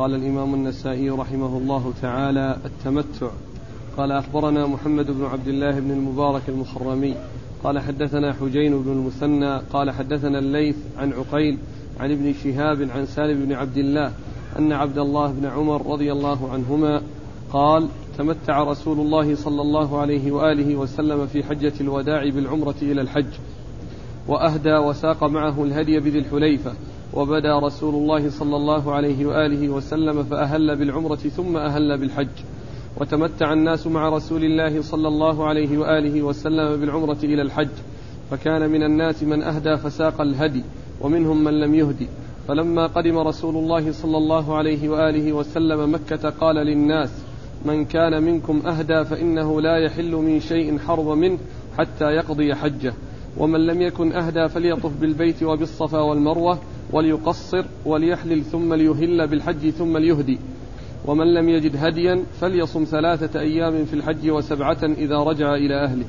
قال 0.00 0.14
الإمام 0.14 0.54
النسائي 0.54 1.10
رحمه 1.10 1.58
الله 1.58 1.92
تعالى 2.02 2.56
التمتع. 2.64 3.30
قال 3.96 4.12
أخبرنا 4.12 4.66
محمد 4.66 5.10
بن 5.10 5.24
عبد 5.24 5.48
الله 5.48 5.80
بن 5.80 5.90
المبارك 5.90 6.42
المخرمي 6.48 7.14
قال 7.64 7.78
حدثنا 7.78 8.32
حجين 8.32 8.82
بن 8.82 8.92
المثنى. 8.92 9.58
قال 9.72 9.90
حدثنا 9.90 10.38
الليث 10.38 10.76
عن 10.98 11.12
عقيل 11.12 11.58
عن 12.00 12.12
ابن 12.12 12.34
شهاب 12.44 12.88
عن 12.90 13.06
سالم 13.06 13.46
بن 13.46 13.52
عبد 13.52 13.76
الله 13.76 14.12
أن 14.58 14.72
عبد 14.72 14.98
الله 14.98 15.32
بن 15.32 15.46
عمر 15.46 15.86
رضي 15.86 16.12
الله 16.12 16.52
عنهما 16.52 17.02
قال 17.52 17.88
تمتع 18.18 18.62
رسول 18.62 19.00
الله 19.00 19.34
صلى 19.34 19.62
الله 19.62 19.98
عليه 19.98 20.32
وآله 20.32 20.76
وسلم 20.76 21.26
في 21.26 21.42
حجة 21.44 21.72
الوداع 21.80 22.28
بالعمرة 22.28 22.76
إلى 22.82 23.00
الحج 23.00 23.32
وأهدى 24.28 24.76
وساق 24.76 25.24
معه 25.24 25.64
الهدي 25.64 26.00
بذي 26.00 26.18
الحليفة 26.18 26.72
وبدا 27.14 27.58
رسول 27.58 27.94
الله 27.94 28.30
صلى 28.30 28.56
الله 28.56 28.92
عليه 28.92 29.26
وآله 29.26 29.68
وسلم 29.68 30.22
فأهل 30.22 30.76
بالعمرة 30.76 31.16
ثم 31.16 31.56
أهل 31.56 31.98
بالحج. 31.98 32.36
وتمتع 33.00 33.52
الناس 33.52 33.86
مع 33.86 34.08
رسول 34.08 34.44
الله 34.44 34.82
صلى 34.82 35.08
الله 35.08 35.46
عليه 35.46 35.78
وآله 35.78 36.22
وسلم 36.22 36.80
بالعمرة 36.80 37.18
إلى 37.24 37.42
الحج. 37.42 37.68
فكان 38.30 38.70
من 38.70 38.82
الناس 38.82 39.22
من 39.22 39.42
أهدى 39.42 39.76
فساق 39.76 40.20
الهدي 40.20 40.64
ومنهم 41.00 41.44
من 41.44 41.60
لم 41.60 41.74
يهدي. 41.74 42.08
فلما 42.48 42.86
قدم 42.86 43.18
رسول 43.18 43.56
الله 43.56 43.92
صلى 43.92 44.16
الله 44.16 44.56
عليه 44.56 44.88
وآله 44.88 45.32
وسلم 45.32 45.94
مكة 45.94 46.30
قال 46.30 46.56
للناس 46.56 47.10
من 47.64 47.84
كان 47.84 48.22
منكم 48.22 48.62
أهدى 48.66 49.04
فإنه 49.04 49.60
لا 49.60 49.76
يحل 49.76 50.12
من 50.12 50.40
شيء 50.40 50.78
حرم 50.78 51.18
منه 51.18 51.38
حتى 51.78 52.04
يقضي 52.04 52.54
حجه. 52.54 52.94
ومن 53.38 53.66
لم 53.66 53.82
يكن 53.82 54.12
أهدى 54.12 54.48
فليطف 54.48 55.00
بالبيت 55.00 55.42
وبالصفا 55.42 56.00
والمروة 56.00 56.58
وليقصر 56.92 57.64
وليحلل 57.86 58.44
ثم 58.44 58.74
ليهل 58.74 59.26
بالحج 59.26 59.70
ثم 59.70 59.98
ليهدي. 59.98 60.38
ومن 61.06 61.34
لم 61.34 61.48
يجد 61.48 61.76
هديا 61.76 62.24
فليصم 62.40 62.84
ثلاثة 62.84 63.40
أيام 63.40 63.84
في 63.84 63.94
الحج 63.94 64.30
وسبعة 64.30 64.78
إذا 64.82 65.16
رجع 65.16 65.54
إلى 65.54 65.84
أهله. 65.84 66.04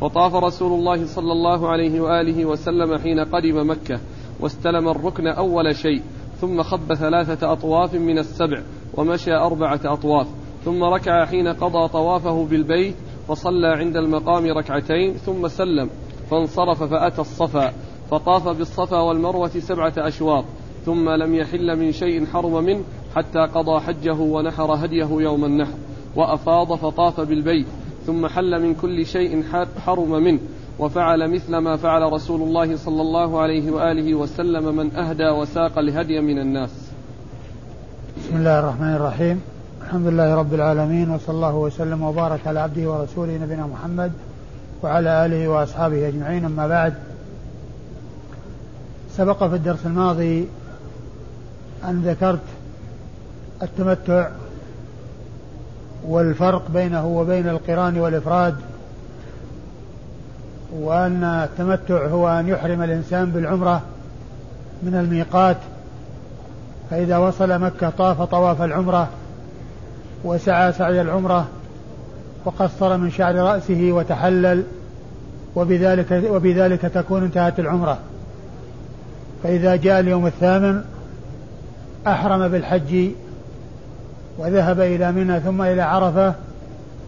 وطاف 0.00 0.34
رسول 0.34 0.72
الله 0.72 1.06
صلى 1.06 1.32
الله 1.32 1.68
عليه 1.68 2.00
وآله 2.00 2.44
وسلم 2.44 2.98
حين 2.98 3.20
قدم 3.20 3.70
مكة 3.70 4.00
واستلم 4.40 4.88
الركن 4.88 5.26
أول 5.26 5.76
شيء 5.76 6.02
ثم 6.40 6.62
خب 6.62 6.94
ثلاثة 6.94 7.52
أطواف 7.52 7.94
من 7.94 8.18
السبع 8.18 8.62
ومشى 8.94 9.34
أربعة 9.34 9.80
أطواف. 9.84 10.26
ثم 10.64 10.84
ركع 10.84 11.24
حين 11.24 11.48
قضى 11.48 11.88
طوافه 11.88 12.44
بالبيت 12.44 12.94
وصلى 13.28 13.66
عند 13.66 13.96
المقام 13.96 14.46
ركعتين 14.46 15.14
ثم 15.14 15.48
سلم. 15.48 15.90
فانصرف 16.30 16.82
فأتى 16.82 17.20
الصفا. 17.20 17.72
فطاف 18.10 18.48
بالصفا 18.48 19.00
والمروة 19.00 19.48
سبعة 19.48 19.92
أشواط 19.98 20.44
ثم 20.86 21.10
لم 21.10 21.34
يحل 21.34 21.78
من 21.78 21.92
شيء 21.92 22.26
حرم 22.26 22.64
منه 22.64 22.80
حتى 23.16 23.38
قضى 23.38 23.80
حجه 23.80 24.14
ونحر 24.14 24.74
هديه 24.74 25.08
يوم 25.10 25.44
النحر 25.44 25.74
وأفاض 26.16 26.74
فطاف 26.74 27.20
بالبيت 27.20 27.66
ثم 28.06 28.26
حل 28.26 28.62
من 28.62 28.74
كل 28.74 29.06
شيء 29.06 29.44
حرم 29.86 30.10
منه 30.10 30.38
وفعل 30.78 31.34
مثل 31.34 31.56
ما 31.56 31.76
فعل 31.76 32.12
رسول 32.12 32.42
الله 32.42 32.76
صلى 32.76 33.02
الله 33.02 33.40
عليه 33.40 33.70
وآله 33.70 34.14
وسلم 34.14 34.76
من 34.76 34.96
أهدى 34.96 35.28
وساق 35.28 35.78
الهدي 35.78 36.20
من 36.20 36.38
الناس. 36.38 36.70
بسم 38.18 38.36
الله 38.36 38.58
الرحمن 38.58 38.94
الرحيم. 38.94 39.40
الحمد 39.82 40.06
لله 40.06 40.34
رب 40.34 40.54
العالمين 40.54 41.10
وصلى 41.10 41.34
الله 41.34 41.56
وسلم 41.56 42.02
وبارك 42.02 42.46
على 42.46 42.60
عبده 42.60 42.90
ورسوله 42.90 43.38
نبينا 43.38 43.66
محمد 43.66 44.12
وعلى 44.82 45.26
آله 45.26 45.48
وأصحابه 45.48 46.08
أجمعين. 46.08 46.44
أما 46.44 46.66
بعد 46.68 46.94
سبق 49.16 49.44
في 49.44 49.54
الدرس 49.54 49.86
الماضي 49.86 50.48
أن 51.84 52.02
ذكرت 52.02 52.40
التمتع 53.62 54.28
والفرق 56.04 56.70
بينه 56.70 57.06
وبين 57.06 57.48
القران 57.48 57.98
والإفراد 57.98 58.54
وأن 60.72 61.24
التمتع 61.24 62.06
هو 62.06 62.28
أن 62.28 62.48
يحرم 62.48 62.82
الإنسان 62.82 63.30
بالعمرة 63.30 63.82
من 64.82 64.94
الميقات 64.94 65.56
فإذا 66.90 67.18
وصل 67.18 67.60
مكة 67.60 67.90
طاف 67.90 68.22
طواف 68.22 68.62
العمرة 68.62 69.08
وسعى 70.24 70.72
سعي 70.72 71.00
العمرة 71.00 71.48
وقصر 72.44 72.96
من 72.96 73.10
شعر 73.10 73.34
رأسه 73.34 73.88
وتحلل 73.92 74.62
وبذلك 75.56 76.24
وبذلك 76.30 76.80
تكون 76.80 77.22
انتهت 77.22 77.60
العمرة. 77.60 77.98
فإذا 79.42 79.76
جاء 79.76 80.00
اليوم 80.00 80.26
الثامن 80.26 80.82
أحرم 82.06 82.48
بالحج 82.48 83.08
وذهب 84.38 84.80
إلى 84.80 85.12
منى 85.12 85.40
ثم 85.40 85.62
إلى 85.62 85.82
عرفة 85.82 86.34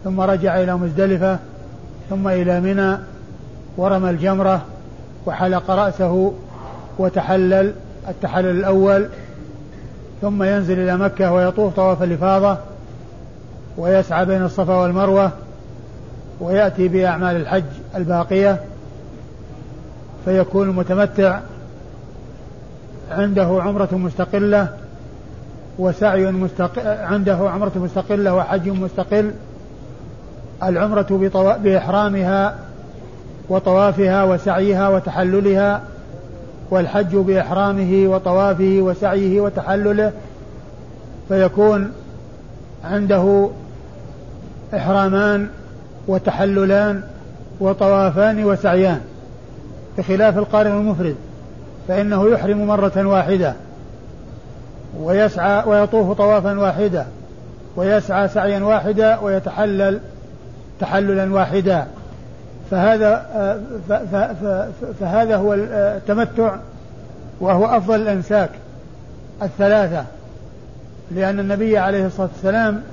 ثم 0.03 0.21
رجع 0.21 0.61
إلى 0.61 0.75
مزدلفة 0.77 1.39
ثم 2.09 2.27
إلى 2.27 2.61
منى 2.61 2.97
ورمى 3.77 4.09
الجمرة 4.09 4.61
وحلق 5.25 5.71
رأسه 5.71 6.33
وتحلل 6.97 7.73
التحلل 8.07 8.59
الأول 8.59 9.07
ثم 10.21 10.43
ينزل 10.43 10.79
إلى 10.79 10.97
مكة 10.97 11.33
ويطوف 11.33 11.75
طواف 11.75 12.03
الإفاضة 12.03 12.57
ويسعى 13.77 14.25
بين 14.25 14.43
الصفا 14.43 14.75
والمروة 14.75 15.31
ويأتي 16.39 16.87
بأعمال 16.87 17.35
الحج 17.35 17.63
الباقية 17.95 18.59
فيكون 20.25 20.69
المتمتع 20.69 21.39
عنده 23.09 23.61
عمرة 23.61 23.89
مستقلة 23.91 24.67
وسعي 25.79 26.31
مستقل 26.31 26.87
عنده 26.87 27.49
عمرة 27.49 27.71
مستقلة 27.75 28.35
وحج 28.35 28.69
مستقل 28.69 29.31
العمرة 30.63 31.29
بإحرامها 31.63 32.55
وطوافها 33.49 34.23
وسعيها 34.23 34.89
وتحللها 34.89 35.81
والحج 36.71 37.15
بإحرامه 37.15 38.07
وطوافه 38.07 38.77
وسعيه 38.79 39.41
وتحلله 39.41 40.11
فيكون 41.29 41.91
عنده 42.83 43.49
إحرامان 44.75 45.47
وتحللان 46.07 47.03
وطوافان 47.59 48.43
وسعيان 48.45 49.01
بخلاف 49.97 50.37
القارن 50.37 50.71
المفرد. 50.71 51.15
فإنه 51.89 52.29
يحرم 52.29 52.67
مرة 52.67 53.07
واحدة 53.07 53.53
ويسعى 54.99 55.63
ويطوف 55.65 56.17
طوافا 56.17 56.59
واحدا 56.59 57.05
ويسعى 57.75 58.27
سعيا 58.27 58.63
واحدا 58.63 59.19
ويتحلل 59.19 59.99
تحللا 60.79 61.33
واحدا 61.33 61.87
فهذا 62.71 63.25
فهذا 64.99 65.35
هو 65.35 65.53
التمتع 65.53 66.55
وهو 67.39 67.65
أفضل 67.65 67.95
الأنساك 67.95 68.49
الثلاثة. 69.41 70.03
لأن 71.11 71.39
النبي 71.39 71.77
عليه 71.77 72.05
الصلاة 72.05 72.29
والسلام 72.33 72.83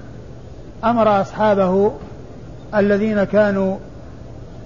أمر 0.85 1.21
أصحابه 1.21 1.93
الذين 2.75 3.25
كانوا 3.25 3.77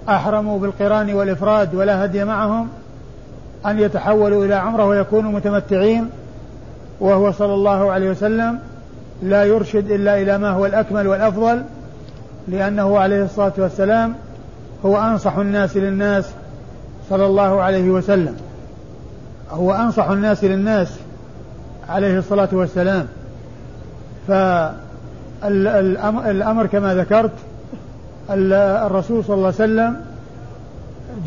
أحرموا 0.09 0.59
بالقران 0.59 1.13
والإفراد 1.13 1.75
ولا 1.75 2.05
هدي 2.05 2.23
معهم 2.23 2.69
أن 3.65 3.79
يتحولوا 3.79 4.45
إلى 4.45 4.55
عمرة 4.55 4.85
ويكونوا 4.85 5.31
متمتعين 5.31 6.09
وهو 6.99 7.31
صلى 7.31 7.53
الله 7.53 7.91
عليه 7.91 8.09
وسلم 8.09 8.59
لا 9.23 9.43
يرشد 9.43 9.91
إلا 9.91 10.21
إلى 10.21 10.37
ما 10.37 10.49
هو 10.49 10.65
الأكمل 10.65 11.07
والأفضل 11.07 11.63
لأنه 12.47 12.99
عليه 12.99 13.23
الصلاة 13.23 13.53
والسلام 13.57 14.13
هو 14.85 14.97
أنصح 14.97 15.37
الناس 15.37 15.77
للناس 15.77 16.29
صلى 17.09 17.25
الله 17.25 17.61
عليه 17.61 17.89
وسلم. 17.89 18.35
هو 19.51 19.73
أنصح 19.73 20.09
الناس 20.09 20.43
للناس 20.43 20.93
عليه 21.89 22.17
الصلاة 22.17 22.49
والسلام. 22.51 23.07
فالأمر 25.41 26.65
كما 26.65 26.95
ذكرت 26.95 27.31
الرسول 28.29 29.23
صلى 29.23 29.35
الله 29.35 29.45
عليه 29.45 29.55
وسلم 29.55 29.95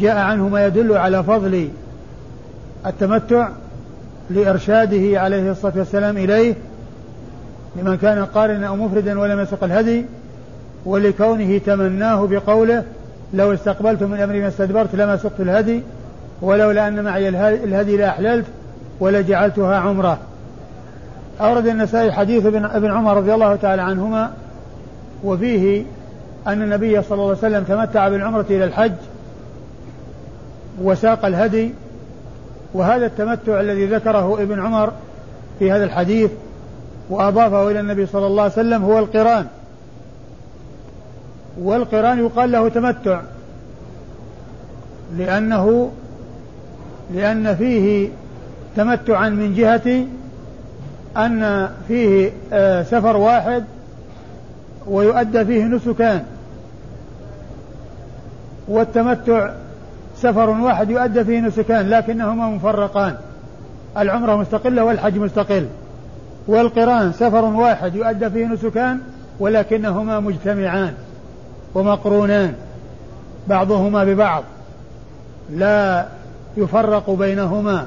جاء 0.01 0.17
عنه 0.17 0.49
ما 0.49 0.67
يدل 0.67 0.97
على 0.97 1.23
فضل 1.23 1.69
التمتع 2.87 3.49
لإرشاده 4.31 5.21
عليه 5.21 5.51
الصلاة 5.51 5.73
والسلام 5.77 6.17
إليه 6.17 6.55
لمن 7.77 7.97
كان 7.97 8.25
قارنا 8.25 8.67
أو 8.67 8.77
مفردا 8.77 9.21
ولم 9.21 9.41
يسق 9.41 9.65
الهدي 9.65 10.05
ولكونه 10.87 11.59
تمناه 11.59 12.27
بقوله 12.27 12.85
لو 13.35 13.53
استقبلت 13.53 14.03
من 14.03 14.21
أمري 14.21 14.41
ما 14.41 14.49
استدبرت 14.49 14.95
لما 14.95 15.17
سقت 15.17 15.41
الهدي 15.41 15.83
ولولا 16.43 16.89
أن 16.89 17.05
معي 17.05 17.29
الهدي 17.29 17.97
لأحللت 17.97 18.47
ولجعلتها 19.01 19.77
عمرة. 19.77 20.19
أورد 21.41 21.67
النسائي 21.67 22.13
حديث 22.13 22.47
ابن 22.47 22.91
عمر 22.91 23.17
رضي 23.17 23.35
الله 23.35 23.57
تعالى 23.57 23.83
عنهما 23.83 24.31
وفيه 25.25 25.85
أن 26.47 26.63
النبي 26.63 27.03
صلى 27.03 27.13
الله 27.13 27.29
عليه 27.29 27.39
وسلم 27.39 27.65
تمتع 27.65 28.09
بالعمرة 28.09 28.47
إلى 28.51 28.65
الحج 28.65 28.93
وساق 30.83 31.25
الهدي 31.25 31.75
وهذا 32.75 33.07
التمتع 33.07 33.61
الذي 33.61 33.87
ذكره 33.87 34.43
ابن 34.43 34.61
عمر 34.61 34.93
في 35.59 35.73
هذا 35.73 35.85
الحديث 35.85 36.31
وأضافه 37.11 37.71
إلى 37.71 37.81
النبي 37.81 38.07
صلى 38.07 38.27
الله 38.27 38.43
عليه 38.43 38.53
وسلم 38.53 38.85
هو 38.85 38.99
القران. 38.99 39.47
والقران 41.59 42.19
يقال 42.19 42.53
له 42.53 42.69
تمتع. 42.69 43.21
لأنه 45.17 45.93
لأن 47.15 47.55
فيه 47.57 48.09
تمتعا 48.77 49.29
من 49.29 49.55
جهة 49.55 50.07
أن 51.17 51.71
فيه 51.89 52.33
آه، 52.53 52.83
سفر 52.83 53.17
واحد 53.17 53.65
ويؤدى 54.87 55.45
فيه 55.45 55.65
نسكان 55.65 56.25
والتمتع 58.69 59.51
سفر 60.25 60.51
واحد 60.51 60.91
يؤدى 60.91 61.25
فيه 61.25 61.41
نسكان 61.41 61.91
لكنهما 61.91 62.49
مفرقان. 62.49 63.15
العمرة 63.99 64.37
مستقلة 64.37 64.85
والحج 64.85 65.19
مستقل. 65.19 65.67
والقران 66.47 67.13
سفر 67.13 67.45
واحد 67.45 67.95
يؤدى 67.95 68.31
فيه 68.31 68.47
نسكان 68.47 69.01
ولكنهما 69.41 70.21
مجتمعان 70.21 70.93
ومقرونان 71.75 72.53
بعضهما 73.49 74.05
ببعض. 74.05 74.45
لا 75.51 76.07
يفرق 76.57 77.11
بينهما. 77.11 77.87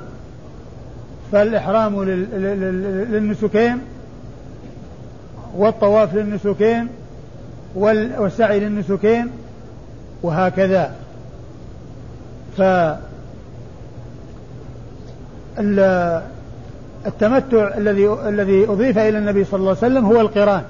فالإحرام 1.32 2.04
للنسكين 3.12 3.78
والطواف 5.58 6.16
للنسكين 6.16 6.88
والسعي 7.76 8.60
للنسكين 8.60 9.30
وهكذا. 10.24 10.92
ف 12.58 12.62
التمتع 17.08 17.78
الذي 17.78 18.08
الذي 18.28 18.66
أضيف 18.66 18.98
إلى 18.98 19.18
النبي 19.18 19.44
صلى 19.44 19.60
الله 19.60 19.70
عليه 19.70 19.80
وسلم 19.80 20.06
هو 20.06 20.22
القران. 20.22 20.64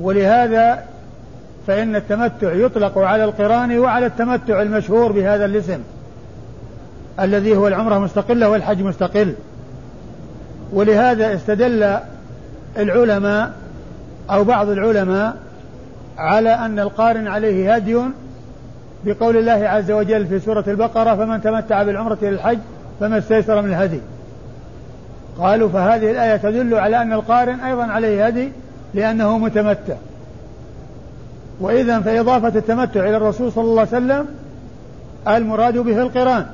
ولهذا 0.00 0.84
فإن 1.66 1.96
التمتع 1.96 2.52
يطلق 2.52 2.98
على 2.98 3.24
القران 3.24 3.78
وعلى 3.78 4.06
التمتع 4.06 4.62
المشهور 4.62 5.12
بهذا 5.12 5.44
الاسم 5.44 5.80
الذي 7.20 7.56
هو 7.56 7.68
العمرة 7.68 7.98
مستقلة 7.98 8.48
والحج 8.48 8.82
مستقل. 8.82 9.34
ولهذا 10.72 11.34
استدل 11.34 11.98
العلماء 12.78 13.52
أو 14.30 14.44
بعض 14.44 14.68
العلماء 14.68 15.36
على 16.18 16.50
أن 16.50 16.78
القارن 16.78 17.28
عليه 17.28 17.74
هدي 17.74 18.00
بقول 19.04 19.36
الله 19.36 19.68
عز 19.68 19.90
وجل 19.90 20.26
في 20.26 20.40
سورة 20.40 20.64
البقرة 20.68 21.14
فمن 21.14 21.42
تمتع 21.42 21.82
بالعمرة 21.82 22.18
إلى 22.22 22.28
الحج 22.28 22.58
فما 23.00 23.18
استيسر 23.18 23.62
من 23.62 23.68
الهدي. 23.68 24.00
قالوا 25.38 25.68
فهذه 25.68 26.10
الآية 26.10 26.36
تدل 26.36 26.74
على 26.74 27.02
أن 27.02 27.12
القارن 27.12 27.60
أيضا 27.60 27.84
عليه 27.84 28.26
هدي 28.26 28.52
لأنه 28.94 29.38
متمتع. 29.38 29.94
وإذا 31.60 32.00
فإضافة 32.00 32.48
التمتع 32.48 33.00
إلى 33.00 33.16
الرسول 33.16 33.52
صلى 33.52 33.64
الله 33.64 33.80
عليه 33.80 33.90
وسلم 33.90 34.26
المراد 35.28 35.78
به 35.78 36.02
القران 36.02 36.46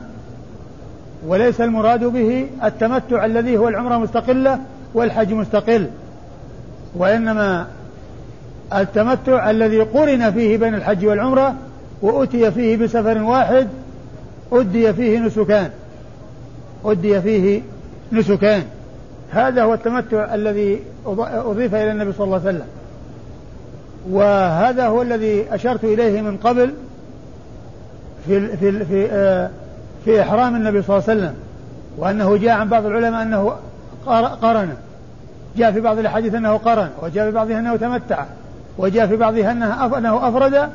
وليس 1.27 1.61
المراد 1.61 2.05
به 2.05 2.47
التمتع 2.65 3.25
الذي 3.25 3.57
هو 3.57 3.69
العمرة 3.69 3.99
مستقلة 3.99 4.59
والحج 4.95 5.33
مستقل 5.33 5.87
وإنما 6.97 7.67
التمتع 8.75 9.51
الذي 9.51 9.81
قرن 9.81 10.31
فيه 10.31 10.57
بين 10.57 10.75
الحج 10.75 11.07
والعمرة 11.07 11.55
وأتي 12.05 12.51
فيه 12.51 12.77
بسفر 12.77 13.23
واحد 13.23 13.69
أدي 14.53 14.93
فيه 14.93 15.19
نسكان. 15.19 15.71
أدي 16.85 17.21
فيه 17.21 17.63
نسكان. 18.13 18.63
هذا 19.31 19.63
هو 19.63 19.75
التمتع 19.75 20.35
الذي 20.35 20.81
أضيف 21.07 21.75
إلى 21.75 21.93
النبي 21.93 22.13
صلى 22.13 22.25
الله 22.25 22.41
عليه 22.41 22.49
وسلم. 22.49 22.67
وهذا 24.11 24.87
هو 24.87 25.03
الذي 25.03 25.55
أشرت 25.55 25.85
إليه 25.85 26.23
من 26.23 26.37
قبل 26.37 26.75
في 28.27 28.57
في 28.57 28.85
في 28.85 29.09
آه، 29.11 29.51
في 30.05 30.23
إحرام 30.23 30.57
النبي 30.57 30.83
صلى 30.83 30.97
الله 30.97 31.11
عليه 31.11 31.21
وسلم. 31.21 31.35
وأنه 31.99 32.37
جاء 32.37 32.59
عن 32.59 32.69
بعض 32.69 32.87
العلماء 32.87 33.23
أنه 33.23 33.55
قرن. 34.43 34.75
جاء 35.57 35.73
في 35.73 35.81
بعض 35.81 35.99
الأحاديث 35.99 36.35
أنه 36.35 36.57
قرن 36.57 36.89
وجاء 37.03 37.27
في 37.27 37.31
بعضها 37.31 37.59
أنه 37.59 37.77
تمتع 37.77 38.25
وجاء 38.79 39.07
في 39.07 39.17
بعضها 39.17 39.53
أنه 39.53 39.99
أنه 39.99 40.29
أفرد 40.29 40.69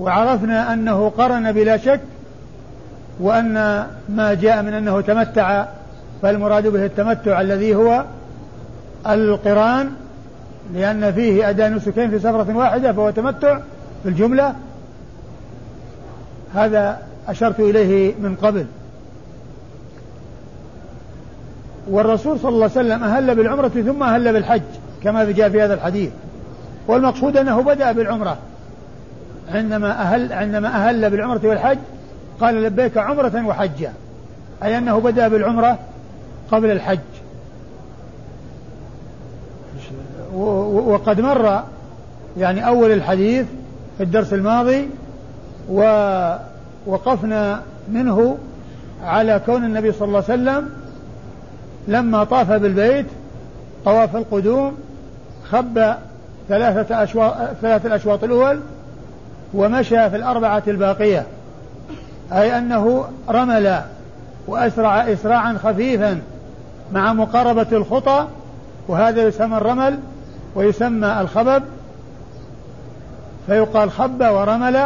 وعرفنا 0.00 0.72
أنه 0.72 1.08
قرن 1.08 1.52
بلا 1.52 1.76
شك 1.76 2.00
وأن 3.20 3.86
ما 4.08 4.34
جاء 4.34 4.62
من 4.62 4.74
أنه 4.74 5.00
تمتع 5.00 5.66
فالمراد 6.22 6.66
به 6.66 6.84
التمتع 6.84 7.40
الذي 7.40 7.74
هو 7.74 8.04
القران 9.06 9.90
لأن 10.74 11.12
فيه 11.12 11.50
أداء 11.50 11.68
نسكين 11.68 12.10
في 12.10 12.18
سفرة 12.18 12.56
واحدة 12.56 12.92
فهو 12.92 13.10
تمتع 13.10 13.58
في 14.02 14.08
الجملة. 14.08 14.54
هذا 16.54 16.98
أشرت 17.28 17.60
إليه 17.60 18.14
من 18.14 18.36
قبل. 18.42 18.66
والرسول 21.90 22.38
صلى 22.38 22.48
الله 22.48 22.70
عليه 22.76 22.88
وسلم 22.88 23.04
أهل 23.04 23.34
بالعمرة 23.34 23.68
ثم 23.68 24.02
أهل 24.02 24.32
بالحج 24.32 24.62
كما 25.02 25.30
جاء 25.30 25.48
في 25.48 25.62
هذا 25.62 25.74
الحديث. 25.74 26.10
والمقصود 26.88 27.36
أنه 27.36 27.62
بدأ 27.62 27.92
بالعمرة. 27.92 28.38
عندما 29.54 30.02
أهل 30.02 30.32
عندما 30.32 30.68
أهل 30.68 31.10
بالعمرة 31.10 31.40
والحج 31.44 31.78
قال 32.40 32.62
لبيك 32.62 32.98
عمرة 32.98 33.46
وحجا. 33.46 33.92
أي 34.62 34.78
أنه 34.78 35.00
بدأ 35.00 35.28
بالعمرة 35.28 35.78
قبل 36.50 36.70
الحج. 36.70 36.98
وقد 40.34 41.20
مر 41.20 41.62
يعني 42.38 42.66
أول 42.66 42.92
الحديث 42.92 43.46
في 43.98 44.02
الدرس 44.02 44.32
الماضي 44.32 44.88
ووقفنا 45.70 47.62
منه 47.88 48.38
على 49.04 49.40
كون 49.46 49.64
النبي 49.64 49.92
صلى 49.92 50.08
الله 50.08 50.24
عليه 50.28 50.42
وسلم 50.42 50.70
لما 51.88 52.24
طاف 52.24 52.52
بالبيت 52.52 53.06
طواف 53.84 54.16
القدوم 54.16 54.76
خب 55.50 55.94
ثلاثة 56.48 57.02
أشواط 57.02 57.34
ثلاثة 57.62 57.86
الأشواط 57.86 58.24
الأول 58.24 58.60
ومشى 59.54 60.10
في 60.10 60.16
الأربعة 60.16 60.62
الباقية 60.68 61.26
أي 62.32 62.58
أنه 62.58 63.04
رمل 63.28 63.80
وأسرع 64.46 65.12
إسراعا 65.12 65.58
خفيفا 65.64 66.20
مع 66.92 67.12
مقاربة 67.12 67.66
الخطى 67.72 68.26
وهذا 68.88 69.22
يسمى 69.22 69.56
الرمل 69.56 69.98
ويسمى 70.54 71.20
الخبب. 71.20 71.62
فيقال 73.46 73.90
خب 73.90 74.20
ورمل 74.20 74.76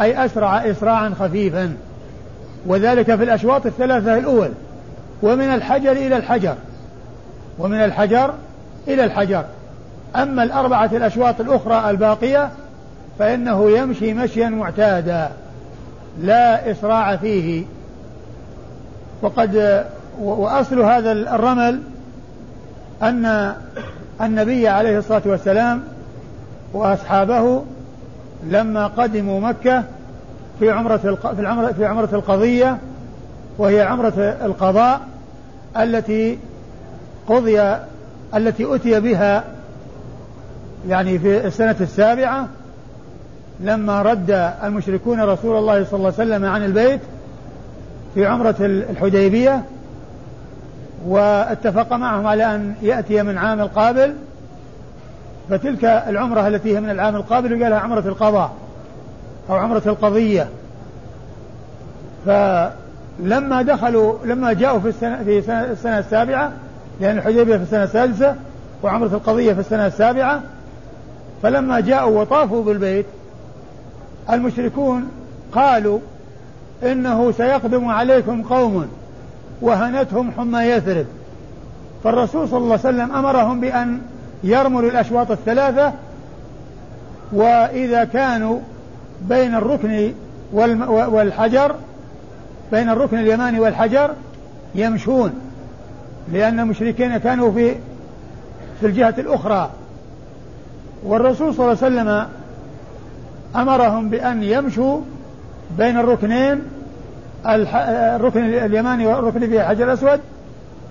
أي 0.00 0.24
أسرع 0.24 0.70
إسراعا 0.70 1.14
خفيفا 1.20 1.76
وذلك 2.66 3.14
في 3.16 3.24
الأشواط 3.24 3.66
الثلاثة 3.66 4.18
الأول 4.18 4.50
ومن 5.22 5.54
الحجر 5.54 5.92
إلى 5.92 6.16
الحجر 6.16 6.54
ومن 7.58 7.84
الحجر 7.84 8.34
إلى 8.88 9.04
الحجر. 9.04 9.44
أما 10.16 10.42
الأربعة 10.42 10.90
الأشواط 10.92 11.40
الأخرى 11.40 11.90
الباقية 11.90 12.50
فإنه 13.22 13.70
يمشي 13.70 14.14
مشيا 14.14 14.48
معتادا 14.48 15.30
لا 16.22 16.70
إسراع 16.70 17.16
فيه. 17.16 17.64
وقد 19.22 19.84
وأصل 20.20 20.80
هذا 20.80 21.12
الرمل 21.12 21.80
أن 23.02 23.54
النبي 24.20 24.68
عليه 24.68 24.98
الصلاة 24.98 25.22
والسلام 25.26 25.82
وأصحابه 26.72 27.62
لما 28.50 28.86
قدموا 28.86 29.40
مكة 29.40 29.84
في 30.58 30.70
عمرة 30.70 30.96
في 30.96 31.40
العمرة 31.40 31.72
في 31.72 31.86
عمرة 31.86 32.08
القضية 32.12 32.78
وهي 33.58 33.82
عمرة 33.82 34.36
القضاء 34.44 35.00
التي 35.76 36.38
قضي 37.28 37.62
التي 38.34 38.74
أتي 38.74 39.00
بها 39.00 39.44
يعني 40.88 41.18
في 41.18 41.46
السنة 41.46 41.76
السابعة 41.80 42.48
لما 43.60 44.02
رد 44.02 44.52
المشركون 44.64 45.20
رسول 45.20 45.56
الله 45.56 45.84
صلى 45.84 45.94
الله 45.98 46.12
عليه 46.18 46.30
وسلم 46.30 46.44
عن 46.44 46.64
البيت 46.64 47.00
في 48.14 48.26
عمرة 48.26 48.54
الحديبية 48.60 49.62
واتفق 51.06 51.92
معهم 51.92 52.26
على 52.26 52.54
أن 52.54 52.74
يأتي 52.82 53.22
من 53.22 53.38
عام 53.38 53.60
القابل 53.60 54.14
فتلك 55.50 55.84
العمرة 55.84 56.48
التي 56.48 56.76
هي 56.76 56.80
من 56.80 56.90
العام 56.90 57.16
القابل 57.16 57.52
يقال 57.52 57.70
لها 57.70 57.78
عمرة 57.78 58.08
القضاء 58.08 58.52
أو 59.50 59.54
عمرة 59.54 59.82
القضية. 59.86 60.48
فلما 62.26 63.62
دخلوا 63.62 64.14
لما 64.24 64.52
جاءوا 64.52 64.80
في 64.80 64.88
السنة 64.88 65.24
في 65.24 65.38
السنة 65.72 65.98
السابعة 65.98 66.52
لأن 67.00 67.18
الحديبية 67.18 67.56
في 67.56 67.62
السنة 67.62 67.82
السادسة 67.84 68.36
وعمرة 68.82 69.06
القضية 69.06 69.52
في 69.52 69.60
السنة 69.60 69.86
السابعة 69.86 70.40
فلما 71.42 71.80
جاءوا 71.80 72.20
وطافوا 72.20 72.64
بالبيت 72.64 73.06
المشركون 74.30 75.08
قالوا 75.52 75.98
إنه 76.82 77.32
سيقدم 77.32 77.88
عليكم 77.88 78.42
قوم 78.42 78.88
وهنتهم 79.60 80.30
حمى 80.36 80.60
يثرب. 80.60 81.06
فالرسول 82.04 82.48
صلى 82.48 82.58
الله 82.58 82.78
عليه 82.84 82.96
وسلم 82.96 83.12
أمرهم 83.12 83.60
بأن 83.60 84.00
يرملوا 84.44 84.90
الأشواط 84.90 85.30
الثلاثة 85.30 85.92
وإذا 87.32 88.04
كانوا 88.04 88.58
بين 89.28 89.54
الركن 89.54 90.12
والحجر 90.52 91.74
بين 92.72 92.88
الركن 92.88 93.18
اليماني 93.18 93.60
والحجر 93.60 94.10
يمشون 94.74 95.32
لأن 96.32 96.60
المشركين 96.60 97.18
كانوا 97.18 97.52
في 97.52 97.74
في 98.80 98.86
الجهة 98.86 99.14
الأخرى. 99.18 99.70
والرسول 101.04 101.54
صلى 101.54 101.72
الله 101.72 101.84
عليه 101.84 101.94
وسلم 101.94 102.28
أمرهم 103.56 104.08
بأن 104.08 104.42
يمشوا 104.42 105.00
بين 105.78 105.98
الركنين 105.98 106.62
الركن 107.46 108.44
اليماني 108.44 109.06
والركن 109.06 109.40
فيه 109.40 109.60
الحجر 109.60 109.84
الأسود 109.84 110.20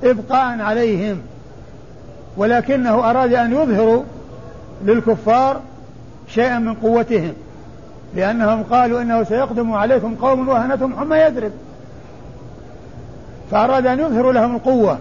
إبقاء 0.04 0.62
عليهم. 0.62 1.22
ولكنه 2.38 3.10
أراد 3.10 3.34
أن 3.34 3.52
يظهروا 3.52 4.04
للكفار 4.86 5.62
شيئا 6.28 6.60
من 6.60 6.74
قوتهم 6.74 7.34
لأنهم 8.16 8.64
قالوا 8.64 9.02
إنه 9.02 9.24
سيقدم 9.24 9.74
عليكم 9.74 10.16
قوم 10.16 10.50
وهنتهم 10.50 10.96
حمى 11.00 11.18
يدرب. 11.18 11.52
فأراد 13.52 13.88
أن 13.88 14.00
يظهروا 14.00 14.34
لهم 14.34 14.56
القوة 14.56 14.98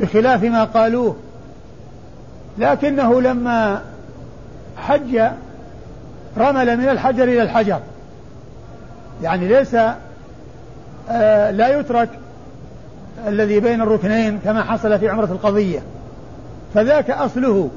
بخلاف 0.00 0.44
ما 0.44 0.64
قالوه. 0.64 1.16
لكنه 2.58 3.20
لما 3.20 3.82
حج 4.76 5.20
رمل 6.38 6.76
من 6.76 6.88
الحجر 6.88 7.24
إلى 7.24 7.42
الحجر. 7.42 7.80
يعني 9.22 9.48
ليس 9.48 9.76
آه 11.10 11.50
لا 11.50 11.78
يترك 11.78 12.08
الذي 13.26 13.60
بين 13.60 13.82
الركنين 13.82 14.38
كما 14.44 14.62
حصل 14.62 14.98
في 14.98 15.08
عمرة 15.08 15.24
القضية. 15.24 15.82
فذاك 16.74 17.10
أصله. 17.10 17.70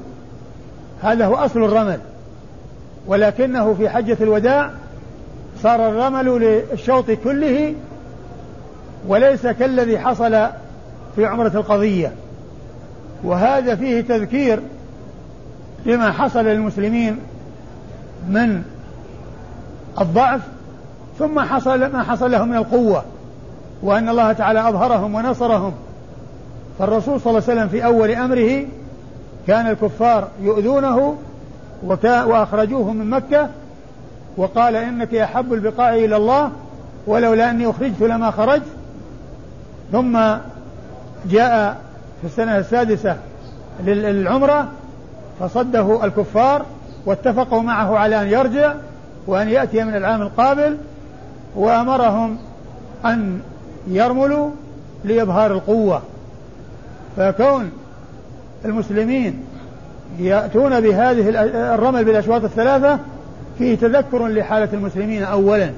هذا 1.02 1.26
هو 1.26 1.34
أصل 1.34 1.64
الرمل. 1.64 1.98
ولكنه 3.06 3.74
في 3.74 3.88
حجة 3.88 4.16
الوداع 4.20 4.70
صار 5.62 5.88
الرمل 5.88 6.26
للشوط 6.26 7.10
كله 7.10 7.74
وليس 9.08 9.46
كالذي 9.46 9.98
حصل 9.98 10.46
في 11.16 11.26
عمرة 11.26 11.52
القضية. 11.54 12.12
وهذا 13.24 13.74
فيه 13.74 14.00
تذكير 14.00 14.60
بما 15.86 16.12
حصل 16.12 16.44
للمسلمين 16.44 17.18
من 18.28 18.62
الضعف 20.00 20.40
ثم 21.18 21.40
حصل 21.40 21.92
ما 21.92 22.02
حصل 22.02 22.30
لهم 22.30 22.48
من 22.48 22.56
القوة 22.56 23.04
وأن 23.82 24.08
الله 24.08 24.32
تعالى 24.32 24.68
أظهرهم 24.68 25.14
ونصرهم. 25.14 25.72
فالرسول 26.78 27.20
صلى 27.20 27.30
الله 27.30 27.42
عليه 27.48 27.60
وسلم 27.60 27.68
في 27.68 27.84
أول 27.84 28.10
أمره 28.10 28.66
كان 29.46 29.66
الكفار 29.66 30.28
يؤذونه 30.42 31.16
وأخرجوه 32.02 32.92
من 32.92 33.10
مكة 33.10 33.48
وقال 34.36 34.76
إنك 34.76 35.14
أحب 35.14 35.52
البقاع 35.52 35.94
إلى 35.94 36.16
الله 36.16 36.50
ولولا 37.06 37.50
أني 37.50 37.70
أخرجت 37.70 38.00
لما 38.00 38.30
خرجت. 38.30 38.62
ثم 39.92 40.18
جاء 41.26 41.80
في 42.20 42.26
السنة 42.26 42.58
السادسة 42.58 43.16
للعمرة 43.84 44.68
فصده 45.40 46.04
الكفار 46.04 46.64
واتفقوا 47.06 47.62
معه 47.62 47.98
على 47.98 48.22
أن 48.22 48.26
يرجع 48.26 48.74
وأن 49.26 49.48
يأتي 49.48 49.84
من 49.84 49.96
العام 49.96 50.22
القابل 50.22 50.76
وأمرهم 51.56 52.38
أن 53.04 53.40
يرملوا 53.88 54.50
لإظهار 55.04 55.50
القوة. 55.52 56.02
فكون 57.16 57.70
المسلمين 58.64 59.44
يأتون 60.18 60.80
بهذه 60.80 61.28
الرمل 61.74 62.04
بالأشواط 62.04 62.44
الثلاثة 62.44 62.98
فيه 63.58 63.76
تذكر 63.76 64.26
لحالة 64.26 64.68
المسلمين 64.72 65.22
أولا. 65.22 65.70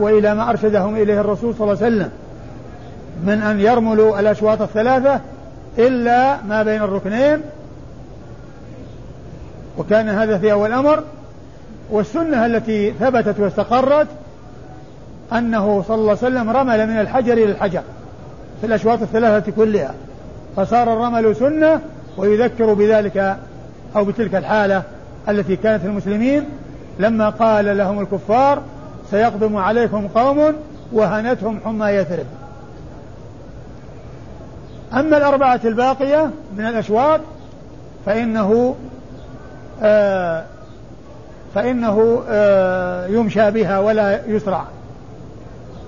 وإلى 0.00 0.34
ما 0.34 0.50
أرشدهم 0.50 0.96
إليه 0.96 1.20
الرسول 1.20 1.54
صلى 1.54 1.72
الله 1.72 1.84
عليه 1.84 1.96
وسلم. 1.96 2.10
من 3.26 3.42
أن 3.42 3.60
يرملوا 3.60 4.20
الأشواط 4.20 4.62
الثلاثة 4.62 5.20
إلا 5.78 6.36
ما 6.48 6.62
بين 6.62 6.82
الركنين 6.82 7.40
وكان 9.78 10.08
هذا 10.08 10.38
في 10.38 10.52
أول 10.52 10.72
أمر 10.72 11.02
والسنة 11.90 12.46
التي 12.46 12.92
ثبتت 12.92 13.40
واستقرت 13.40 14.06
أنه 15.32 15.84
صلى 15.88 15.94
الله 15.94 16.10
عليه 16.10 16.20
وسلم 16.20 16.50
رمل 16.50 16.86
من 16.86 17.00
الحجر 17.00 17.32
إلى 17.32 17.44
الحجر 17.44 17.82
في 18.60 18.66
الأشواط 18.66 19.02
الثلاثة 19.02 19.52
كلها 19.52 19.94
فصار 20.56 20.92
الرمل 20.92 21.36
سنة 21.36 21.80
ويذكر 22.16 22.74
بذلك 22.74 23.36
أو 23.96 24.04
بتلك 24.04 24.34
الحالة 24.34 24.82
التي 25.28 25.56
كانت 25.56 25.84
المسلمين 25.84 26.44
لما 26.98 27.28
قال 27.28 27.78
لهم 27.78 28.00
الكفار 28.00 28.62
سيقدم 29.10 29.56
عليكم 29.56 30.08
قوم 30.08 30.52
وهنتهم 30.92 31.60
حمى 31.64 31.86
يثرب. 31.86 32.26
أما 34.92 35.16
الأربعة 35.16 35.60
الباقية 35.64 36.30
من 36.56 36.66
الأشواط 36.66 37.20
فإنه 38.06 38.74
فإنه 41.54 42.22
آه 42.28 43.06
يمشى 43.06 43.50
بها 43.50 43.78
ولا 43.78 44.26
يسرع. 44.26 44.64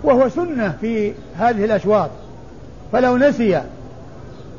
وهو 0.02 0.28
سنة 0.28 0.74
في 0.80 1.12
هذه 1.38 1.64
الأشواط. 1.64 2.10
فلو 2.92 3.16
نسي 3.16 3.60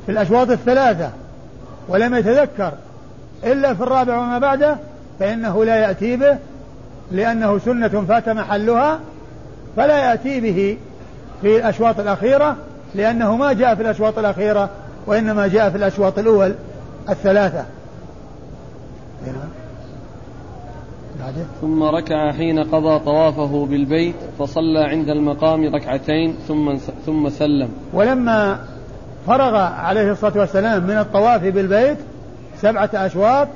في 0.05 0.11
الأشواط 0.11 0.49
الثلاثة 0.49 1.09
ولم 1.87 2.15
يتذكر 2.15 2.71
إلا 3.43 3.73
في 3.73 3.83
الرابع 3.83 4.17
وما 4.17 4.39
بعده 4.39 4.77
فإنه 5.19 5.65
لا 5.65 5.75
يأتي 5.75 6.17
به 6.17 6.37
لأنه 7.11 7.59
سنة 7.59 8.05
فات 8.07 8.29
محلها 8.29 8.99
فلا 9.75 9.97
يأتي 9.97 10.39
به 10.39 10.77
في 11.41 11.57
الأشواط 11.57 11.99
الأخيرة 11.99 12.55
لأنه 12.95 13.35
ما 13.35 13.53
جاء 13.53 13.75
في 13.75 13.81
الأشواط 13.81 14.17
الأخيرة 14.17 14.69
وإنما 15.05 15.47
جاء 15.47 15.69
في 15.69 15.77
الأشواط 15.77 16.19
الأول 16.19 16.55
الثلاثة. 17.09 17.65
ثم 21.61 21.83
ركع 21.83 22.31
حين 22.31 22.59
قضى 22.59 22.99
طوافه 22.99 23.65
بالبيت 23.65 24.15
فصلى 24.39 24.79
عند 24.79 25.09
المقام 25.09 25.75
ركعتين 25.75 26.35
ثم 26.47 26.75
ثم 27.05 27.29
سلم. 27.29 27.69
ولما 27.93 28.59
فرغ 29.27 29.55
عليه 29.55 30.11
الصلاة 30.11 30.39
والسلام 30.39 30.83
من 30.83 30.97
الطواف 30.97 31.43
بالبيت 31.43 31.97
سبعة 32.61 32.89
أشواط 32.93 33.47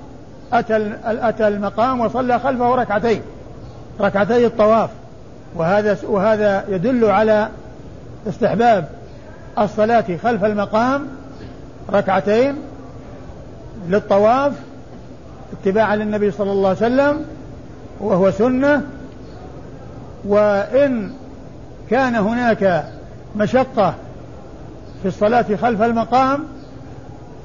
أتى 0.53 0.93
أتى 1.03 1.47
المقام 1.47 1.99
وصلى 2.01 2.39
خلفه 2.39 2.75
ركعتين 2.75 3.21
ركعتي 4.01 4.45
الطواف. 4.45 4.89
وهذا 5.55 5.97
وهذا 6.07 6.65
يدل 6.69 7.05
على 7.05 7.49
استحباب 8.27 8.89
الصلاة 9.59 10.05
خلف 10.23 10.45
المقام 10.45 11.07
ركعتين 11.89 12.55
للطواف 13.89 14.53
اتباعا 15.61 15.95
للنبي 15.95 16.31
صلى 16.31 16.51
الله 16.51 16.67
عليه 16.67 16.77
وسلم 16.77 17.25
وهو 17.99 18.31
سنة 18.31 18.81
وإن 20.25 21.11
كان 21.89 22.15
هناك 22.15 22.85
مشقة 23.35 23.93
في 25.01 25.07
الصلاة 25.07 25.45
خلف 25.61 25.81
المقام 25.81 26.43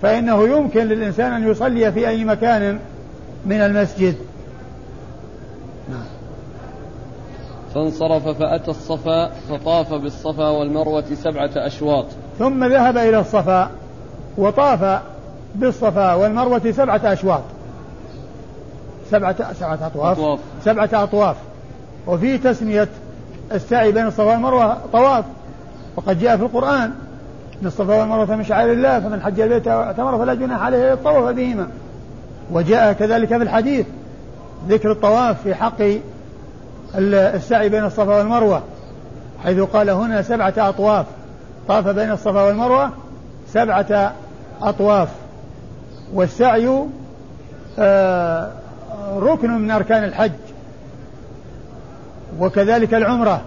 فإنه 0.02 0.48
يمكن 0.48 0.80
للإنسان 0.80 1.32
أن 1.32 1.50
يصلي 1.50 1.92
في 1.92 2.08
أي 2.08 2.24
مكان 2.24 2.78
من 3.46 3.60
المسجد. 3.60 4.14
نعم. 5.90 6.04
فانصرف 7.74 8.28
فأتى 8.28 8.70
الصفا 8.70 9.30
فطاف 9.48 9.94
بالصفا 9.94 10.48
والمروة 10.48 11.04
سبعة 11.14 11.50
أشواط. 11.56 12.06
ثم 12.38 12.64
ذهب 12.64 12.96
إلى 12.96 13.20
الصفا 13.20 13.70
وطاف 14.38 15.02
بالصفا 15.54 16.14
والمروة 16.14 16.70
سبعة 16.70 17.00
أشواط. 17.04 17.42
سبعة 19.10 19.52
سبعة 19.52 19.86
أطواف, 19.86 20.18
أطواف. 20.18 20.38
سبعة 20.64 20.88
أطواف. 20.92 21.36
وفي 22.06 22.38
تسمية 22.38 22.88
السعي 23.52 23.92
بين 23.92 24.06
الصفا 24.06 24.24
والمروة 24.24 24.76
طواف. 24.92 25.24
وقد 25.96 26.20
جاء 26.20 26.36
في 26.36 26.42
القرآن 26.42 26.90
إن 27.62 27.66
الصفا 27.66 28.00
والمروة 28.00 28.36
من 28.36 28.44
شعائر 28.44 28.72
الله 28.72 29.00
فمن 29.00 29.22
حج 29.22 29.40
البيت 29.40 29.68
واعتمر 29.68 30.18
فلا 30.18 30.34
جناح 30.34 30.62
عليه 30.62 30.92
الطواف 30.92 31.34
بهما. 31.34 31.68
وجاء 32.52 32.92
كذلك 32.92 33.28
في 33.28 33.42
الحديث 33.42 33.86
ذكر 34.68 34.92
الطواف 34.92 35.42
في 35.42 35.54
حق 35.54 35.82
السعي 36.94 37.68
بين 37.68 37.84
الصفا 37.84 38.18
والمروة 38.18 38.62
حيث 39.44 39.60
قال 39.60 39.90
هنا 39.90 40.22
سبعة 40.22 40.54
أطواف. 40.58 41.06
طاف 41.68 41.88
بين 41.88 42.10
الصفا 42.10 42.42
والمروة 42.42 42.90
سبعة 43.48 44.12
أطواف. 44.62 45.08
والسعي 46.14 46.84
آه، 47.78 48.50
ركن 49.10 49.50
من 49.50 49.70
أركان 49.70 50.04
الحج 50.04 50.32
وكذلك 52.38 52.94
العمرة. 52.94 53.42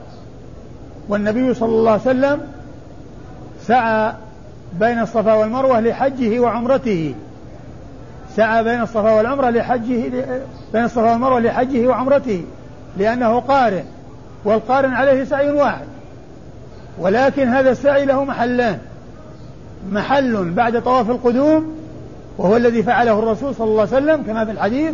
والنبي 1.09 1.53
صلى 1.53 1.69
الله 1.69 1.91
عليه 1.91 2.01
وسلم 2.01 2.41
سعى 3.61 4.13
بين 4.79 4.99
الصفا 4.99 5.33
والمروة 5.33 5.79
لحجه 5.79 6.39
وعمرته. 6.39 7.15
سعى 8.35 8.63
بين 8.63 8.81
الصفا 8.81 9.11
والعمرة 9.11 9.49
لحجه 9.49 10.09
بين 10.73 10.83
الصفا 10.83 11.11
والمروة 11.11 11.39
لحجه 11.39 11.87
وعمرته 11.87 12.45
لأنه 12.97 13.39
قارن 13.39 13.83
والقارن 14.45 14.93
عليه 14.93 15.23
سعي 15.23 15.51
واحد. 15.51 15.85
ولكن 16.99 17.47
هذا 17.47 17.71
السعي 17.71 18.05
له 18.05 18.23
محلان. 18.23 18.79
محل 19.91 20.51
بعد 20.51 20.81
طواف 20.81 21.09
القدوم 21.09 21.75
وهو 22.37 22.57
الذي 22.57 22.83
فعله 22.83 23.19
الرسول 23.19 23.55
صلى 23.55 23.67
الله 23.67 23.81
عليه 23.81 23.91
وسلم 23.91 24.23
كما 24.23 24.45
في 24.45 24.51
الحديث 24.51 24.93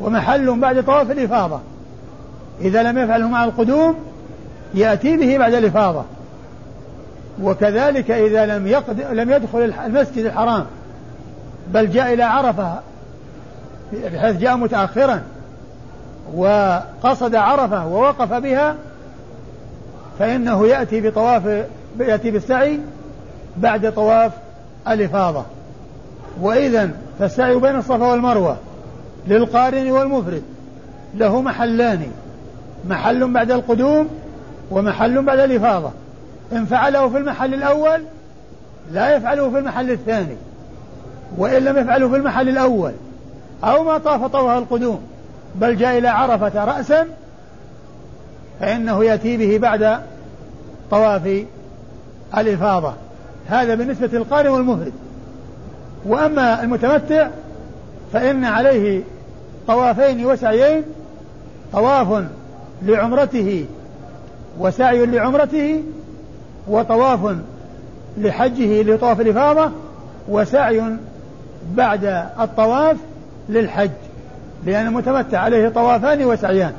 ومحل 0.00 0.60
بعد 0.60 0.84
طواف 0.84 1.10
الإفاضة. 1.10 1.60
إذا 2.60 2.82
لم 2.82 2.98
يفعله 2.98 3.28
مع 3.28 3.44
القدوم 3.44 3.94
يأتي 4.74 5.16
به 5.16 5.38
بعد 5.38 5.54
الإفاضة. 5.54 6.04
وكذلك 7.42 8.10
إذا 8.10 8.46
لم 8.46 8.66
يقد 8.66 9.00
لم 9.00 9.30
يدخل 9.30 9.74
المسجد 9.86 10.24
الحرام 10.24 10.66
بل 11.68 11.90
جاء 11.90 12.14
إلى 12.14 12.22
عرفة 12.22 12.80
بحيث 13.92 14.36
جاء 14.36 14.56
متأخرا 14.56 15.22
وقصد 16.34 17.34
عرفة 17.34 17.86
ووقف 17.86 18.32
بها 18.32 18.74
فإنه 20.18 20.66
يأتي 20.66 21.00
بطواف 21.00 21.64
يأتي 22.00 22.30
بالسعي 22.30 22.80
بعد 23.56 23.92
طواف 23.92 24.32
الإفاضة. 24.88 25.44
وإذا 26.40 26.90
فالسعي 27.18 27.54
بين 27.54 27.76
الصفا 27.76 28.06
والمروة. 28.06 28.56
للقارن 29.26 29.90
والمفرد 29.90 30.42
له 31.14 31.40
محلان 31.40 32.06
محل 32.88 33.32
بعد 33.32 33.50
القدوم 33.50 34.08
ومحل 34.70 35.22
بعد 35.22 35.38
الإفاضة. 35.38 35.90
إن 36.52 36.66
فعله 36.66 37.08
في 37.08 37.18
المحل 37.18 37.54
الأول 37.54 38.02
لا 38.92 39.16
يفعله 39.16 39.50
في 39.50 39.58
المحل 39.58 39.90
الثاني. 39.90 40.36
وإن 41.36 41.62
لم 41.62 41.76
يفعله 41.76 42.08
في 42.08 42.16
المحل 42.16 42.48
الأول 42.48 42.92
أو 43.64 43.84
ما 43.84 43.98
طاف 43.98 44.24
طواف 44.24 44.58
القدوم 44.58 45.00
بل 45.54 45.76
جاء 45.76 45.98
إلى 45.98 46.08
عرفة 46.08 46.64
رأسا 46.64 47.06
فإنه 48.60 49.04
يأتي 49.04 49.36
به 49.36 49.58
بعد 49.58 50.00
طواف 50.90 51.44
الإفاضة. 52.38 52.92
هذا 53.46 53.74
بالنسبة 53.74 54.06
للقارئ 54.06 54.48
والمفرد. 54.48 54.92
وأما 56.06 56.62
المتمتع 56.62 57.28
فإن 58.12 58.44
عليه 58.44 59.02
طوافين 59.66 60.26
وسعيين 60.26 60.82
طواف 61.72 62.24
لعمرته 62.82 63.66
وسعي 64.58 65.06
لعمرته 65.06 65.82
وطواف 66.68 67.36
لحجه 68.18 68.82
لطواف 68.82 69.20
الإفاضة 69.20 69.70
وسعي 70.28 70.82
بعد 71.74 72.04
الطواف 72.40 72.96
للحج 73.48 73.90
لأن 74.66 74.86
المتمتع 74.86 75.38
عليه 75.38 75.68
طوافان 75.68 76.24
وسعيان 76.24 76.72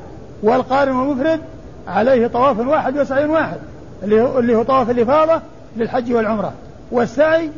والقارن 0.43 0.91
والمفرد 0.91 1.39
عليه 1.87 2.27
طواف 2.27 2.59
واحد 2.59 2.97
وسعي 2.97 3.25
واحد 3.25 3.57
اللي 4.03 4.55
هو, 4.55 4.63
طواف 4.63 4.89
الإفاضة 4.89 5.41
للحج 5.77 6.13
والعمرة 6.13 6.53
والسعي 6.91 7.49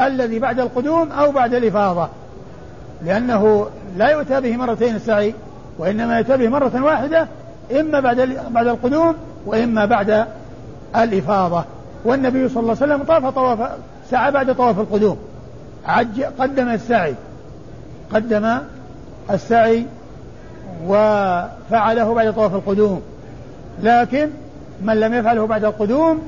الذي 0.00 0.38
بعد 0.38 0.60
القدوم 0.60 1.12
أو 1.12 1.32
بعد 1.32 1.54
الإفاضة. 1.54 2.08
لأنه 3.04 3.66
لا 3.96 4.08
يؤتى 4.08 4.40
به 4.40 4.56
مرتين 4.56 4.96
السعي 4.96 5.34
وإنما 5.78 6.18
يؤتى 6.18 6.36
به 6.36 6.48
مرة 6.48 6.84
واحدة 6.84 7.26
إما 7.80 8.00
بعد 8.00 8.38
بعد 8.50 8.66
القدوم 8.66 9.14
وإما 9.46 9.84
بعد 9.84 10.26
الإفاضة. 10.96 11.64
والنبي 12.04 12.48
صلى 12.48 12.60
الله 12.60 12.76
عليه 12.80 12.94
وسلم 12.94 13.02
طاف 13.02 13.26
طواف 13.26 13.70
سعى 14.10 14.30
بعد 14.30 14.54
طواف 14.54 14.78
القدوم. 14.80 15.18
عج 15.86 16.22
قدم 16.22 16.68
السعي. 16.68 17.14
قدم 18.14 18.58
السعي 19.30 19.86
وفعله 20.86 22.14
بعد 22.14 22.34
طواف 22.34 22.54
القدوم. 22.54 23.02
لكن 23.82 24.30
من 24.82 25.00
لم 25.00 25.14
يفعله 25.14 25.46
بعد 25.46 25.64
القدوم 25.64 26.22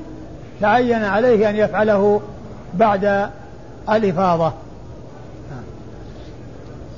تعين 0.61 1.03
عليه 1.03 1.49
أن 1.49 1.55
يفعله 1.55 2.21
بعد 2.73 3.29
الإفاضة. 3.89 4.53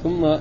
ثم 0.04 0.36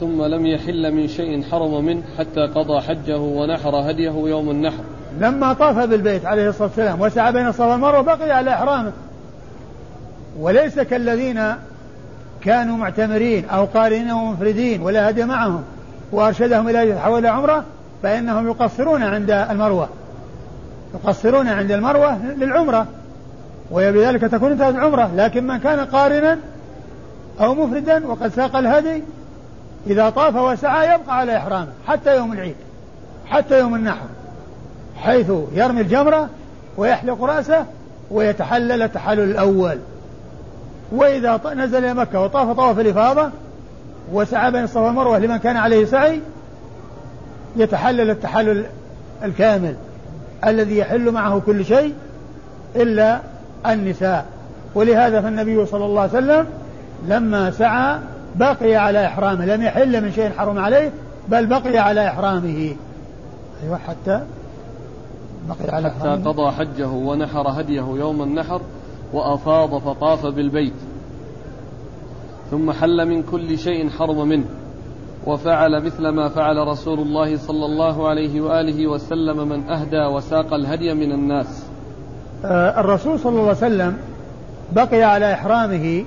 ثم 0.00 0.22
لم 0.22 0.46
يحل 0.46 0.92
من 0.94 1.08
شيء 1.08 1.42
حرم 1.42 1.84
منه 1.84 2.02
حتى 2.18 2.40
قضى 2.40 2.80
حجه 2.80 3.18
ونحر 3.18 3.90
هديه 3.90 4.10
يوم 4.10 4.50
النحر. 4.50 4.82
لما 5.20 5.52
طاف 5.52 5.78
بالبيت 5.78 6.26
عليه 6.26 6.48
الصلاة 6.48 6.68
والسلام 6.68 7.00
وسعى 7.00 7.32
بين 7.32 7.46
الصفا 7.46 7.66
والمروة 7.66 8.00
بقي 8.00 8.30
على 8.30 8.50
إحرامه 8.50 8.92
وليس 10.38 10.78
كالذين 10.78 11.54
كانوا 12.40 12.76
معتمرين 12.76 13.44
أو 13.44 13.64
قارنين 13.64 14.10
ومفردين 14.10 14.82
ولا 14.82 15.10
هدي 15.10 15.24
معهم 15.24 15.62
وأرشدهم 16.12 16.68
إلى 16.68 16.90
يتحول 16.90 17.18
إلى 17.18 17.28
عمرة 17.28 17.64
فإنهم 18.02 18.46
يقصرون 18.46 19.02
عند 19.02 19.30
المروة. 19.30 19.88
يقصرون 20.94 21.48
عند 21.48 21.72
المروة 21.72 22.18
للعمرة 22.38 22.86
وبذلك 23.70 24.20
تكون 24.20 24.52
انتهت 24.52 24.74
العمرة. 24.74 25.10
لكن 25.16 25.46
من 25.46 25.56
كان 25.56 25.80
قارنا 25.80 26.38
أو 27.40 27.54
مفردا 27.54 28.06
وقد 28.06 28.28
ساق 28.28 28.56
الهدي 28.56 29.02
إذا 29.86 30.10
طاف 30.10 30.36
وسعى 30.36 30.94
يبقى 30.94 31.18
على 31.18 31.36
إحرامه 31.36 31.72
حتى 31.86 32.16
يوم 32.16 32.32
العيد 32.32 32.56
حتى 33.26 33.58
يوم 33.58 33.74
النحر 33.74 34.06
حيث 34.96 35.32
يرمي 35.52 35.80
الجمرة 35.80 36.28
ويحلق 36.76 37.24
رأسه 37.24 37.64
ويتحلل 38.10 38.82
التحلل 38.82 39.30
الأول. 39.30 39.78
وإذا 40.92 41.40
نزل 41.56 41.84
إلى 41.84 41.94
مكة 41.94 42.20
وطاف 42.20 42.56
طواف 42.56 42.80
الإفاضة 42.80 43.30
وسعى 44.12 44.50
بين 44.50 44.64
الصفا 44.64 44.80
والمروة 44.80 45.18
لمن 45.18 45.36
كان 45.36 45.56
عليه 45.56 45.84
سعي 45.84 46.20
يتحلل 47.56 48.10
التحلل 48.10 48.64
الكامل 49.24 49.76
الذي 50.46 50.78
يحل 50.78 51.10
معه 51.10 51.42
كل 51.46 51.64
شيء 51.64 51.94
إلا 52.76 53.20
النساء. 53.66 54.26
ولهذا 54.74 55.20
فالنبي 55.20 55.66
صلى 55.66 55.84
الله 55.84 56.00
عليه 56.00 56.12
وسلم 56.12 56.46
لما 57.06 57.50
سعى 57.50 57.98
بقي 58.36 58.76
على 58.76 59.06
إحرامه 59.06 59.46
لم 59.46 59.62
يحل 59.62 60.02
من 60.02 60.12
شيء 60.12 60.30
حرم 60.30 60.58
عليه 60.58 60.92
بل 61.28 61.46
بقي 61.46 61.78
على 61.78 62.08
إحرامه. 62.08 62.76
أيوة 63.62 63.78
حتى 63.78 64.22
بقي 65.48 65.74
على 65.76 65.90
حتى 65.90 65.98
إحرامه. 65.98 66.24
قضى 66.24 66.50
حجه 66.50 66.88
ونحر 66.88 67.60
هديه 67.60 67.84
يوم 67.98 68.22
النحر 68.22 68.60
وأفاض 69.12 69.78
فطاف 69.78 70.26
بالبيت. 70.26 70.74
ثم 72.50 72.72
حل 72.72 73.08
من 73.08 73.22
كل 73.22 73.58
شيء 73.58 73.90
حرم 73.90 74.28
منه 74.28 74.44
وفعل 75.26 75.84
مثل 75.84 76.08
ما 76.08 76.28
فعل 76.28 76.68
رسول 76.68 76.98
الله 76.98 77.36
صلى 77.36 77.66
الله 77.66 78.08
عليه 78.08 78.40
وآله 78.40 78.86
وسلم 78.86 79.48
من 79.48 79.70
أهدى 79.70 80.04
وساق 80.14 80.54
الهدي 80.54 80.94
من 80.94 81.12
الناس. 81.12 81.66
آه 82.44 82.80
الرسول 82.80 83.18
صلى 83.18 83.30
الله 83.30 83.42
عليه 83.42 83.50
وسلم 83.50 83.96
بقي 84.72 85.02
على 85.02 85.32
إحرامه 85.32 86.04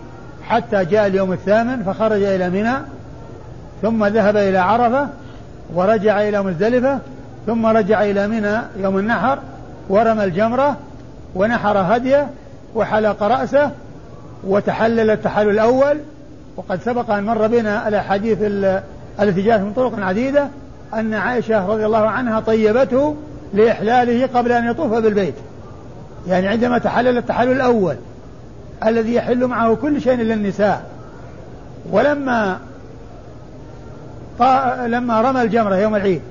حتى 0.51 0.85
جاء 0.85 1.07
اليوم 1.07 1.33
الثامن 1.33 1.83
فخرج 1.83 2.23
إلى 2.23 2.49
منى 2.49 2.73
ثم 3.81 4.05
ذهب 4.05 4.37
إلى 4.37 4.57
عرفة 4.57 5.07
ورجع 5.73 6.21
إلى 6.21 6.43
مزدلفة 6.43 6.99
ثم 7.47 7.65
رجع 7.65 8.03
إلى 8.03 8.27
منى 8.27 8.61
يوم 8.77 8.97
النحر 8.97 9.39
ورمى 9.89 10.23
الجمرة 10.23 10.77
ونحر 11.35 11.77
هديه 11.77 12.27
وحلق 12.75 13.23
رأسه 13.23 13.71
وتحلل 14.43 15.09
التحلل 15.09 15.49
الأول 15.49 15.97
وقد 16.57 16.79
سبق 16.81 17.11
أن 17.11 17.23
مر 17.23 17.47
بنا 17.47 17.87
الأحاديث 17.87 18.37
التي 19.19 19.41
جاءت 19.41 19.61
من 19.61 19.73
طرق 19.73 19.99
عديدة 19.99 20.47
أن 20.93 21.13
عائشة 21.13 21.67
رضي 21.67 21.85
الله 21.85 22.07
عنها 22.07 22.39
طيبته 22.39 23.15
لإحلاله 23.53 24.29
قبل 24.33 24.51
أن 24.51 24.71
يطوف 24.71 24.93
بالبيت. 24.93 25.35
يعني 26.27 26.47
عندما 26.47 26.77
تحلل 26.77 27.17
التحلل 27.17 27.51
الأول 27.51 27.95
الذي 28.85 29.13
يحل 29.13 29.47
معه 29.47 29.75
كل 29.75 30.01
شيء 30.01 30.13
إلا 30.13 30.33
النساء. 30.33 30.85
ولما 31.91 32.59
لما 34.87 35.21
رمى 35.21 35.41
الجمرة 35.41 35.75
يوم 35.75 35.95
العيد 35.95 36.21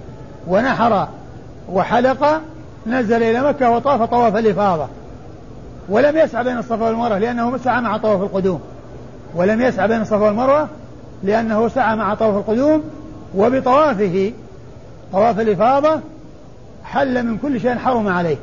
ونحر 0.49 1.09
وحلق 1.73 2.41
نزل 2.87 3.23
إلى 3.23 3.41
مكة 3.49 3.71
وطاف 3.71 4.03
طواف 4.03 4.37
الإفاضة. 4.37 4.89
ولم 5.89 6.17
يسعى 6.17 6.45
بين 6.45 6.59
الصفا 6.59 6.87
والمروة 6.87 7.19
لأنه 7.19 7.57
سعى 7.57 7.81
مع 7.81 7.97
طواف 7.97 8.23
القدوم. 8.23 8.61
ولم 9.35 9.61
يسعى 9.61 9.89
بين 9.89 10.01
الصفا 10.01 10.17
والمروة 10.17 10.69
لأنه 11.23 11.69
سعى 11.69 11.97
مع 11.97 12.15
طواف 12.15 12.37
القدوم 12.37 12.83
وبطوافه. 13.37 14.33
طواف 15.13 15.41
الإفاضة 15.41 16.01
حل 16.85 17.27
من 17.27 17.39
كل 17.39 17.61
شيء 17.61 17.75
حرم 17.75 18.09
عليه. 18.09 18.37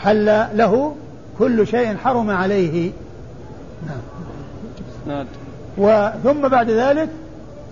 حل 0.00 0.24
له 0.54 0.94
كل 1.40 1.66
شيء 1.66 1.96
حرم 1.96 2.30
عليه. 2.30 2.90
نعم. 5.06 5.26
وثم 5.78 6.48
بعد 6.48 6.70
ذلك 6.70 7.08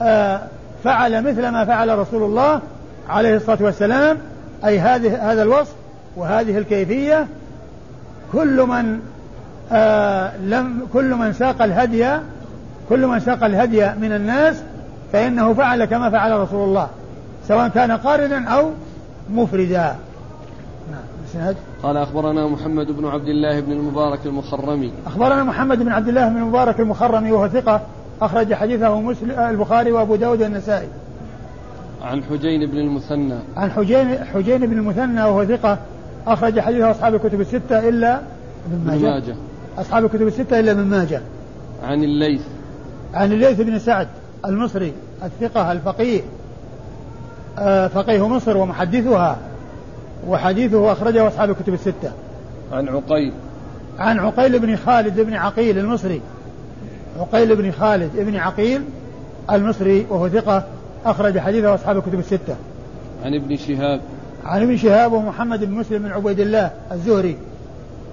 آه 0.03 0.41
فعل 0.85 1.23
مثل 1.23 1.49
ما 1.49 1.65
فعل 1.65 1.99
رسول 1.99 2.23
الله 2.23 2.61
عليه 3.09 3.37
الصلاة 3.37 3.59
والسلام 3.61 4.19
أي 4.65 4.79
هذه 4.79 5.33
هذا 5.33 5.43
الوصف 5.43 5.75
وهذه 6.17 6.59
الكيفية. 6.59 7.27
كل 8.33 8.63
من 8.63 9.01
آه 9.73 10.37
لم 10.37 10.87
كل 10.93 11.15
من 11.15 11.33
ساق 11.33 11.63
الهدي 11.63 12.19
كل 12.89 13.07
من 13.07 13.21
ساق 13.21 13.45
الهدي 13.45 13.87
من 13.87 14.13
الناس 14.13 14.57
فإنه 15.13 15.55
فعل 15.55 15.85
كما 15.85 16.11
فعل 16.11 16.41
رسول 16.41 16.69
الله 16.69 16.89
سواء 17.49 17.69
كان 17.69 17.93
قارنا 17.93 18.49
أو 18.49 18.71
مفردا. 19.31 19.97
نعم. 21.35 21.55
قال 21.83 21.97
أخبرنا 21.97 22.47
محمد 22.47 22.87
بن 22.87 23.07
عبد 23.07 23.29
الله 23.29 23.61
بن 23.61 23.73
المبارك 23.73 24.27
المخرمي. 24.27 24.93
أخبرنا 25.07 25.45
محمد 25.45 25.79
بن 25.79 25.93
عبد 25.93 26.09
الله 26.09 26.29
بن 26.29 26.37
المبارك 26.37 26.81
المخرمي 26.81 27.33
وهو 27.33 27.49
ثقة 27.49 27.81
أخرج 28.23 28.55
حديثه 28.55 29.01
مسلم 29.01 29.31
البخاري 29.31 29.93
وأبو 29.93 30.17
داود 30.17 30.43
والنسائي. 30.43 30.89
عن 32.03 32.23
حجين 32.25 32.71
بن 32.71 32.79
المثنى. 32.79 33.39
عن 33.57 33.71
حجين 33.71 34.25
حجين 34.25 34.67
بن 34.67 34.79
المثنى 34.79 35.25
وهو 35.25 35.45
ثقة 35.45 35.79
أخرج 36.27 36.61
حديثه 36.61 36.91
أصحاب 36.91 37.15
الكتب 37.15 37.41
الستة 37.41 37.89
إلا 37.89 38.21
ابن 38.67 38.87
ماجه, 38.87 39.11
ماجه. 39.11 39.35
أصحاب 39.79 40.05
الكتب 40.05 40.27
الستة 40.27 40.61
إلا 40.61 40.73
ابن 40.73 40.85
ماجه. 40.85 41.21
عن 41.83 42.05
الليث. 42.05 42.43
عن 43.15 43.33
الليث 43.33 43.61
بن 43.61 43.79
سعد 43.79 44.09
المصري 44.47 44.93
الثقة 45.25 45.73
الفقيه 45.73 46.21
آه، 47.59 47.89
فقيه 47.89 48.29
مصر 48.29 48.57
ومحدثها. 48.57 49.39
وحديثه 50.29 50.93
أخرجه 50.93 51.29
أصحاب 51.29 51.51
الكتب 51.51 51.75
الستة. 51.75 52.13
عن 52.73 52.89
عقيل. 52.89 53.33
عن 53.99 54.19
عقيل 54.19 54.59
بن 54.59 54.77
خالد 54.77 55.21
بن 55.21 55.35
عقيل 55.35 55.79
المصري. 55.79 56.21
عقيل 57.21 57.57
بن 57.57 57.71
خالد 57.71 58.11
بن 58.15 58.37
عقيل 58.37 58.83
المصري 59.53 60.07
وهو 60.11 60.29
ثقة 60.29 60.65
أخرج 61.05 61.39
حديثه 61.39 61.75
أصحاب 61.75 61.97
الكتب 61.97 62.19
الستة. 62.19 62.57
عن 63.25 63.35
ابن 63.35 63.57
شهاب. 63.57 64.01
عن 64.45 64.63
ابن 64.63 64.77
شهاب 64.77 65.13
ومحمد 65.13 65.65
بن 65.65 65.73
مسلم 65.73 66.03
بن 66.03 66.13
عبيد 66.13 66.41
الله 66.41 66.71
الزهري. 66.93 67.37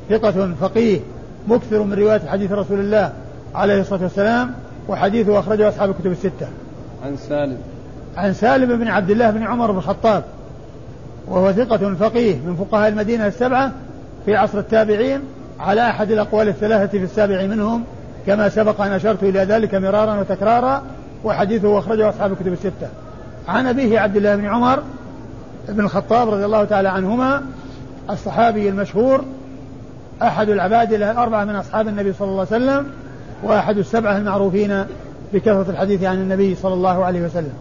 ثقة 0.09 0.53
فقيه 0.61 0.99
مكثر 1.47 1.83
من 1.83 1.93
رواية 1.93 2.21
حديث 2.27 2.51
رسول 2.51 2.79
الله 2.79 3.13
عليه 3.55 3.81
الصلاة 3.81 4.03
والسلام 4.03 4.53
وحديثه 4.87 5.39
أخرجه 5.39 5.69
أصحاب 5.69 5.89
الكتب 5.89 6.11
الستة. 6.11 6.47
عن 7.05 7.17
سالم. 7.17 7.57
عن 8.17 8.33
سالم 8.33 8.77
بن 8.77 8.87
عبد 8.87 9.09
الله 9.09 9.31
بن 9.31 9.43
عمر 9.43 9.71
بن 9.71 9.77
الخطاب. 9.77 10.23
وهو 11.27 11.51
ثقة 11.51 11.93
فقيه 11.95 12.35
من 12.35 12.55
فقهاء 12.55 12.89
المدينة 12.89 13.27
السبعة 13.27 13.71
في 14.25 14.35
عصر 14.35 14.59
التابعين 14.59 15.21
على 15.59 15.89
أحد 15.89 16.11
الأقوال 16.11 16.47
الثلاثة 16.47 16.97
في 16.97 17.03
السابع 17.03 17.45
منهم 17.45 17.83
كما 18.27 18.49
سبق 18.49 18.81
أن 18.81 18.91
أشرت 18.91 19.23
إلى 19.23 19.39
ذلك 19.39 19.75
مرارا 19.75 20.19
وتكرارا 20.19 20.83
وحديثه 21.23 21.79
أخرجه 21.79 22.09
أصحاب 22.09 22.31
الكتب 22.31 22.53
الستة. 22.53 22.87
عن 23.47 23.67
أبيه 23.67 23.99
عبد 23.99 24.15
الله 24.15 24.35
بن 24.35 24.45
عمر 24.45 24.83
بن 25.69 25.85
الخطاب 25.85 26.29
رضي 26.29 26.45
الله 26.45 26.63
تعالى 26.63 26.89
عنهما 26.89 27.41
الصحابي 28.09 28.69
المشهور 28.69 29.23
أحد 30.21 30.49
العباد 30.49 30.93
الأربعة 30.93 31.45
من 31.45 31.55
أصحاب 31.55 31.87
النبي 31.87 32.13
صلى 32.13 32.27
الله 32.27 32.47
عليه 32.51 32.65
وسلم 32.65 32.85
وأحد 33.43 33.77
السبعة 33.77 34.17
المعروفين 34.17 34.85
بكثرة 35.33 35.65
الحديث 35.69 36.03
عن 36.03 36.15
النبي 36.15 36.55
صلى 36.55 36.73
الله 36.73 37.05
عليه 37.05 37.21
وسلم. 37.21 37.53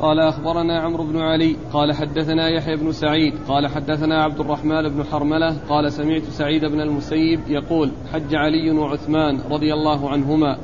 قال 0.00 0.20
أخبرنا 0.20 0.80
عمرو 0.80 1.04
بن 1.04 1.20
علي 1.20 1.56
قال 1.72 1.92
حدثنا 1.92 2.48
يحيى 2.48 2.76
بن 2.76 2.92
سعيد 2.92 3.34
قال 3.48 3.66
حدثنا 3.66 4.22
عبد 4.22 4.40
الرحمن 4.40 4.88
بن 4.88 5.04
حرملة 5.04 5.56
قال 5.68 5.92
سمعت 5.92 6.22
سعيد 6.22 6.64
بن 6.64 6.80
المسيب 6.80 7.40
يقول 7.48 7.90
حج 8.12 8.34
علي 8.34 8.70
وعثمان 8.70 9.40
رضي 9.50 9.74
الله 9.74 10.10
عنهما 10.10 10.58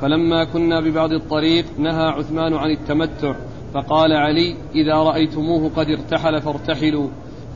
فلما 0.00 0.44
كنا 0.44 0.80
ببعض 0.80 1.12
الطريق 1.12 1.64
نهى 1.78 2.04
عثمان 2.04 2.54
عن 2.54 2.70
التمتع 2.70 3.34
فقال 3.74 4.12
علي 4.12 4.56
إذا 4.74 4.94
رأيتموه 4.94 5.70
قد 5.76 5.90
ارتحل 5.90 6.40
فارتحلوا 6.40 7.08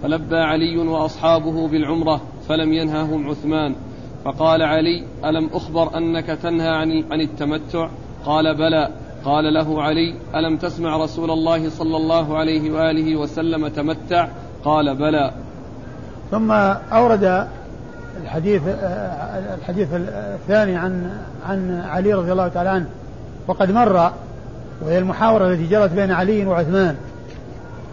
فلبى 0.03 0.37
علي 0.37 0.79
وأصحابه 0.79 1.69
بالعمرة 1.69 2.21
فلم 2.49 2.73
ينههم 2.73 3.29
عثمان 3.29 3.75
فقال 4.25 4.63
علي 4.63 5.05
ألم 5.25 5.51
أخبر 5.53 5.97
أنك 5.97 6.27
تنهى 6.27 6.69
عن 7.11 7.21
التمتع؟ 7.21 7.89
قال 8.25 8.55
بلى. 8.55 8.91
قال 9.25 9.55
له 9.55 9.83
علي 9.83 10.15
ألم 10.35 10.57
تسمع 10.57 10.97
رسول 10.97 11.31
الله 11.31 11.71
صلى 11.71 11.97
الله 11.97 12.39
عليه 12.39 12.71
وآله 12.71 13.17
وسلم 13.17 13.69
تمتع؟ 13.69 14.29
قال 14.65 14.97
بلى. 14.97 15.31
ثم 16.31 16.53
أورد 16.93 17.47
الحديث 18.23 18.63
الحديث 19.59 19.89
الثاني 19.93 20.77
عن 20.77 21.11
عن 21.49 21.81
علي 21.89 22.13
رضي 22.13 22.33
الله 22.33 22.49
تعالى 22.49 22.69
عنه. 22.69 22.87
وقد 23.49 23.71
مر 23.71 24.13
وهي 24.83 24.99
المحاورة 24.99 25.49
التي 25.49 25.67
جرت 25.67 25.91
بين 25.93 26.11
علي 26.11 26.47
وعثمان 26.47 26.97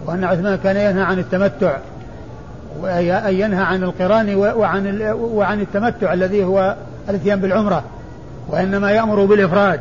وأن 0.05 0.23
عثمان 0.23 0.55
كان 0.55 0.75
ينهى 0.75 1.03
عن 1.03 1.19
التمتع 1.19 1.77
وأن 2.81 3.33
ينهى 3.33 3.63
عن 3.63 3.83
القران 3.83 4.35
وعن 4.35 5.01
وعن 5.11 5.61
التمتع 5.61 6.13
الذي 6.13 6.43
هو 6.43 6.75
الإتيان 7.09 7.41
بالعمرة 7.41 7.83
وإنما 8.49 8.91
يأمر 8.91 9.25
بالإفراد. 9.25 9.79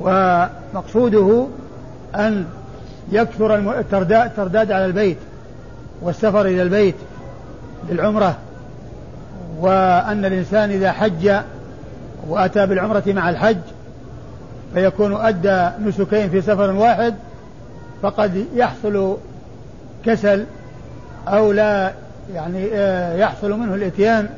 ومقصوده 0.00 1.46
أن 2.14 2.44
يكثر 3.12 3.56
الترداد 3.80 4.72
على 4.72 4.86
البيت 4.86 5.18
والسفر 6.02 6.46
إلى 6.46 6.62
البيت 6.62 6.94
للعمرة 7.90 8.36
وأن 9.60 10.24
الإنسان 10.24 10.70
إذا 10.70 10.92
حج 10.92 11.32
وأتى 12.28 12.66
بالعمرة 12.66 13.02
مع 13.06 13.30
الحج 13.30 13.58
فيكون 14.74 15.14
أدى 15.14 15.68
نسكين 15.84 16.30
في 16.30 16.40
سفر 16.40 16.70
واحد 16.70 17.14
فقد 18.02 18.46
يحصل 18.54 19.16
كسل 20.04 20.44
أو 21.28 21.52
لا 21.52 21.92
يعني 22.34 22.68
آه، 22.72 23.16
يحصل 23.16 23.50
منه 23.58 23.74
الإتيان 23.74 24.28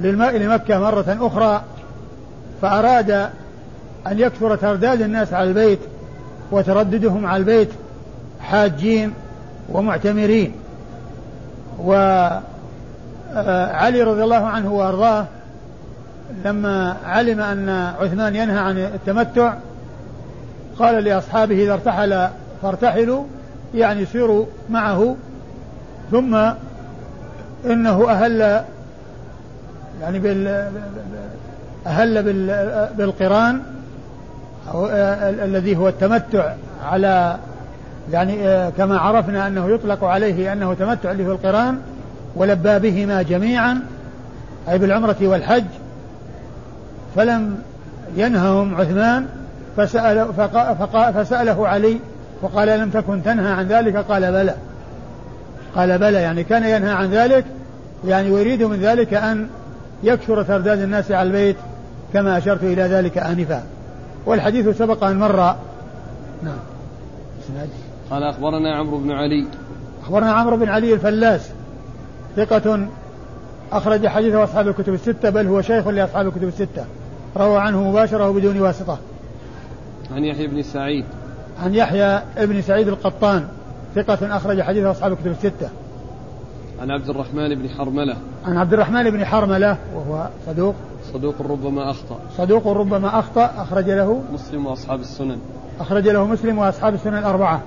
لمكة 0.00 0.78
مرة 0.78 1.16
أخرى 1.20 1.62
فأراد 2.62 3.30
أن 4.06 4.18
يكثر 4.18 4.56
ترداد 4.56 5.02
الناس 5.02 5.32
على 5.32 5.48
البيت 5.48 5.78
وترددهم 6.50 7.26
على 7.26 7.36
البيت 7.36 7.68
حاجين 8.40 9.12
ومعتمرين. 9.68 10.52
وعلي 11.78 12.42
آه، 13.34 14.04
رضي 14.04 14.24
الله 14.24 14.46
عنه 14.46 14.72
وأرضاه 14.72 15.26
لما 16.44 16.96
علم 17.04 17.40
أن 17.40 17.68
عثمان 18.00 18.36
ينهى 18.36 18.58
عن 18.58 18.78
التمتع 18.78 19.54
قال 20.78 21.04
لأصحابه 21.04 21.62
إذا 21.64 21.72
ارتحل 21.72 22.28
فارتحلوا 22.62 23.24
يعني 23.74 24.06
سيروا 24.06 24.46
معه 24.70 25.16
ثم 26.10 26.34
إنه 27.66 28.10
أهل 28.10 28.64
يعني 30.00 30.18
بال 30.18 30.70
أهل 31.86 32.22
بالقران 32.96 33.56
أو 33.56 33.73
الذي 35.44 35.76
هو 35.76 35.88
التمتع 35.88 36.52
على 36.84 37.36
يعني 38.12 38.70
كما 38.70 38.98
عرفنا 38.98 39.46
أنه 39.46 39.70
يطلق 39.70 40.04
عليه 40.04 40.52
أنه 40.52 40.74
تمتع 40.74 41.10
اللي 41.10 41.26
هو 41.26 41.32
القرآن 41.32 41.78
ولبى 42.36 42.78
بهما 42.78 43.22
جميعا 43.22 43.80
أي 44.68 44.78
بالعمرة 44.78 45.16
والحج. 45.22 45.64
فلم 47.16 47.58
ينههم 48.16 48.74
عثمان 48.74 49.26
فسأل 49.76 50.26
فسأله 51.14 51.68
علي 51.68 51.98
وقال 52.42 52.68
لم 52.68 52.90
تكن 52.90 53.22
تنهى 53.22 53.52
عن 53.52 53.66
ذلك؟ 53.66 53.96
قال 53.96 54.32
بلى. 54.32 54.54
قال 55.76 55.98
بلى 55.98 56.22
يعني 56.22 56.44
كان 56.44 56.64
ينهى 56.64 56.92
عن 56.92 57.10
ذلك 57.10 57.44
يعني 58.06 58.30
ويريد 58.30 58.62
من 58.62 58.80
ذلك 58.80 59.14
أن 59.14 59.48
يكثر 60.02 60.42
ترداد 60.42 60.78
الناس 60.80 61.10
على 61.10 61.26
البيت 61.26 61.56
كما 62.12 62.38
أشرت 62.38 62.62
إلى 62.62 62.82
ذلك 62.82 63.18
آنفا. 63.18 63.62
والحديث 64.26 64.68
سبق 64.68 65.04
أن 65.04 65.18
مر. 65.18 65.36
نعم. 66.42 66.58
قال 68.10 68.22
أخبرنا 68.22 68.76
عمرو 68.76 68.98
بن 68.98 69.10
علي. 69.10 69.46
أخبرنا 70.02 70.32
عمرو 70.32 70.56
بن 70.56 70.68
علي 70.68 70.94
الفلاس. 70.94 71.50
ثقة 72.36 72.88
أخرج 73.72 74.06
حديثه 74.06 74.44
أصحاب 74.44 74.68
الكتب 74.68 74.94
الستة 74.94 75.30
بل 75.30 75.46
هو 75.46 75.62
شيخ 75.62 75.88
لأصحاب 75.88 76.26
الكتب 76.26 76.48
الستة. 76.48 76.84
روى 77.36 77.58
عنه 77.58 77.90
مباشرة 77.90 78.28
وبدون 78.28 78.60
واسطة. 78.60 78.98
عن 80.14 80.24
يحيى 80.24 80.46
بن 80.46 80.62
سعيد. 80.62 81.04
عن 81.62 81.74
يحيى 81.74 82.22
بن 82.36 82.62
سعيد 82.62 82.88
القطان. 82.88 83.48
ثقة 83.94 84.36
أخرج 84.36 84.62
حديثه 84.62 84.90
أصحاب 84.90 85.12
الكتب 85.12 85.30
الستة. 85.30 85.68
عن 86.82 86.90
عبد 86.90 87.08
الرحمن 87.08 87.54
بن 87.54 87.68
حرملة. 87.68 88.16
عن 88.44 88.56
عبد 88.56 88.72
الرحمن 88.72 89.10
بن 89.10 89.24
حرملة 89.24 89.76
وهو 89.94 90.28
صدوق. 90.46 90.74
صدوق 91.12 91.34
ربما 91.42 91.90
أخطأ. 91.90 92.18
صدوق 92.36 92.68
ربما 92.68 93.18
أخطأ 93.18 93.50
أخرج 93.56 93.90
له 93.90 94.22
مسلم 94.32 94.66
وأصحاب 94.66 95.00
السنن. 95.00 95.38
أخرج 95.80 96.08
له 96.08 96.26
مسلم 96.26 96.58
وأصحاب 96.58 96.94
السنن 96.94 97.18
الأربعة. 97.18 97.62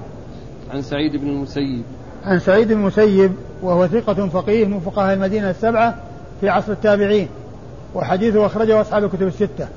عن 0.74 0.82
سعيد 0.82 1.15
بن 1.15 1.28
المسيب. 1.28 1.84
عن 2.26 2.39
سعيد 2.39 2.67
بن 2.67 2.80
المسيب 2.80 3.32
وهو 3.62 3.88
ثقة 3.88 4.28
فقيه 4.28 4.65
من 4.65 4.80
فقهاء 4.80 5.13
المدينة 5.13 5.50
السبعة 5.50 5.96
في 6.41 6.50
عصر 6.50 6.72
التابعين 6.72 7.28
وحديثه 7.96 8.46
أخرجه 8.46 8.82
أصحاب 8.82 9.04
الكتب 9.04 9.28
الستة. 9.28 9.67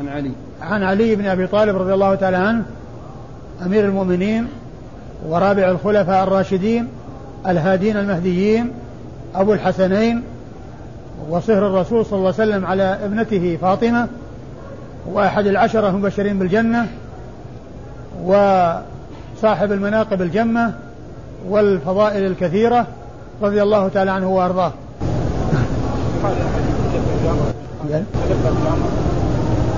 عن 0.00 0.08
علي. 0.08 0.32
عن 0.62 0.82
علي 0.82 1.16
بن 1.16 1.26
أبي 1.26 1.46
طالب 1.46 1.76
رضي 1.76 1.94
الله 1.94 2.14
تعالى 2.14 2.36
عنه 2.36 2.64
أمير 3.66 3.84
المؤمنين 3.84 4.46
ورابع 5.28 5.70
الخلفاء 5.70 6.24
الراشدين 6.24 6.88
الهادين 7.46 7.96
المهديين 7.96 8.72
أبو 9.34 9.52
الحسنين 9.52 10.22
وصهر 11.30 11.66
الرسول 11.66 12.06
صلى 12.06 12.18
الله 12.18 12.34
عليه 12.38 12.50
وسلم 12.50 12.66
على 12.66 12.98
ابنته 13.04 13.58
فاطمة 13.62 14.08
وأحد 15.12 15.46
العشرة 15.46 15.88
المبشرين 15.88 16.38
بالجنة 16.38 16.86
وصاحب 18.24 19.72
المناقب 19.72 20.22
الجمة 20.22 20.72
والفضائل 21.48 22.26
الكثيرة 22.26 22.86
رضي 23.42 23.62
الله 23.62 23.88
تعالى 23.88 24.10
عنه 24.10 24.28
وأرضاه. 24.28 24.72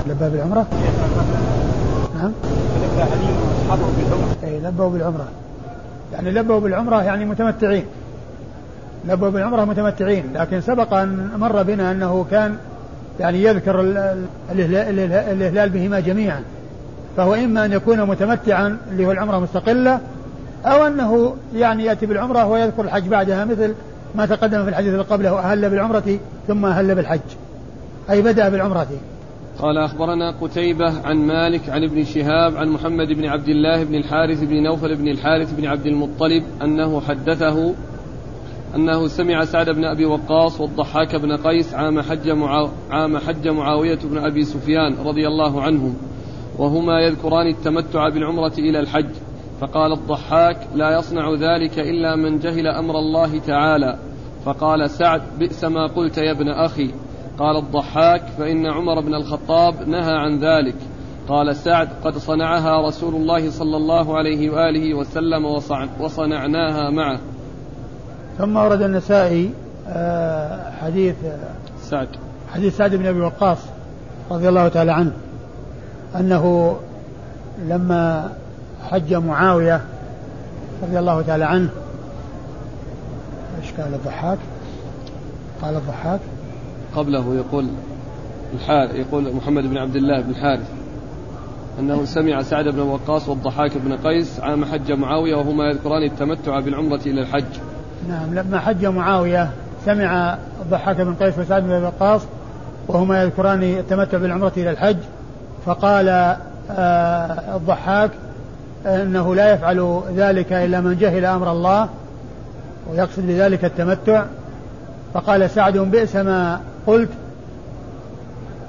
لبى 0.07 0.29
بالعمرة 0.29 0.65
نعم. 2.15 2.31
لبى 2.83 3.01
علي 3.01 3.33
واصحابه 3.47 3.85
بالعمرة 3.97 4.35
اي 4.43 4.59
لبوا 4.59 4.89
بالعمرة 4.89 5.27
يعني 6.13 6.31
لبوا 6.31 6.59
بالعمرة 6.59 7.03
يعني 7.03 7.25
متمتعين. 7.25 7.85
لبوا 9.07 9.29
بالعمرة 9.29 9.65
متمتعين 9.65 10.23
لكن 10.35 10.61
سبق 10.61 10.93
أن 10.93 11.29
مر 11.37 11.63
بنا 11.63 11.91
أنه 11.91 12.25
كان 12.31 12.55
يعني 13.19 13.43
يذكر 13.43 13.79
الإهلال 14.51 15.69
بهما 15.69 15.99
جميعا. 15.99 16.41
فهو 17.17 17.33
إما 17.33 17.65
أن 17.65 17.71
يكون 17.71 18.01
متمتعا 18.01 18.77
اللي 18.91 19.05
هو 19.05 19.11
العمرة 19.11 19.39
مستقلة 19.39 19.99
أو 20.65 20.87
أنه 20.87 21.35
يعني 21.55 21.85
يأتي 21.85 22.05
بالعمرة 22.05 22.45
ويذكر 22.45 22.81
الحج 22.81 23.07
بعدها 23.07 23.45
مثل 23.45 23.73
ما 24.15 24.25
تقدم 24.25 24.63
في 24.63 24.69
الحديث 24.69 24.91
اللي 24.91 25.03
قبله 25.03 25.39
أهل 25.39 25.69
بالعمرة 25.69 26.17
ثم 26.47 26.65
أهل 26.65 26.95
بالحج. 26.95 27.19
أي 28.09 28.21
بدأ 28.21 28.49
بالعمرة. 28.49 28.87
قال 29.63 29.77
أخبرنا 29.77 30.31
قتيبة 30.41 31.07
عن 31.07 31.17
مالك 31.17 31.69
عن 31.69 31.83
ابن 31.83 32.03
شهاب 32.03 32.55
عن 32.55 32.69
محمد 32.69 33.07
بن 33.07 33.25
عبد 33.25 33.49
الله 33.49 33.83
بن 33.83 33.95
الحارث 33.95 34.43
بن 34.43 34.63
نوفل 34.63 34.95
بن 34.95 35.07
الحارث 35.07 35.53
بن 35.53 35.65
عبد 35.65 35.85
المطلب 35.85 36.43
أنه 36.61 37.01
حدثه 37.01 37.73
أنه 38.75 39.07
سمع 39.07 39.45
سعد 39.45 39.69
بن 39.69 39.85
أبي 39.85 40.05
وقاص 40.05 40.61
والضحاك 40.61 41.15
بن 41.15 41.37
قيس 41.37 41.73
عام 41.73 42.01
حج, 42.01 42.29
معا... 42.29 42.69
عام 42.91 43.17
حج 43.17 43.47
معاوية 43.47 43.99
بن 44.03 44.17
أبي 44.17 44.43
سفيان 44.43 44.95
رضي 45.05 45.27
الله 45.27 45.61
عنهم 45.61 45.95
وهما 46.57 46.99
يذكران 46.99 47.47
التمتع 47.47 48.09
بالعمرة 48.09 48.53
إلى 48.57 48.79
الحج 48.79 49.11
فقال 49.61 49.91
الضحاك 49.91 50.57
لا 50.75 50.97
يصنع 50.97 51.33
ذلك 51.33 51.79
إلا 51.79 52.15
من 52.15 52.39
جهل 52.39 52.67
أمر 52.67 52.99
الله 52.99 53.39
تعالى 53.39 53.99
فقال 54.45 54.89
سعد 54.89 55.21
بئس 55.39 55.63
ما 55.63 55.87
قلت 55.87 56.17
يا 56.17 56.31
ابن 56.31 56.49
أخي 56.49 56.91
قال 57.39 57.57
الضحاك 57.57 58.23
فإن 58.37 58.65
عمر 58.65 59.01
بن 59.01 59.15
الخطاب 59.15 59.87
نهى 59.87 60.13
عن 60.13 60.39
ذلك. 60.39 60.75
قال 61.27 61.55
سعد 61.55 61.89
قد 62.03 62.17
صنعها 62.17 62.87
رسول 62.87 63.15
الله 63.15 63.51
صلى 63.51 63.77
الله 63.77 64.17
عليه 64.17 64.49
وآله 64.49 64.93
وسلم 64.93 65.45
وصنعناها 65.99 66.89
معه. 66.89 67.19
ثم 68.37 68.57
ورد 68.57 68.81
النسائي 68.81 69.53
آه، 69.87 70.71
حديث 70.71 71.15
سعد. 71.81 72.07
حديث 72.53 72.77
سعد 72.77 72.95
بن 72.95 73.05
أبي 73.05 73.19
وقاص 73.19 73.57
رضي 74.31 74.49
الله 74.49 74.67
تعالى 74.67 74.91
عنه 74.91 75.11
أنه 76.15 76.75
لما 77.65 78.31
حج 78.89 79.13
معاوية 79.13 79.81
رضي 80.83 80.99
الله 80.99 81.21
تعالى 81.21 81.43
عنه 81.43 81.69
إيش 83.61 83.71
قال 83.73 83.93
الضحاك؟ 83.93 84.37
قال 85.61 85.75
الضحاك 85.75 86.19
قبله 86.95 87.35
يقول 87.35 87.67
يقول 88.93 89.35
محمد 89.35 89.63
بن 89.63 89.77
عبد 89.77 89.95
الله 89.95 90.21
بن 90.21 90.29
الحارث 90.29 90.69
أنه 91.79 92.05
سمع 92.05 92.41
سعد 92.41 92.65
بن 92.65 92.79
وقاص 92.79 93.29
والضحاك 93.29 93.77
بن 93.77 93.97
قيس 93.97 94.39
عام 94.39 94.65
حج 94.65 94.91
معاوية 94.91 95.35
وهما 95.35 95.69
يذكران 95.69 96.03
التمتع 96.03 96.59
بالعمرة 96.59 97.01
إلى 97.05 97.21
الحج. 97.21 97.45
نعم 98.09 98.33
لما 98.33 98.59
حج 98.59 98.85
معاوية 98.85 99.49
سمع 99.85 100.37
الضحاك 100.61 101.01
بن 101.01 101.13
قيس 101.13 101.39
وسعد 101.39 101.63
بن 101.63 101.83
وقاص 101.83 102.21
وهما 102.87 103.23
يذكران 103.23 103.63
التمتع 103.63 104.17
بالعمرة 104.17 104.51
إلى 104.57 104.71
الحج 104.71 104.97
فقال 105.65 106.09
آه 106.71 107.55
الضحاك 107.55 108.11
إنه 108.85 109.35
لا 109.35 109.53
يفعل 109.53 110.01
ذلك 110.15 110.53
إلا 110.53 110.81
من 110.81 110.97
جهل 110.97 111.25
أمر 111.25 111.51
الله 111.51 111.89
ويقصد 112.91 113.27
بذلك 113.27 113.65
التمتع. 113.65 114.25
فقال 115.13 115.49
سعد 115.49 115.77
بئس 115.77 116.15
ما 116.15 116.59
قلت 116.87 117.09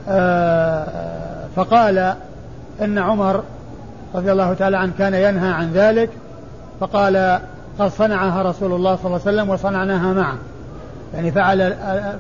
آه، 0.09 0.87
فقال 1.57 2.14
إن 2.83 2.98
عمر 2.98 3.42
رضي 4.14 4.33
الله 4.33 4.55
تعالى 4.55 4.77
عنه 4.77 4.92
كان 4.98 5.14
ينهى 5.14 5.48
عن 5.53 5.72
ذلك 5.72 6.11
فقال 6.81 7.40
قد 7.79 7.88
صنعها 7.88 8.42
رسول 8.42 8.72
الله 8.72 8.96
صلى 8.96 9.07
الله 9.07 9.20
عليه 9.27 9.37
وسلم 9.37 9.48
وصنعناها 9.50 10.12
معه. 10.12 10.37
يعني 11.14 11.33
فعل 11.33 11.74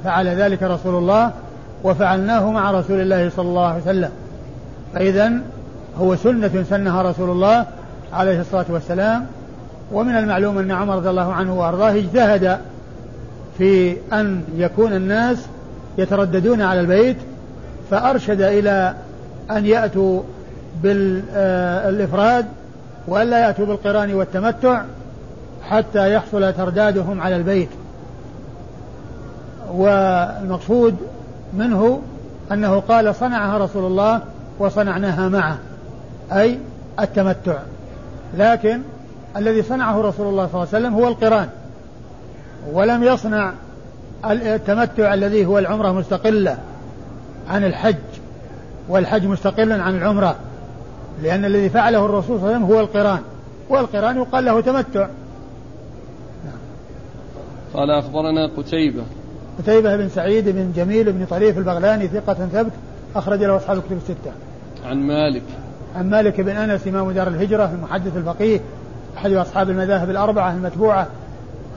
فعل 0.04 0.28
ذلك 0.28 0.62
رسول 0.62 0.94
الله 0.94 1.30
وفعلناه 1.84 2.50
مع 2.50 2.70
رسول 2.70 3.00
الله 3.00 3.30
صلى 3.36 3.48
الله 3.48 3.66
عليه 3.66 3.82
وسلم. 3.82 4.10
فإذا 4.94 5.32
هو 5.98 6.16
سنة 6.16 6.64
سنها 6.70 7.02
رسول 7.02 7.30
الله 7.30 7.66
عليه 8.12 8.40
الصلاة 8.40 8.66
والسلام 8.68 9.26
ومن 9.92 10.16
المعلوم 10.16 10.58
أن 10.58 10.70
عمر 10.70 10.96
رضي 10.96 11.10
الله 11.10 11.32
عنه 11.32 11.54
وأرضاه 11.54 11.90
اجتهد 11.90 12.58
في 13.58 13.96
أن 14.12 14.44
يكون 14.56 14.92
الناس 14.92 15.46
يترددون 15.98 16.62
على 16.62 16.80
البيت 16.80 17.16
فأرشد 17.90 18.40
إلى 18.40 18.94
أن 19.50 19.66
يأتوا 19.66 20.22
بالإفراد 20.82 22.46
وألا 23.08 23.38
يأتوا 23.38 23.66
بالقران 23.66 24.14
والتمتع 24.14 24.82
حتى 25.70 26.14
يحصل 26.14 26.52
تردادهم 26.52 27.20
على 27.20 27.36
البيت. 27.36 27.68
والمقصود 29.72 30.96
منه 31.54 32.02
أنه 32.52 32.80
قال 32.80 33.14
صنعها 33.14 33.58
رسول 33.58 33.84
الله 33.84 34.20
وصنعناها 34.58 35.28
معه 35.28 35.58
أي 36.32 36.58
التمتع. 37.00 37.58
لكن 38.38 38.80
الذي 39.36 39.62
صنعه 39.62 40.00
رسول 40.00 40.26
الله 40.26 40.46
صلى 40.46 40.62
الله 40.62 40.68
عليه 40.74 40.86
وسلم 40.86 40.94
هو 40.94 41.08
القران 41.08 41.48
ولم 42.72 43.02
يصنع 43.02 43.52
التمتع 44.32 45.14
الذي 45.14 45.46
هو 45.46 45.58
العمرة 45.58 45.92
مستقلة 45.92 46.58
عن 47.48 47.64
الحج 47.64 47.94
والحج 48.88 49.26
مستقل 49.26 49.72
عن 49.72 49.96
العمرة 49.96 50.36
لأن 51.22 51.44
الذي 51.44 51.68
فعله 51.68 52.06
الرسول 52.06 52.40
صلى 52.40 52.46
الله 52.46 52.46
عليه 52.46 52.56
وسلم 52.56 52.76
هو 52.76 52.80
القرآن 52.80 53.20
والقرآن 53.68 54.16
يقال 54.16 54.44
له 54.44 54.60
تمتع. 54.60 55.08
قال 57.74 57.90
أخبرنا 57.90 58.50
قتيبة. 58.56 59.02
قتيبة 59.58 59.96
بن 59.96 60.08
سعيد 60.08 60.48
بن 60.48 60.72
جميل 60.76 61.12
بن 61.12 61.26
طريف 61.26 61.58
البغلاني 61.58 62.08
ثقة 62.08 62.34
ثبت 62.34 62.72
أخرج 63.16 63.42
له 63.42 63.56
أصحاب 63.56 63.76
الكتب 63.76 63.96
الستة. 63.96 64.32
عن 64.86 64.96
مالك. 64.96 65.42
عن 65.96 66.10
مالك 66.10 66.40
بن 66.40 66.56
أنس 66.56 66.88
إمام 66.88 67.10
دار 67.10 67.28
الهجرة 67.28 67.70
المحدث 67.74 68.16
الفقيه 68.16 68.60
أحد 69.16 69.32
أصحاب 69.32 69.70
المذاهب 69.70 70.10
الأربعة 70.10 70.52
المتبوعة 70.52 71.06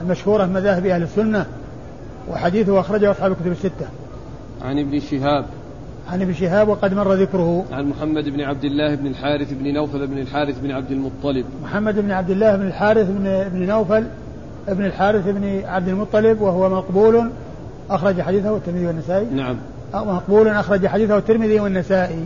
المشهورة 0.02 0.44
من 0.44 0.52
مذاهب 0.52 0.86
أهل 0.86 1.02
السنة. 1.02 1.46
وحديثه 2.30 2.80
أخرجه 2.80 3.10
أصحاب 3.10 3.32
الكتب 3.32 3.52
الستة. 3.52 3.86
عن 4.62 4.78
ابن 4.78 5.00
شهاب. 5.00 5.44
عن 6.08 6.22
ابن 6.22 6.34
شهاب 6.34 6.68
وقد 6.68 6.94
مر 6.94 7.12
ذكره. 7.12 7.64
عن 7.72 7.84
محمد 7.84 8.28
بن 8.28 8.40
عبد 8.40 8.64
الله 8.64 8.94
بن 8.94 9.06
الحارث 9.06 9.52
بن 9.52 9.74
نوفل 9.74 10.06
بن 10.06 10.18
الحارث 10.18 10.58
بن 10.58 10.70
عبد 10.70 10.90
المطلب. 10.90 11.44
محمد 11.62 11.98
بن 11.98 12.10
عبد 12.10 12.30
الله 12.30 12.56
بن 12.56 12.66
الحارث 12.66 13.06
بن, 13.10 13.48
بن 13.52 13.66
نوفل 13.66 14.06
بن 14.68 14.84
الحارث 14.84 15.28
بن 15.28 15.62
عبد 15.64 15.88
المطلب 15.88 16.40
وهو 16.40 16.68
مقبول. 16.68 17.30
أخرج 17.90 18.20
حديثه 18.20 18.56
الترمذي 18.56 18.86
والنسائي. 18.86 19.26
نعم. 19.26 19.56
مقبول 19.94 20.48
أخرج 20.48 20.86
حديثه 20.86 21.18
الترمذي 21.18 21.60
والنسائي. 21.60 22.24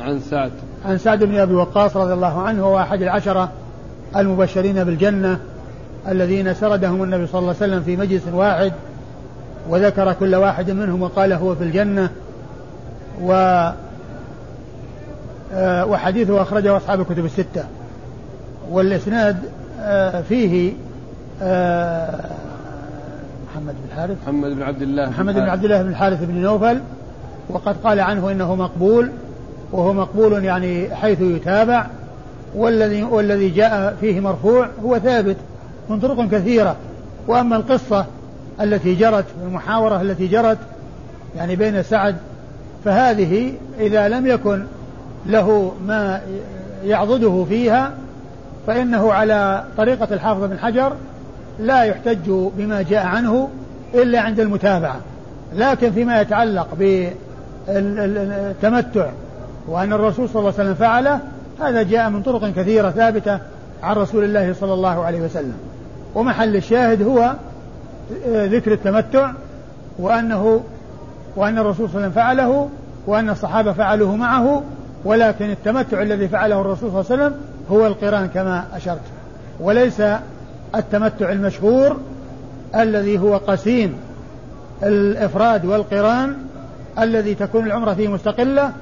عن 0.00 0.20
سعد. 0.20 0.52
عن 0.84 0.98
سعد 0.98 1.24
بن 1.24 1.36
أبي 1.38 1.54
وقاص 1.54 1.96
رضي 1.96 2.12
الله 2.12 2.42
عنه 2.42 2.64
هو 2.64 2.78
أحد 2.78 3.02
العشرة 3.02 3.52
المبشرين 4.16 4.84
بالجنة 4.84 5.38
الذين 6.08 6.54
سردهم 6.54 7.02
النبي 7.02 7.26
صلى 7.26 7.38
الله 7.38 7.54
عليه 7.60 7.72
وسلم 7.72 7.82
في 7.82 7.96
مجلس 7.96 8.22
واحد 8.32 8.72
وذكر 9.68 10.12
كل 10.12 10.34
واحد 10.34 10.70
منهم 10.70 11.02
وقال 11.02 11.32
هو 11.32 11.54
في 11.54 11.64
الجنة 11.64 12.10
و 13.22 13.32
آه، 15.54 15.86
وحديثه 15.86 16.42
أخرجه 16.42 16.76
أصحاب 16.76 17.00
الكتب 17.00 17.24
الستة. 17.24 17.64
والإسناد 18.70 19.36
آه، 19.80 20.20
فيه 20.20 20.72
آه، 21.42 22.20
محمد 23.50 23.74
بن 23.74 23.92
الحارث. 23.92 24.16
محمد 24.22 24.50
بن 24.50 24.62
عبد 24.62 24.82
الله 24.82 25.08
محمد 25.08 25.34
بن 25.34 25.48
عبد 25.48 25.64
الله 25.64 25.82
بن 25.82 25.88
الحارث 25.88 26.24
بن 26.24 26.34
نوفل 26.34 26.80
وقد 27.48 27.76
قال 27.84 28.00
عنه 28.00 28.30
إنه 28.30 28.54
مقبول 28.54 29.10
وهو 29.72 29.92
مقبول 29.92 30.44
يعني 30.44 30.94
حيث 30.94 31.20
يتابع 31.20 31.86
والذي 32.54 33.02
والذي 33.02 33.48
جاء 33.48 33.96
فيه 34.00 34.20
مرفوع 34.20 34.68
هو 34.84 34.98
ثابت 34.98 35.36
من 35.90 36.00
طرق 36.00 36.28
كثيرة. 36.28 36.76
وأما 37.26 37.56
القصة 37.56 38.06
التي 38.62 38.94
جرت 38.94 39.24
والمحاورة 39.42 40.00
التي 40.00 40.26
جرت 40.26 40.58
يعني 41.36 41.56
بين 41.56 41.82
سعد 41.82 42.16
فهذه 42.84 43.52
إذا 43.80 44.08
لم 44.08 44.26
يكن 44.26 44.64
له 45.26 45.72
ما 45.86 46.20
يعضده 46.84 47.44
فيها 47.48 47.92
فإنه 48.66 49.12
على 49.12 49.64
طريقة 49.76 50.08
الحافظ 50.14 50.44
بن 50.44 50.58
حجر 50.58 50.92
لا 51.60 51.82
يحتج 51.82 52.30
بما 52.30 52.82
جاء 52.82 53.06
عنه 53.06 53.48
إلا 53.94 54.20
عند 54.20 54.40
المتابعة. 54.40 54.96
لكن 55.54 55.92
فيما 55.92 56.20
يتعلق 56.20 56.68
بالتمتع 57.68 59.06
وأن 59.68 59.92
الرسول 59.92 60.28
صلى 60.28 60.40
الله 60.40 60.52
عليه 60.52 60.62
وسلم 60.62 60.74
فعله 60.74 61.20
هذا 61.60 61.82
جاء 61.82 62.10
من 62.10 62.22
طرق 62.22 62.52
كثيرة 62.52 62.90
ثابتة 62.90 63.38
عن 63.82 63.96
رسول 63.96 64.24
الله 64.24 64.54
صلى 64.60 64.74
الله 64.74 65.04
عليه 65.04 65.20
وسلم. 65.20 65.54
ومحل 66.14 66.56
الشاهد 66.56 67.02
هو 67.02 67.32
ذكر 68.26 68.72
التمتع 68.72 69.32
وأنه 69.98 70.60
وأن 71.36 71.58
الرسول 71.58 71.88
صلى 71.88 71.96
الله 71.96 72.00
عليه 72.00 72.08
وسلم 72.08 72.10
فعله 72.10 72.68
وأن 73.06 73.30
الصحابة 73.30 73.72
فعلوه 73.72 74.16
معه 74.16 74.62
ولكن 75.04 75.50
التمتع 75.50 76.02
الذي 76.02 76.28
فعله 76.28 76.60
الرسول 76.60 76.90
صلى 76.90 77.00
الله 77.00 77.12
عليه 77.12 77.22
وسلم 77.22 77.40
هو 77.70 77.86
القران 77.86 78.28
كما 78.28 78.64
أشرت. 78.74 79.00
وليس 79.60 80.02
التمتع 80.74 81.32
المشهور 81.32 81.96
الذي 82.74 83.18
هو 83.18 83.36
قسيم 83.36 83.96
الإفراد 84.82 85.64
والقران 85.64 86.36
الذي 86.98 87.34
تكون 87.34 87.66
العمرة 87.66 87.94
فيه 87.94 88.08
مستقلة 88.08 88.72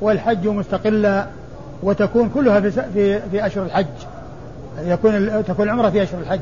والحج 0.00 0.48
مستقلة 0.48 1.26
وتكون 1.82 2.28
كلها 2.28 2.60
في 2.60 2.70
في, 2.70 3.20
في 3.30 3.46
أشهر 3.46 3.64
الحج. 3.64 3.86
يكون 4.84 5.44
تكون 5.44 5.66
العمرة 5.66 5.90
في 5.90 6.02
أشهر 6.02 6.20
الحج. 6.20 6.40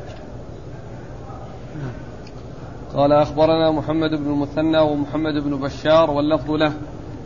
قال 2.95 3.11
أخبرنا 3.11 3.71
محمد 3.71 4.09
بن 4.09 4.31
المثنى 4.31 4.79
ومحمد 4.79 5.33
بن 5.43 5.55
بشار 5.55 6.11
واللفظ 6.11 6.51
له. 6.51 6.73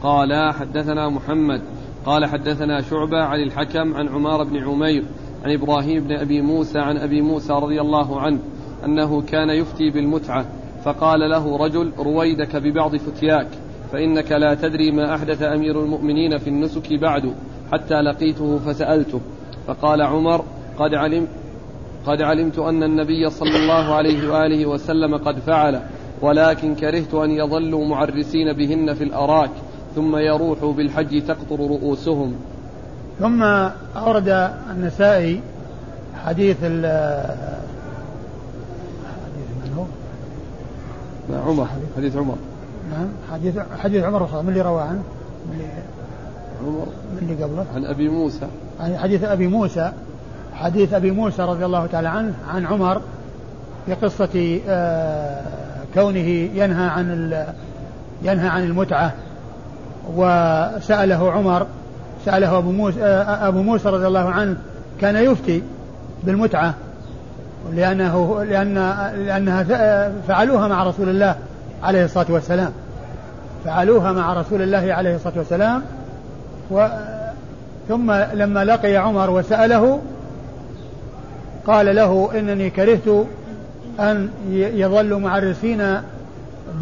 قال 0.01 0.53
حدثنا 0.53 1.09
محمد. 1.09 1.61
قال 2.05 2.25
حدثنا 2.25 2.81
شعبة 2.81 3.23
عن 3.23 3.39
الحكم 3.39 3.93
عن 3.93 4.07
عمار 4.07 4.43
بن 4.43 4.57
عمير 4.57 5.03
عن 5.45 5.51
إبراهيم 5.51 6.03
بن 6.03 6.15
أبي 6.15 6.41
موسى 6.41 6.79
عن 6.79 6.97
أبي 6.97 7.21
موسى 7.21 7.53
رضي 7.53 7.81
الله 7.81 8.21
عنه 8.21 8.39
أنه 8.85 9.21
كان 9.21 9.49
يفتي 9.49 9.89
بالمتعة. 9.89 10.45
فقال 10.85 11.19
له 11.29 11.57
رجل 11.57 11.91
رويدك 11.99 12.55
ببعض 12.55 12.95
فتياك 12.95 13.47
فإنك 13.91 14.31
لا 14.31 14.53
تدري 14.53 14.91
ما 14.91 15.15
أحدث 15.15 15.41
أمير 15.41 15.83
المؤمنين 15.83 16.37
في 16.37 16.49
النسك 16.49 16.93
بعد 16.93 17.33
حتى 17.71 18.01
لقيته 18.01 18.57
فسألته. 18.57 19.21
فقال 19.67 20.01
عمر 20.01 20.45
قد 20.79 20.93
علم 20.93 21.27
قد 22.05 22.21
علمت 22.21 22.59
أن 22.59 22.83
النبي 22.83 23.29
صلى 23.29 23.57
الله 23.57 23.95
عليه 23.95 24.31
وآله 24.31 24.65
وسلم 24.65 25.17
قد 25.17 25.39
فعل 25.39 25.81
ولكن 26.21 26.75
كرهت 26.75 27.13
أن 27.13 27.31
يظلوا 27.31 27.85
معرسين 27.85 28.53
بهن 28.53 28.93
في 28.93 29.03
الأراك 29.03 29.51
ثم 29.95 30.15
يروحوا 30.15 30.73
بالحج 30.73 31.21
تقطر 31.25 31.59
رؤوسهم 31.59 32.35
ثم 33.19 33.43
أورد 33.95 34.51
النسائي 34.71 35.41
حديث 36.25 36.57
ال 36.63 36.85
حديث 39.25 39.47
من 39.65 39.73
هو؟ 39.77 39.85
عمر 41.49 41.67
حديث 41.97 42.15
عمر 42.15 42.35
نعم 42.91 43.07
حديث 43.31 43.59
حديث 43.79 44.03
عمر 44.03 44.41
من 44.43 44.49
اللي 44.49 44.61
رواه 44.61 44.81
عنه؟ 44.81 45.03
من 45.47 45.53
اللي 45.53 45.67
عمر 46.65 46.87
من 47.11 47.29
اللي 47.29 47.43
قبله؟ 47.43 47.65
عن 47.75 47.85
أبي 47.85 48.09
موسى 48.09 48.47
عن 48.79 48.97
حديث 48.97 49.23
أبي 49.23 49.47
موسى 49.47 49.91
حديث 50.53 50.93
أبي 50.93 51.11
موسى 51.11 51.41
رضي 51.41 51.65
الله 51.65 51.85
تعالى 51.85 52.07
عنه 52.07 52.33
عن 52.53 52.65
عمر 52.65 53.01
في 53.85 53.93
قصة 53.93 54.59
آه، 54.67 55.41
كونه 55.93 56.27
ينهى 56.55 56.87
عن 56.87 57.33
ينهى 58.21 58.47
عن 58.47 58.63
المتعة. 58.63 59.11
وسأله 60.15 61.31
عمر 61.31 61.67
سأله 62.25 62.57
أبو 62.57 62.71
موسى 62.71 63.03
آه، 63.03 63.47
أبو 63.47 63.61
موسى 63.61 63.89
رضي 63.89 64.07
الله 64.07 64.29
عنه 64.29 64.55
كان 65.01 65.15
يفتي 65.15 65.63
بالمتعة 66.23 66.73
لأنه 67.73 68.43
لأن 68.43 68.73
لأنها 69.25 69.63
فعلوها 70.27 70.67
مع 70.67 70.83
رسول 70.83 71.09
الله 71.09 71.35
عليه 71.83 72.05
الصلاة 72.05 72.25
والسلام. 72.29 72.71
فعلوها 73.65 74.11
مع 74.11 74.33
رسول 74.33 74.61
الله 74.61 74.93
عليه 74.93 75.15
الصلاة 75.15 75.37
والسلام 75.37 75.81
و 76.71 76.87
ثم 77.89 78.11
لما 78.11 78.65
لقي 78.65 78.97
عمر 78.97 79.29
وسأله 79.29 79.99
قال 81.67 81.95
له 81.95 82.29
إنني 82.39 82.69
كرهت 82.69 83.07
أن 83.99 84.29
يظلوا 84.51 85.19
معرسين 85.19 85.77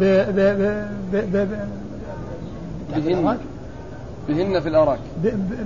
ب 0.00 0.40
ب 1.12 1.16
ب 1.32 1.48
بهن. 2.96 3.38
بهن 4.28 4.60
في 4.60 4.68
الأراك. 4.68 4.98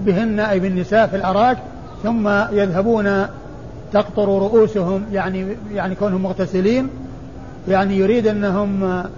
بهن 0.07 0.41
أي 0.41 0.61
بالنساء 0.61 1.07
في 1.07 1.17
الأراك 1.17 1.59
ثم 2.03 2.29
يذهبون 2.53 3.27
تقطر 3.93 4.29
رؤوسهم 4.29 5.05
يعني 5.13 5.47
يعني 5.75 5.95
كونهم 5.95 6.23
مغتسلين 6.23 6.89
يعني 7.69 7.97
يريد 7.97 8.27
أنهم 8.27 8.85
آه، 8.85 9.09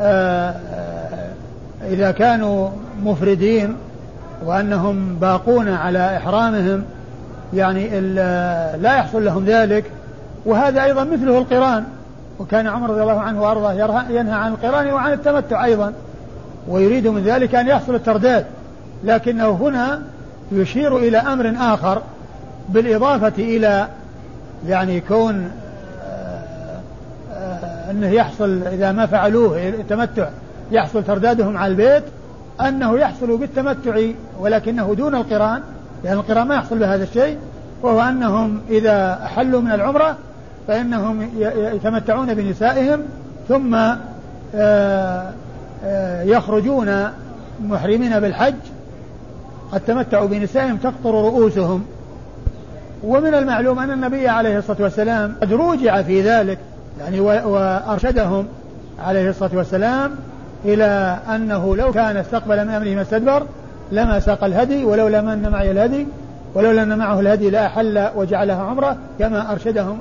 آه، 0.00 1.30
إذا 1.88 2.10
كانوا 2.10 2.68
مفردين 3.04 3.76
وأنهم 4.44 5.16
باقون 5.20 5.68
على 5.68 6.16
إحرامهم 6.16 6.84
يعني 7.54 8.00
لا 8.76 8.96
يحصل 8.96 9.24
لهم 9.24 9.44
ذلك. 9.44 9.84
وهذا 10.46 10.84
أيضا 10.84 11.04
مثله 11.04 11.38
القرآن. 11.38 11.84
وكان 12.38 12.66
عمر 12.66 12.90
رضي 12.90 13.02
الله 13.02 13.20
عنه 13.20 13.42
وأرضاه 13.42 13.72
ينهى 14.10 14.34
عن 14.34 14.52
القرآن 14.52 14.92
وعن 14.92 15.12
التمتع 15.12 15.64
أيضا. 15.64 15.92
ويريد 16.68 17.06
من 17.06 17.22
ذلك 17.22 17.54
أن 17.54 17.68
يحصل 17.68 17.94
الترداد. 17.94 18.46
لكنه 19.04 19.50
هنا 19.50 20.02
يشير 20.52 20.96
إلى 20.96 21.18
أمر 21.18 21.54
آخر 21.58 22.02
بالإضافة 22.68 23.32
إلى 23.38 23.88
يعني 24.66 25.00
كون 25.00 25.50
آه، 26.04 26.80
آه، 27.32 27.90
أنه 27.90 28.08
يحصل 28.08 28.62
إذا 28.62 28.92
ما 28.92 29.06
فعلوه 29.06 29.68
التمتع 29.68 30.28
يحصل 30.70 31.04
تردادهم 31.04 31.56
على 31.56 31.70
البيت 31.70 32.02
أنه 32.60 32.98
يحصل 32.98 33.36
بالتمتع 33.36 34.00
ولكنه 34.40 34.94
دون 34.94 35.14
القرآن. 35.14 35.62
لأن 36.04 36.12
القران 36.12 36.46
ما 36.46 36.54
يحصل 36.54 36.78
بهذا 36.78 37.02
الشيء 37.02 37.38
وهو 37.82 38.00
أنهم 38.00 38.60
إذا 38.70 39.20
أحلوا 39.24 39.60
من 39.60 39.72
العمرة 39.72 40.16
فإنهم 40.68 41.30
يتمتعون 41.74 42.34
بنسائهم 42.34 43.00
ثم 43.48 43.78
آه، 44.54 45.32
يخرجون 46.22 47.08
محرمين 47.64 48.20
بالحج 48.20 48.54
قد 49.72 49.80
تمتعوا 49.80 50.28
بنسائهم 50.28 50.76
تقطر 50.76 51.10
رؤوسهم. 51.10 51.84
ومن 53.04 53.34
المعلوم 53.34 53.78
أن 53.78 53.90
النبي 53.90 54.28
عليه 54.28 54.58
الصلاة 54.58 54.82
والسلام 54.82 55.34
قد 55.42 55.52
روجع 55.52 56.02
في 56.02 56.22
ذلك 56.22 56.58
يعني 57.00 57.20
وأرشدهم 57.20 58.46
عليه 59.04 59.30
الصلاة 59.30 59.50
والسلام 59.54 60.10
إلى 60.64 61.18
أنه 61.34 61.76
لو 61.76 61.92
كان 61.92 62.16
استقبل 62.16 62.64
من 62.64 62.70
أمره 62.70 62.94
ما 62.94 63.02
استدبر 63.02 63.46
لما 63.92 64.20
ساق 64.20 64.44
الهدي 64.44 64.84
ولولا 64.84 65.20
من 65.20 65.48
معي 65.48 65.70
الهدي 65.70 66.06
ولولا 66.54 66.82
أن 66.82 66.98
معه 66.98 67.20
الهدي 67.20 67.50
لأحل 67.50 68.08
وجعلها 68.16 68.62
عمرة 68.62 68.96
كما 69.18 69.52
أرشدهم 69.52 69.98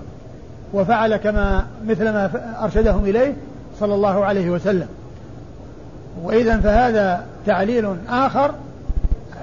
وفعل 0.73 1.15
كما 1.15 1.65
مثل 1.87 2.03
ما 2.03 2.29
أرشدهم 2.63 3.05
إليه 3.05 3.33
صلى 3.79 3.95
الله 3.95 4.25
عليه 4.25 4.49
وسلم. 4.49 4.87
وإذا 6.23 6.57
فهذا 6.57 7.25
تعليل 7.45 7.95
آخر 8.09 8.51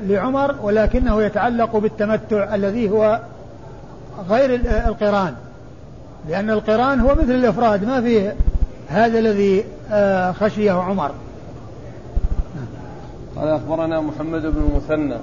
لعمر 0.02 0.54
ولكنه 0.62 1.22
يتعلق 1.22 1.76
بالتمتع 1.76 2.54
الذي 2.54 2.90
هو 2.90 3.20
غير 4.30 4.60
القرآن. 4.86 5.34
لأن 6.28 6.50
القرآن 6.50 7.00
هو 7.00 7.14
مثل 7.14 7.30
الإفراد 7.30 7.84
ما 7.84 8.00
فيه 8.00 8.34
هذا 8.88 9.18
الذي 9.18 9.64
آه، 9.92 10.32
خشيه 10.32 10.72
عمر. 10.72 11.10
قال 13.36 13.48
أخبرنا 13.48 14.00
محمد 14.00 14.42
بن 14.42 14.70
المثنى. 14.70 15.16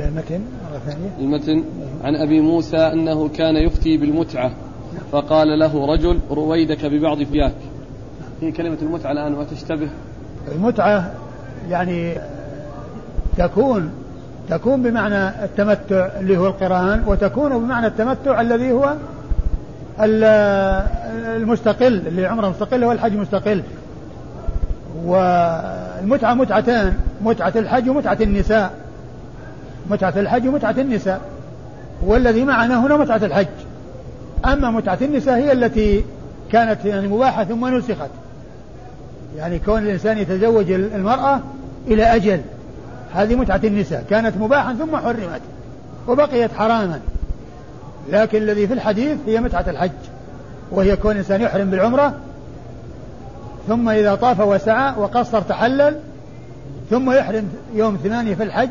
المتن 0.00 0.40
مرة 0.40 0.78
ثانية. 0.78 1.08
المتن 1.18 1.64
عن 2.04 2.16
أبي 2.16 2.40
موسى 2.40 2.76
أنه 2.76 3.28
كان 3.28 3.56
يفتي 3.56 3.96
بالمتعة 3.96 4.50
فقال 5.12 5.58
له 5.58 5.86
رجل 5.86 6.18
رويدك 6.30 6.86
ببعض 6.86 7.22
فياك. 7.22 7.54
هي 8.40 8.52
كلمة 8.52 8.78
المتعة 8.82 9.12
الآن 9.12 9.34
وتشتبه. 9.34 9.88
المتعة 10.52 11.12
يعني 11.70 12.14
تكون 13.38 13.90
تكون 14.48 14.82
بمعنى 14.82 15.44
التمتع 15.44 16.08
اللي 16.20 16.36
هو 16.36 16.46
القرآن 16.46 17.02
وتكون 17.06 17.58
بمعنى 17.58 17.86
التمتع 17.86 18.40
الذي 18.40 18.72
هو 18.72 18.94
المستقل 21.36 22.06
اللي 22.06 22.26
عمره 22.26 22.48
مستقل 22.48 22.84
هو 22.84 22.92
الحج 22.92 23.16
مستقل. 23.16 23.62
والمتعة 25.04 26.34
متعتان. 26.34 26.94
متعة 27.22 27.52
الحج 27.56 27.88
ومتعة 27.88 28.18
النساء. 28.20 28.74
متعة 29.90 30.14
الحج 30.16 30.48
ومتعة 30.48 30.74
النساء. 30.78 31.20
والذي 32.02 32.44
معنا 32.44 32.86
هنا 32.86 32.96
متعة 32.96 33.16
الحج. 33.24 33.46
أما 34.44 34.70
متعة 34.70 34.98
النساء 35.02 35.34
هي 35.34 35.52
التي 35.52 36.04
كانت 36.52 36.84
يعني 36.84 37.08
مباحة 37.08 37.44
ثم 37.44 37.76
نسخت. 37.76 38.10
يعني 39.36 39.58
كون 39.58 39.78
الإنسان 39.78 40.18
يتزوج 40.18 40.70
المرأة 40.70 41.40
إلى 41.86 42.02
أجل. 42.02 42.40
هذه 43.14 43.34
متعة 43.34 43.60
النساء. 43.64 44.04
كانت 44.10 44.36
مباحا 44.36 44.74
ثم 44.74 44.96
حرمت 44.96 45.40
وبقيت 46.08 46.52
حراما. 46.52 47.00
لكن 48.10 48.38
الذي 48.42 48.66
في 48.66 48.72
الحديث 48.72 49.18
هي 49.26 49.40
متعة 49.40 49.64
الحج. 49.68 49.90
وهي 50.70 50.96
كون 50.96 51.12
الإنسان 51.12 51.40
يحرم 51.40 51.70
بالعمرة 51.70 52.14
ثم 53.68 53.88
إذا 53.88 54.14
طاف 54.14 54.40
وسعى 54.40 54.92
وقصر 54.98 55.40
تحلل 55.40 55.96
ثم 56.90 57.10
يحرم 57.10 57.48
يوم 57.74 57.96
ثمانية 57.96 58.34
في 58.34 58.42
الحج 58.42 58.70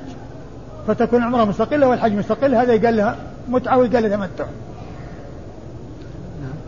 فتكون 0.88 1.20
العمرة 1.20 1.46
مستقلة 1.46 1.88
والحج 1.88 2.14
مستقل 2.14 2.56
هذا 2.56 2.74
يقال 2.74 2.98
لها 2.98 3.16
متعة 3.50 3.78
ويقال 3.78 4.04
لها 4.04 4.18
تمتع 4.18 4.46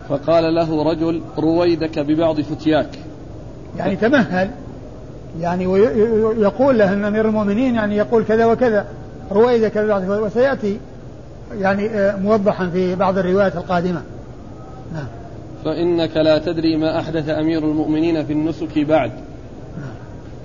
فقال 0.09 0.55
له 0.55 0.83
رجل 0.83 1.21
رويدك 1.37 1.99
ببعض 1.99 2.41
فتياك. 2.41 2.89
يعني 3.77 3.95
تمهل 3.95 4.49
يعني 5.39 5.67
ويقول 5.67 6.77
له 6.77 6.93
ان 6.93 7.05
امير 7.05 7.27
المؤمنين 7.27 7.75
يعني 7.75 7.95
يقول 7.95 8.23
كذا 8.23 8.45
وكذا 8.45 8.85
رويدك 9.31 9.77
ببعض 9.77 10.09
وسيأتي 10.09 10.79
يعني 11.59 11.89
آه، 11.89 12.15
موضحا 12.15 12.69
في 12.69 12.95
بعض 12.95 13.17
الروايات 13.17 13.55
القادمة. 13.55 14.01
نعم. 14.93 15.07
فإنك 15.65 16.17
لا 16.17 16.37
تدري 16.37 16.77
ما 16.77 16.99
أحدث 16.99 17.29
أمير 17.29 17.63
المؤمنين 17.63 18.25
في 18.25 18.33
النسك 18.33 18.79
بعد. 18.79 19.11
نعم. 19.11 19.26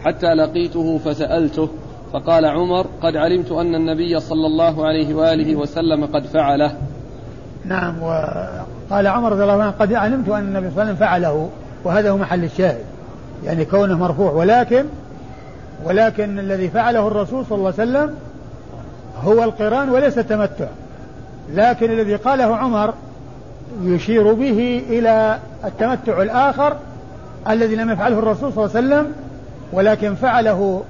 حتى 0.05 0.35
لقيته 0.35 0.99
فسألته 0.99 1.69
فقال 2.13 2.45
عمر 2.45 2.87
قد 3.03 3.17
علمت 3.17 3.53
أن 3.53 3.75
النبي 3.75 4.21
صلى 4.21 4.47
الله 4.47 4.87
عليه 4.87 5.15
وآله 5.15 5.57
وسلم 5.57 6.07
قد 6.07 6.27
فعله. 6.27 6.73
نعم 7.65 8.03
وقال 8.03 9.07
عمر 9.07 9.33
رضي 9.33 9.43
الله 9.43 9.63
عنه 9.63 9.71
قد 9.71 9.93
علمت 9.93 10.29
أن 10.29 10.43
النبي 10.43 10.71
صلى 10.71 10.71
الله 10.71 10.83
عليه 10.83 10.93
وسلم 10.93 10.97
فعله 10.97 11.49
وهذا 11.85 12.11
هو 12.11 12.17
محل 12.17 12.45
الشاهد 12.45 12.85
يعني 13.45 13.65
كونه 13.65 13.99
مرفوع 13.99 14.33
ولكن 14.33 14.85
ولكن 15.85 16.39
الذي 16.39 16.69
فعله 16.69 17.09
الرسول 17.09 17.47
صلى 17.47 17.59
الله 17.59 17.75
عليه 17.79 17.91
وسلم 17.91 18.15
هو 19.25 19.45
القران 19.45 19.89
وليس 19.89 20.19
التمتع 20.19 20.67
لكن 21.55 21.91
الذي 21.91 22.17
قاله 22.17 22.57
عمر 22.57 22.95
يشير 23.83 24.33
به 24.33 24.85
إلى 24.89 25.39
التمتع 25.65 26.23
الآخر 26.23 26.77
الذي 27.51 27.77
لم 27.77 27.91
يفعله 27.91 28.19
الرسول 28.19 28.53
صلى 28.53 28.65
الله 28.65 28.77
عليه 28.77 28.87
وسلم 28.87 29.13
ولكن 29.73 30.15
فعله 30.15 30.83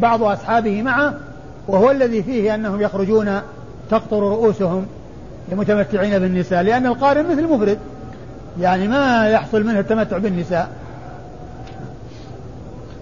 بعض 0.00 0.22
أصحابه 0.22 0.82
معه 0.82 1.14
وهو 1.68 1.90
الذي 1.90 2.22
فيه 2.22 2.54
أنهم 2.54 2.80
يخرجون 2.80 3.40
تقطر 3.90 4.20
رؤوسهم 4.20 4.86
لمتمتعين 5.52 6.18
بالنساء 6.18 6.62
لأن 6.62 6.86
القارن 6.86 7.30
مثل 7.30 7.38
المفرد 7.38 7.78
يعني 8.60 8.88
ما 8.88 9.28
يحصل 9.28 9.64
منه 9.64 9.78
التمتع 9.78 10.18
بالنساء 10.18 10.68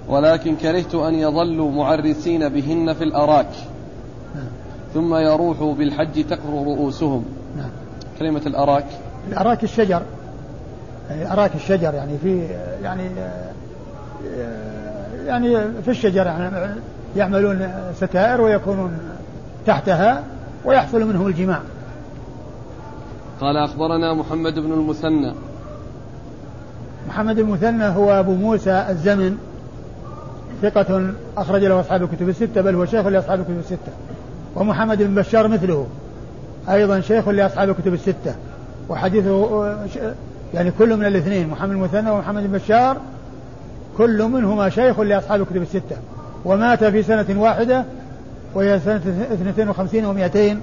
ولكن 0.09 0.57
كرهت 0.57 0.95
أن 0.95 1.15
يظلوا 1.15 1.71
معرسين 1.71 2.49
بهن 2.49 2.93
في 2.93 3.05
الأراك. 3.05 3.49
ثم 4.95 5.15
يروحوا 5.15 5.75
بالحج 5.75 6.25
تقر 6.25 6.51
رؤوسهم 6.53 7.25
نعم. 7.57 7.71
كلمة 8.19 8.43
الأراك 8.47 8.87
الأراك 9.29 9.65
الشجر 9.65 10.03
يعني 11.11 11.33
أراك 11.33 11.55
الشجر 11.55 11.95
يعني 11.95 12.19
في 12.23 12.49
يعني 12.83 13.11
يعني 15.27 15.83
في 15.85 15.91
الشجر 15.91 16.27
يعني 16.27 16.75
يعملون 17.17 17.71
ستائر 17.97 18.41
ويكونون 18.41 18.99
تحتها 19.67 20.23
ويحصل 20.65 21.05
منهم 21.05 21.27
الجماع. 21.27 21.61
قال 23.41 23.57
أخبرنا 23.57 24.15
محمد 24.15 24.55
بن 24.55 24.73
المثنى. 24.73 25.35
محمد 27.09 27.39
المثنى 27.39 27.85
هو 27.85 28.11
أبو 28.11 28.35
موسى 28.35 28.87
الزمن 28.91 29.39
ثقة 30.63 31.11
أخرج 31.37 31.65
له 31.65 31.81
أصحاب 31.81 32.03
الكتب 32.03 32.29
الستة 32.29 32.61
بل 32.61 32.75
هو 32.75 32.85
شيخ 32.85 33.07
لأصحاب 33.07 33.41
الكتب 33.41 33.59
الستة. 33.59 33.93
ومحمد 34.57 35.03
بن 35.03 35.15
بشار 35.15 35.49
مثله 35.49 35.87
أيضا 36.69 37.01
شيخ 37.01 37.29
لأصحاب 37.29 37.71
الكتب 37.71 37.95
الستة. 37.95 38.35
وحديثه 38.89 39.67
يعني 40.55 40.71
كل 40.71 40.97
من 40.97 41.07
الاثنين 41.07 41.49
محمد 41.49 41.71
المثنى 41.71 42.11
ومحمد 42.11 42.43
بن 42.43 42.59
بشار 42.59 42.97
كل 43.99 44.23
منهما 44.23 44.69
شيخ 44.69 45.01
لأصحاب 45.01 45.41
الكتب 45.41 45.63
الستة. 45.63 45.97
ومات 46.45 46.85
في 46.85 47.03
سنة 47.03 47.41
واحدة 47.43 47.85
وهي 48.55 48.81
سنة 48.81 49.01
52 49.33 50.31
و200 50.31 50.57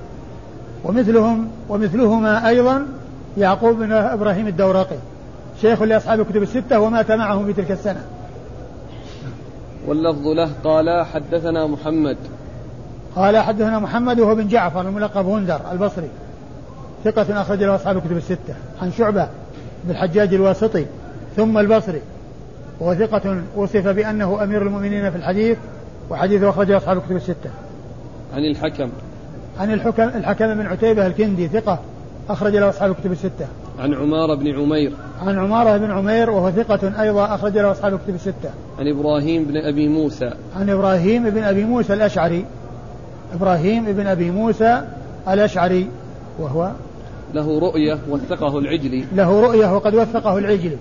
ومثلهم 0.84 1.48
ومثلهما 1.70 2.48
أيضا 2.48 2.86
يعقوب 3.38 3.78
بن 3.80 3.92
إبراهيم 3.92 4.48
الدورقي 4.48 4.96
شيخ 5.62 5.82
لأصحاب 5.82 6.20
الكتب 6.20 6.44
الستة 6.44 6.80
ومات 6.80 7.12
معهم 7.12 7.46
في 7.46 7.54
تلك 7.54 7.72
السنة. 7.72 8.06
واللفظ 9.88 10.28
له 10.28 10.50
قال 10.64 11.06
حدثنا 11.06 11.68
محمد. 11.68 12.18
قال 13.16 13.38
حدثنا 13.38 13.80
محمد 13.80 14.20
وهو 14.20 14.36
بن 14.36 14.48
جعفر 14.48 14.82
الملقب 14.82 15.26
هندر 15.26 15.62
البصري. 15.72 16.10
ثقة 17.04 17.42
أخرج 17.42 17.64
له 17.64 17.76
أصحاب 17.76 17.98
الكتب 17.98 18.18
الستة. 18.18 18.56
عن 18.82 18.92
شعبة 18.92 19.28
بالحجاج 19.88 20.34
الواسطي 20.34 20.86
ثم 21.36 21.58
البصري. 21.58 22.02
وهو 22.80 22.96
ثقة 22.96 23.42
وصف 23.56 23.88
بأنه 23.88 24.44
أمير 24.44 24.62
المؤمنين 24.62 25.12
في 25.12 25.18
الحديث 25.18 25.58
وحديثه 26.10 26.50
أخرجه 26.50 26.78
أصحاب 26.78 26.98
الكتب 26.98 27.16
الستة. 27.16 27.50
عن 28.36 28.46
الحكم 28.46 28.90
عن 29.60 29.74
الحكم 29.74 30.04
الحكم 30.04 30.54
بن 30.54 30.66
عتيبة 30.66 31.08
الكندي 31.08 31.48
ثقة 31.48 31.80
أخرج 32.30 32.56
له 32.56 32.70
أصحاب 32.70 32.92
الكتب 32.92 33.12
الستة. 33.12 33.48
عن 33.80 33.94
عمارة 33.94 34.36
بن 34.36 34.48
عمير. 34.48 34.92
عن 35.22 35.40
عمارة 35.40 35.78
بن 35.78 35.92
عمير 35.92 36.30
وهو 36.30 36.52
ثقة 36.52 37.02
أيضا 37.02 37.36
أخرج 37.36 37.58
له 37.58 37.72
أصحاب 37.72 37.94
الكتب 37.94 38.16
الستة. 38.16 38.50
عن 38.80 38.88
إبراهيم 38.88 39.44
بن 39.44 39.58
أبي 39.58 39.88
موسى. 39.88 40.32
عن 40.56 40.70
إبراهيم 40.70 41.30
بن 41.30 41.44
أبي 41.44 41.64
موسى 41.64 41.94
الأشعري. 41.94 42.46
إبراهيم 43.34 43.86
بن 43.86 44.08
أبي 44.08 44.32
موسى 44.32 44.82
الأشعري 45.28 45.88
وهو 46.40 46.72
له 47.34 47.60
رؤية 47.60 48.00
وثقه 48.10 48.60
العجلي. 48.60 49.06
له 49.16 49.42
رؤية 49.42 49.76
وقد 49.76 49.96
وثقه 49.96 50.38
العجلي. 50.38 50.78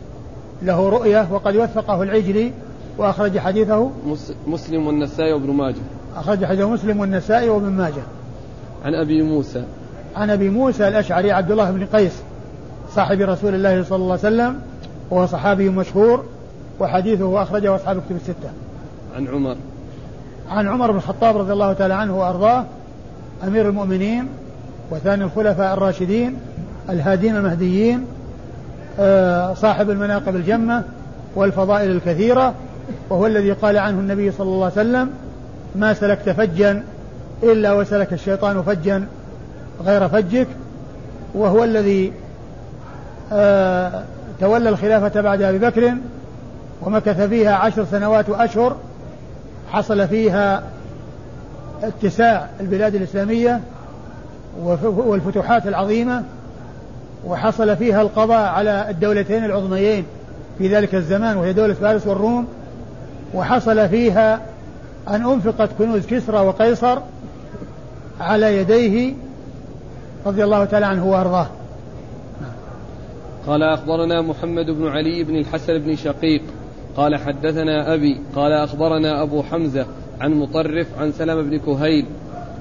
له 0.63 0.89
رؤية 0.89 1.29
وقد 1.33 1.57
وثقه 1.57 2.03
العجلي 2.03 2.53
وأخرج 2.99 3.39
حديثه 3.39 3.91
مسلم 4.47 4.87
والنسائي 4.87 5.33
وابن 5.33 5.51
ماجه. 5.51 5.83
أخرج 6.17 6.45
حديثه 6.45 6.71
مسلم 6.71 7.01
والنسائي 7.01 7.49
وابن 7.49 7.69
ماجه. 7.69 8.03
عن 8.85 8.95
أبي 8.95 9.23
موسى. 9.23 9.65
عن 10.17 10.31
أبي 10.31 10.49
موسى 10.49 10.89
الأشعري 10.89 11.33
عبد 11.33 11.51
الله 11.51 11.71
بن 11.71 11.87
قيس 11.87 12.23
صاحب 12.95 13.21
رسول 13.21 13.55
الله 13.55 13.85
صلى 13.85 13.97
الله 13.97 14.19
عليه 14.25 14.35
وسلم 14.35 14.61
وهو 15.11 15.27
صحابي 15.27 15.69
مشهور 15.69 16.25
وحديثه 16.81 17.43
أخرجه 17.43 17.77
أصحاب 17.77 17.97
الكتب 17.97 18.17
الستة. 18.17 18.51
عن 19.17 19.29
عمر. 19.29 19.57
عن 20.49 20.69
عمر 20.69 20.91
بن 20.91 20.97
الخطاب 20.97 21.37
رضي 21.37 21.53
الله 21.53 21.73
تعالى 21.73 21.95
عنه 21.95 22.19
وأرضاه 22.19 22.65
أمير 23.45 23.69
المؤمنين 23.69 24.29
وثاني 24.91 25.25
الخلفاء 25.25 25.75
الراشدين 25.75 26.37
الهادين 26.91 27.37
المهديين 27.37 28.05
صاحب 29.55 29.91
المناقب 29.91 30.37
الجمة 30.37 30.83
والفضائل 31.35 31.91
الكثيرة 31.91 32.55
وهو 33.11 33.27
الذي 33.27 33.53
قال 33.53 33.79
عنه 33.79 34.01
النبي 34.01 34.33
صلى 34.33 34.49
الله 34.49 34.65
عليه 34.65 34.75
وسلم 34.75 35.11
ما 35.77 35.95
سلكت 35.95 36.31
فجا 36.31 36.83
إلا 37.43 37.73
وسلك 37.73 38.13
الشيطان 38.13 38.63
فجا 38.63 39.07
غير 39.85 40.09
فجك. 40.09 40.47
وهو 41.35 41.65
الذي 41.65 42.13
آه، 43.33 44.05
تولى 44.41 44.69
الخلافة 44.69 45.21
بعد 45.21 45.43
أبي 45.43 45.59
بكر 45.59 45.95
ومكث 46.83 47.21
فيها 47.21 47.55
عشر 47.55 47.85
سنوات 47.85 48.29
وأشهر 48.29 48.77
حصل 49.73 50.09
فيها 50.09 50.63
اتساع 51.83 52.47
البلاد 52.61 52.95
الإسلامية 52.95 53.61
والفتوحات 54.83 55.67
العظيمة 55.67 56.23
وحصل 57.27 57.77
فيها 57.77 58.03
القضاء 58.03 58.49
على 58.49 58.91
الدولتين 58.91 59.45
العظميين 59.45 60.05
في 60.59 60.69
ذلك 60.69 60.95
الزمان 60.95 61.37
وهي 61.37 61.53
دولة 61.53 61.75
فارس 61.75 62.07
والروم. 62.07 62.47
وحصل 63.35 63.89
فيها 63.89 64.41
أن 65.09 65.27
أنفقت 65.27 65.71
كنوز 65.79 66.07
كسرى 66.07 66.47
وقيصر 66.47 66.99
على 68.21 68.57
يديه 68.57 69.15
رضي 70.27 70.45
الله 70.45 70.65
تعالى 70.65 70.87
عنه 70.87 71.07
وأرضاه. 71.07 71.47
قال 73.47 73.63
أخبرنا 73.63 74.23
محمد 74.23 74.67
بن 74.67 74.89
علي 74.89 75.25
بن 75.25 75.37
الحسن 75.37 75.79
بن 75.79 75.97
شقيق. 75.97 76.43
قال 76.97 77.17
حدثنا 77.17 77.95
أبي 77.95 78.21
قال 78.37 78.53
أخبرنا 78.53 79.23
أبو 79.23 79.43
حمزة 79.43 79.87
عن 80.21 80.35
مطرف 80.35 80.87
عن 81.01 81.13
سلم 81.13 81.51
بن 81.51 81.59
كهيل 81.59 82.07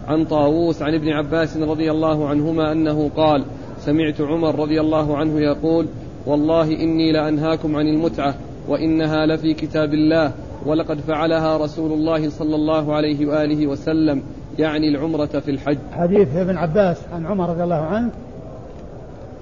عن 0.08 0.26
طاووس 0.26 0.82
عن 0.82 0.94
ابن 0.94 1.10
عباس 1.10 1.58
رضي 1.58 1.92
الله 1.92 2.30
عنهما 2.30 2.72
أنه 2.72 3.12
قال 3.18 3.46
سمعت 3.86 4.22
عمر 4.22 4.60
رضي 4.60 4.82
الله 4.82 5.18
عنه 5.18 5.40
يقول 5.40 5.88
والله 6.26 6.64
إني 6.64 7.12
لأنهاكم 7.12 7.76
عن 7.76 7.88
المتعة 7.88 8.34
وإنها 8.68 9.26
لفي 9.26 9.54
كتاب 9.54 9.94
الله 9.94 10.32
ولقد 10.66 11.00
فعلها 11.00 11.58
رسول 11.58 11.92
الله 11.92 12.30
صلى 12.30 12.56
الله 12.56 12.96
عليه 12.96 13.26
وآله 13.26 13.68
وسلم 13.68 14.24
يعني 14.60 14.90
العمرة 14.90 15.26
في 15.26 15.52
الحج. 15.52 15.78
حديث 15.92 16.36
ابن 16.36 16.58
عباس 16.58 16.98
عن 17.14 17.26
عمر 17.26 17.50
رضي 17.50 17.64
الله 17.64 17.76
عنه 17.76 18.10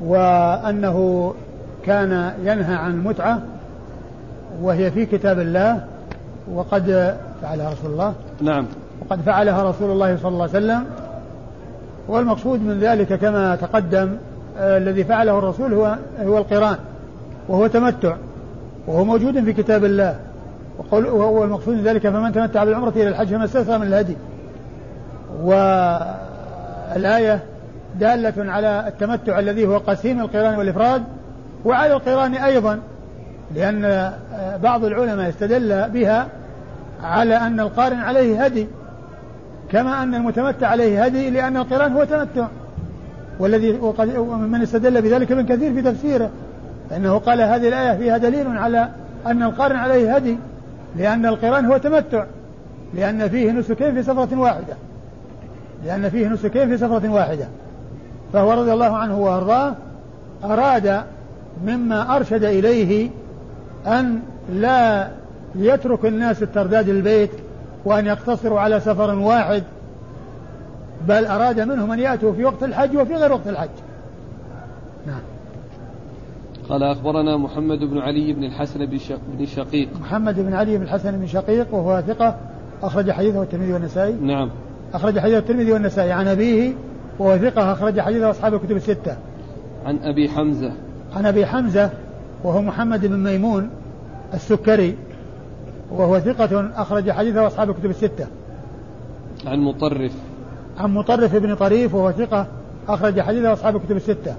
وأنه 0.04 1.34
كان 1.86 2.34
ينهى 2.44 2.76
عن 2.76 2.92
المتعة 2.92 3.42
وهي 4.62 4.92
في 4.92 5.06
كتاب 5.06 5.40
الله 5.40 5.84
وقد 6.54 7.16
فعلها 7.42 7.72
رسول 7.72 7.92
الله. 7.92 8.14
نعم. 8.42 8.66
وقد 9.02 9.22
فعلها 9.22 9.70
رسول 9.70 9.92
الله 9.92 10.18
صلى 10.18 10.30
الله 10.30 10.42
عليه 10.42 10.52
وسلم 10.52 10.86
والمقصود 12.10 12.62
من 12.62 12.80
ذلك 12.80 13.14
كما 13.14 13.56
تقدم 13.56 14.18
آه 14.58 14.78
الذي 14.78 15.04
فعله 15.04 15.40
الرسول 15.40 15.74
هو 15.74 15.96
هو 16.20 16.38
القران 16.38 16.78
وهو 17.48 17.68
تمتع 17.68 18.16
وهو 18.88 19.04
موجود 19.04 19.44
في 19.44 19.54
كتاب 19.54 19.86
الله. 19.86 20.16
وقول 20.78 21.06
وهو 21.06 21.44
المقصود 21.44 21.74
من 21.74 21.84
ذلك 21.84 22.10
فمن 22.10 22.34
تمتع 22.34 22.64
بالعمرة 22.64 22.90
إلى 22.90 23.08
الحج 23.08 23.28
فما 23.28 23.46
استيسر 23.46 23.78
من 23.78 23.88
الهدي. 23.88 24.18
والآية 25.44 27.40
دالة 28.00 28.52
على 28.52 28.88
التمتع 28.88 29.40
الذي 29.40 29.68
هو 29.68 29.78
قسيم 29.78 30.22
القران 30.22 30.58
والإفراد 30.58 31.04
وعلى 31.66 31.94
القران 31.94 32.34
أيضا 32.34 32.80
لأن 33.56 34.14
بعض 34.64 34.86
العلماء 34.86 35.30
استدل 35.30 35.90
بها 35.90 36.28
على 37.04 37.38
أن 37.38 37.60
القارن 37.60 38.00
عليه 38.00 38.46
هدي. 38.46 38.68
كما 39.72 40.04
أن 40.04 40.16
المتمتع 40.16 40.68
عليه 40.68 41.06
هدي 41.06 41.30
لأن 41.30 41.58
القران 41.58 41.94
هو 41.94 42.04
تمتع. 42.04 42.48
والذي 43.40 43.72
وقد 43.72 44.08
من 44.52 44.62
استدل 44.62 45.02
بذلك 45.02 45.32
ابن 45.32 45.46
كثير 45.46 45.74
في 45.74 45.82
تفسيره. 45.82 46.30
فإنه 46.90 47.18
قال 47.18 47.42
هذه 47.42 47.68
الآية 47.68 47.98
فيها 47.98 48.18
دليل 48.18 48.48
على 48.48 48.90
أن 49.26 49.44
القارن 49.44 49.76
عليه 49.76 50.16
هدي 50.16 50.38
لأن 50.98 51.26
القران 51.26 51.66
هو 51.66 51.78
تمتع. 51.78 52.26
لأن 52.94 53.30
فيه 53.30 53.52
نسكين 53.52 53.94
في 53.94 54.04
سفرة 54.04 54.40
واحدة. 54.40 54.74
لأن 55.86 56.10
فيه 56.10 56.28
نسكين 56.28 56.70
في 56.70 56.78
سفرة 56.78 57.10
واحدة. 57.10 57.48
فهو 58.34 58.54
رضي 58.54 58.74
الله 58.74 58.98
عنه 58.98 59.20
وأرضاه 59.20 59.76
أراد 60.44 61.04
مما 61.66 62.16
أرشد 62.16 62.44
إليه 62.44 63.10
أن 63.88 64.20
لا 64.54 65.08
يترك 65.56 66.06
الناس 66.06 66.44
الترداد 66.44 66.90
البيت 66.90 67.30
وأن 67.86 68.06
يقتصروا 68.06 68.60
على 68.60 68.80
سفر 68.80 69.16
واحد 69.16 69.64
بل 71.08 71.26
أراد 71.26 71.60
منهم 71.60 71.92
أن 71.92 72.00
يأتوا 72.00 72.34
في 72.34 72.46
وقت 72.46 72.64
الحج 72.64 72.98
وفي 72.98 73.14
غير 73.14 73.32
وقت 73.32 73.48
الحج. 73.48 73.70
نعم. 75.08 75.22
قال 76.70 76.84
أخبرنا 76.84 77.38
محمد 77.38 77.80
بن 77.80 77.98
علي 77.98 78.34
بن 78.34 78.44
الحسن 78.44 78.86
بن 79.38 79.46
شقيق. 79.46 79.90
محمد 80.02 80.40
بن 80.40 80.54
علي 80.54 80.78
بن 80.78 80.84
الحسن 80.84 81.12
بن 81.12 81.28
شقيق 81.28 81.74
وهو 81.74 82.04
ثقة 82.08 82.36
أخرج 82.84 83.12
حديثه 83.12 83.44
الترمذي 83.44 83.74
والنسائي. 83.74 84.14
نعم. 84.14 84.50
أخرج 84.94 85.20
حديثه 85.20 85.38
الترمذي 85.38 85.72
والنسائي 85.72 86.12
عن 86.12 86.28
أبيه 86.28 86.74
وهو 87.20 87.38
ثقة 87.38 87.72
أخرج 87.72 88.00
حديثه 88.00 88.30
أصحاب 88.30 88.54
الكتب 88.54 88.76
الستة. 88.76 89.18
عن 89.86 90.00
أبي 90.04 90.30
حمزة. 90.30 90.72
عن 91.16 91.26
أبي 91.26 91.46
حمزة 91.46 91.90
وهو 92.44 92.62
محمد 92.62 93.06
بن 93.06 93.24
ميمون 93.24 93.70
السكري. 94.34 94.98
وهو 95.92 96.20
ثقة 96.20 96.72
أخرج 96.76 97.12
حديثه 97.12 97.48
أصحاب 97.48 97.70
الكتب 97.70 97.90
الستة. 97.90 98.28
عن 99.46 99.60
مطرف. 99.60 100.12
عن 100.78 100.94
مطرف 100.94 101.36
بن 101.36 101.56
طريف 101.56 101.96
وهو 101.96 102.12
ثقة 102.12 102.48
أخرج 102.88 103.22
حديثه 103.22 103.54
أصحاب 103.54 103.76
الكتب 103.76 103.96
الستة. 103.96 104.36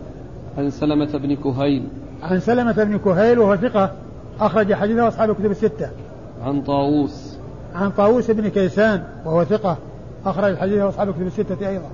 عن 0.58 0.70
سلمة 0.70 1.18
بن 1.18 1.36
كهيل. 1.36 1.88
عن 2.22 2.40
سلمة 2.40 2.84
بن 2.84 2.98
كهيل 2.98 3.38
وهو 3.38 3.56
ثقة 3.56 3.92
أخرج 4.40 4.74
حديثه 4.74 5.08
أصحاب 5.08 5.30
الكتب 5.30 5.50
الستة. 5.50 5.90
عن 6.44 6.62
طاووس. 6.62 7.36
عن 7.74 7.90
طاووس 7.90 8.30
بن 8.30 8.48
كيسان 8.48 9.04
وهو 9.24 9.44
ثقة 9.44 9.76
أخرج 10.26 10.56
حديثه 10.56 10.88
أصحاب 10.88 11.08
الكتب 11.08 11.26
الستة 11.26 11.68
أيضا. 11.68 11.90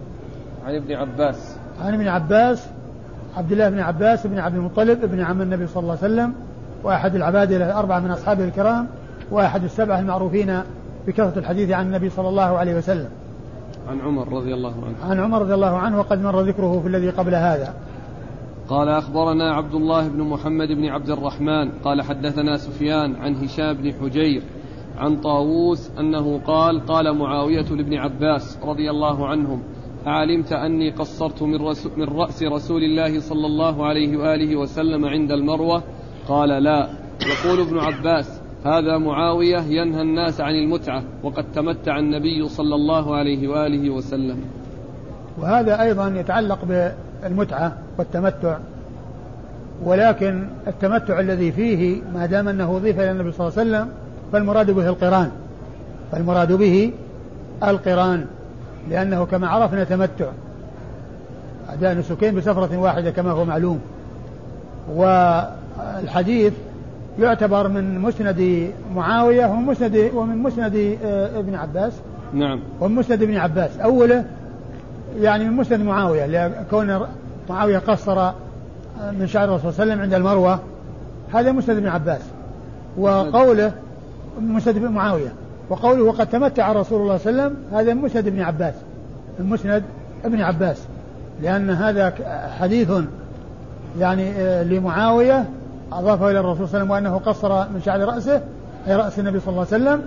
عن 0.67 0.75
ابن 0.75 0.93
عباس. 0.93 1.57
عن 1.81 1.95
ابن 1.95 2.09
عباس 2.09 2.67
عبد 3.37 3.53
الله 3.53 3.69
بن 3.69 3.79
عباس 3.79 4.27
بن 4.27 4.39
عبد 4.39 4.55
المطلب 4.55 5.05
ابن 5.05 5.21
عم 5.21 5.43
النبي 5.43 5.67
صلى 5.67 5.81
الله 5.83 5.99
عليه 6.03 6.15
وسلم 6.15 6.35
وأحد 6.85 7.15
العباد 7.15 7.53
الأربعة 7.53 8.01
من 8.01 8.11
أصحابه 8.11 8.45
الكرام 8.45 8.87
وأحد 9.31 9.65
السبعة 9.65 10.01
المعروفين 10.01 10.61
بكثرة 11.07 11.39
الحديث 11.39 11.71
عن 11.71 11.87
النبي 11.87 12.11
صلى 12.11 12.29
الله 12.29 12.43
عليه 12.43 12.75
وسلم. 12.75 13.09
عن 13.89 14.01
عمر 14.01 14.33
رضي 14.33 14.55
الله 14.55 14.75
عنه. 14.87 15.11
عن 15.11 15.21
عمر 15.21 15.43
رضي 15.43 15.55
الله 15.55 15.77
عنه 15.77 15.99
وقد 15.99 16.23
مر 16.23 16.41
ذكره 16.41 16.81
في 16.81 16.89
الذي 16.89 17.11
قبل 17.11 17.35
هذا. 17.35 17.75
قال 18.69 18.89
أخبرنا 18.89 19.55
عبد 19.55 19.75
الله 19.75 20.09
بن 20.09 20.23
محمد 20.23 20.69
بن 20.69 20.85
عبد 20.85 21.11
الرحمن 21.11 21.71
قال 21.85 22.03
حدثنا 22.03 22.57
سفيان 22.57 23.17
عن 23.17 23.35
هشام 23.35 23.73
بن 23.73 23.93
حجير 23.93 24.43
عن 24.99 25.17
طاووس 25.17 25.91
أنه 25.99 26.41
قال 26.47 26.87
قال 26.87 27.19
معاوية 27.19 27.63
لابن 27.63 27.95
عباس 27.95 28.59
رضي 28.65 28.91
الله 28.91 29.29
عنهم 29.29 29.63
أعلمت 30.07 30.53
أني 30.53 30.91
قصرت 30.91 31.43
من, 31.43 31.67
رسول 31.67 31.93
من 31.97 32.05
رأس 32.05 32.43
رسول 32.43 32.83
الله 32.83 33.21
صلى 33.21 33.47
الله 33.47 33.87
عليه 33.87 34.17
وآله 34.17 34.57
وسلم 34.57 35.05
عند 35.05 35.33
المروة؟ 35.33 35.83
قال 36.29 36.49
لا. 36.49 36.89
يقول 37.27 37.61
ابن 37.61 37.79
عباس 37.79 38.36
هذا 38.67 38.99
معاوية 38.99 39.59
ينهى 39.59 40.03
الناس 40.03 40.41
عن 40.41 40.55
المتعة 40.55 41.03
وقد 41.23 41.45
تمتع 41.55 41.99
النبي 41.99 42.49
صلى 42.49 42.75
الله 42.75 43.17
عليه 43.17 43.49
وآله 43.49 43.91
وسلم. 43.91 44.39
وهذا 45.39 45.83
أيضا 45.83 46.09
يتعلق 46.09 46.59
بالمتعة 46.65 47.73
والتمتع 47.99 48.59
ولكن 49.85 50.45
التمتع 50.67 51.21
الذي 51.21 51.53
فيه 51.53 52.03
ما 52.15 52.27
دام 52.27 52.49
أنه 52.49 52.77
أضيف 52.77 53.01
إلى 53.01 53.11
النبي 53.11 53.33
صلى 53.33 53.49
الله 53.49 53.59
عليه 53.59 53.71
وسلم 53.71 53.89
فالمراد 54.33 54.71
به 54.71 54.89
القران. 54.89 55.31
فالمراد 56.13 56.53
به 56.53 56.93
القران 57.63 58.27
لأنه 58.91 59.25
كما 59.25 59.49
عرفنا 59.49 59.85
تمتع. 59.85 60.27
أداء 61.69 61.95
نسكين 61.95 62.35
بسفرة 62.35 62.77
واحدة 62.77 63.11
كما 63.11 63.31
هو 63.31 63.45
معلوم. 63.45 63.81
والحديث 64.95 66.53
يعتبر 67.19 67.69
من 67.69 67.99
مسند 67.99 68.71
معاوية 68.95 69.47
ومن 69.47 69.67
مسند 69.67 70.11
ومن 70.15 70.39
مسند 70.39 70.99
آه، 71.05 71.39
ابن 71.39 71.55
عباس. 71.55 71.93
نعم. 72.35 72.61
ومن 72.81 72.95
مسند 72.95 73.23
ابن 73.23 73.37
عباس. 73.37 73.79
أوله 73.79 74.25
يعني 75.21 75.45
من 75.45 75.53
مسند 75.53 75.81
معاوية 75.81 76.27
لكون 76.27 77.01
معاوية 77.51 77.79
قصر 77.79 78.19
آه، 78.19 78.35
من 79.19 79.27
شعر 79.27 79.45
الرسول 79.45 79.73
صلى 79.73 79.83
الله 79.83 79.93
عليه 79.93 79.93
وسلم 79.93 80.03
عند 80.03 80.15
المروة 80.15 80.61
هذا 81.35 81.53
مسند 81.53 81.77
ابن 81.77 81.89
عباس. 81.89 82.21
وقوله 82.99 83.73
مسند 84.41 84.79
معاوية. 84.79 85.33
وقوله 85.71 86.03
وقد 86.03 86.27
تمتع 86.27 86.73
رسول 86.73 87.03
الله 87.03 87.17
صلى 87.17 87.31
الله 87.31 87.43
عليه 87.43 87.53
وسلم 87.53 87.79
هذا 87.79 87.95
مسند 87.95 88.27
ابن 88.27 88.41
عباس. 88.41 88.75
المسند 89.41 89.83
ابن 90.25 90.41
عباس. 90.41 90.83
لأن 91.43 91.71
هذا 91.71 92.15
حديث 92.61 92.93
يعني 94.01 94.31
آه، 94.31 94.63
لمعاوية 94.63 95.45
أضافه 95.93 96.31
إلى 96.31 96.41
الرسول 96.41 96.69
صلى 96.69 96.83
الله 96.83 96.95
عليه 96.95 97.09
وسلم 97.09 97.11
وأنه 97.11 97.19
قصر 97.27 97.69
من 97.69 97.81
شعر 97.85 98.01
رأسه 98.01 98.41
أي 98.89 98.97
رأس 98.97 99.19
النبي 99.19 99.41
صلى 99.41 99.49
الله 99.49 99.67
عليه 99.73 99.85
وسلم 99.85 100.03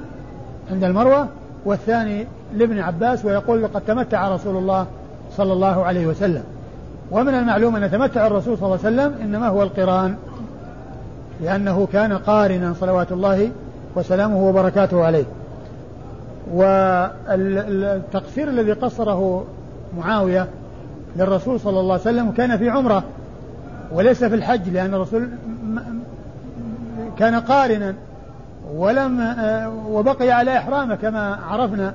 عند 0.71 0.83
المروة. 0.83 1.27
والثاني 1.65 2.27
لابن 2.55 2.79
عباس 2.79 3.25
ويقول 3.25 3.63
لقد 3.63 3.81
تمتع 3.81 4.35
رسول 4.35 4.57
الله 4.57 4.85
صلى 5.37 5.53
الله 5.53 5.85
عليه 5.85 6.07
وسلم. 6.07 6.43
ومن 7.11 7.33
المعلوم 7.33 7.75
أن 7.75 7.91
تمتع 7.91 8.27
الرسول 8.27 8.57
صلى 8.57 8.65
الله 8.65 8.79
عليه 8.85 8.95
وسلم 8.95 9.21
إنما 9.21 9.47
هو 9.47 9.63
القرآن 9.63 10.15
لأنه 11.41 11.87
كان 11.93 12.13
قارنا 12.13 12.73
صلوات 12.79 13.11
الله 13.11 13.49
وسلامه 13.95 14.47
وبركاته 14.49 15.05
عليه. 15.05 15.25
والتقصير 16.53 18.47
الذي 18.47 18.71
قصره 18.71 19.45
معاوية 19.97 20.47
للرسول 21.15 21.59
صلى 21.59 21.79
الله 21.79 21.93
عليه 21.93 22.01
وسلم 22.01 22.31
كان 22.31 22.57
في 22.57 22.69
عمرة 22.69 23.03
وليس 23.91 24.23
في 24.23 24.35
الحج 24.35 24.69
لأن 24.69 24.93
الرسول 24.93 25.29
كان 27.19 27.35
قارنا 27.35 27.93
ولم 28.73 29.35
وبقي 29.87 30.31
على 30.31 30.57
إحرامه 30.57 30.95
كما 30.95 31.35
عرفنا 31.35 31.93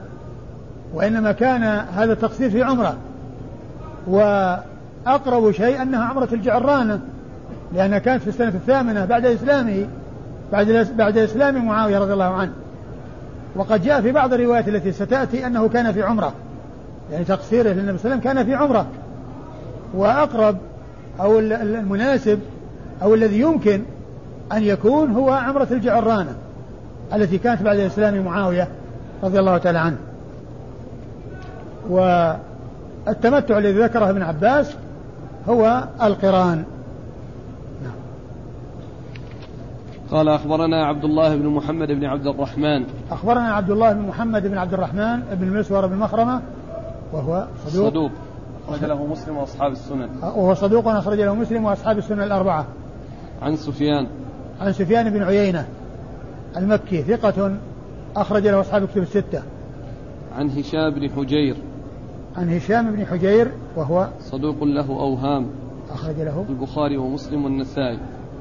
وإنما 0.94 1.32
كان 1.32 1.62
هذا 1.96 2.12
التقصير 2.12 2.50
في 2.50 2.62
عمرة. 2.62 2.96
وأقرب 4.06 5.50
شيء 5.50 5.82
أنها 5.82 6.04
عمرة 6.04 6.28
الجعرانة 6.32 7.00
لأنها 7.72 7.98
كانت 7.98 8.22
في 8.22 8.28
السنة 8.28 8.48
الثامنة 8.48 9.04
بعد 9.04 9.26
إسلامه 9.26 9.86
بعد 10.52 10.88
بعد 10.96 11.18
إسلام 11.18 11.66
معاوية 11.66 11.98
رضي 11.98 12.12
الله 12.12 12.34
عنه. 12.34 12.52
وقد 13.56 13.82
جاء 13.82 14.00
في 14.00 14.12
بعض 14.12 14.32
الروايات 14.32 14.68
التي 14.68 14.92
ستأتي 14.92 15.46
أنه 15.46 15.68
كان 15.68 15.92
في 15.92 16.02
عمرة. 16.02 16.32
يعني 17.12 17.24
تقصيره 17.24 17.68
للنبي 17.68 17.98
صلى 17.98 18.12
الله 18.12 18.14
عليه 18.14 18.16
وسلم 18.16 18.20
كان 18.20 18.44
في 18.44 18.54
عمرة. 18.54 18.86
وأقرب 19.94 20.56
أو 21.20 21.38
المناسب 21.38 22.40
أو 23.02 23.14
الذي 23.14 23.40
يمكن 23.40 23.82
أن 24.52 24.62
يكون 24.62 25.10
هو 25.10 25.30
عمرة 25.30 25.68
الجعرانة 25.70 26.34
التي 27.14 27.38
كانت 27.38 27.62
بعد 27.62 27.78
إسلام 27.78 28.24
معاوية 28.24 28.68
رضي 29.22 29.40
الله 29.40 29.58
تعالى 29.58 29.78
عنه. 29.78 29.96
والتمتع 31.88 33.58
الذي 33.58 33.82
ذكره 33.82 34.10
ابن 34.10 34.22
عباس 34.22 34.76
هو 35.48 35.84
القران. 36.02 36.64
قال 40.10 40.28
أخبرنا 40.28 40.86
عبد 40.86 41.04
الله 41.04 41.36
بن 41.36 41.46
محمد 41.46 41.88
بن 41.88 42.04
عبد 42.04 42.26
الرحمن. 42.26 42.84
أخبرنا 43.10 43.52
عبد 43.52 43.70
الله 43.70 43.92
بن 43.92 44.00
محمد 44.00 44.46
بن 44.46 44.58
عبد 44.58 44.74
الرحمن 44.74 45.20
بن 45.32 45.48
المسور 45.48 45.86
بن 45.86 45.96
مخرمة 45.96 46.40
وهو 47.12 47.46
صدوق. 47.66 47.88
صدوق. 47.88 48.10
أخرج 48.68 48.84
له 48.84 49.06
مسلم 49.06 49.36
وأصحاب 49.36 49.72
السنن. 49.72 50.08
وهو 50.22 50.54
صدوق 50.54 50.88
أخرج 50.88 51.20
له 51.20 51.34
مسلم 51.34 51.64
وأصحاب 51.64 51.98
السنن 51.98 52.22
الأربعة. 52.22 52.64
عن 53.42 53.56
سفيان. 53.56 54.06
عن 54.60 54.72
سفيان 54.72 55.10
بن 55.10 55.22
عيينة 55.22 55.66
المكي 56.56 57.02
ثقة 57.02 57.56
أخرج 58.16 58.46
له 58.46 58.60
أصحاب 58.60 58.82
الكتب 58.82 59.02
الستة. 59.02 59.42
عن 60.38 60.50
هشام 60.50 60.90
بن 60.90 61.10
حجير. 61.10 61.56
عن 62.36 62.56
هشام 62.56 62.90
بن 62.90 63.06
حجير 63.06 63.50
وهو 63.76 64.08
صدوق 64.20 64.64
له 64.64 64.90
أوهام. 64.90 65.46
أخرج 65.90 66.16
له. 66.16 66.44
البخاري 66.48 66.96
ومسلم 66.96 67.44
والنسائي. 67.44 67.98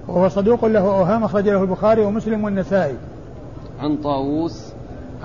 وهو 0.07 0.29
صدوق 0.29 0.65
له 0.65 0.79
أوهام 0.79 1.23
أخرج 1.23 1.49
له 1.49 1.61
البخاري 1.61 2.01
ومسلم 2.01 2.43
والنسائي. 2.43 2.95
عن 3.79 3.97
طاووس. 3.97 4.73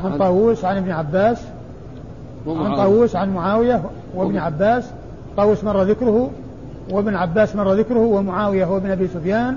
عن 0.04 0.18
طاووس 0.18 0.64
عن 0.64 0.76
ابن 0.76 0.90
عباس. 0.90 1.42
عن 2.46 2.76
طاووس 2.76 3.16
عن 3.16 3.34
معاوية 3.34 3.82
وابن 4.14 4.36
عباس. 4.38 4.90
طاووس 5.36 5.64
مر 5.64 5.82
ذكره 5.82 6.30
وابن 6.90 7.14
عباس 7.14 7.56
مر 7.56 7.72
ذكره 7.72 7.98
ومعاوية 7.98 8.64
هو 8.64 8.76
ابن 8.76 8.90
أبي 8.90 9.08
سفيان. 9.08 9.56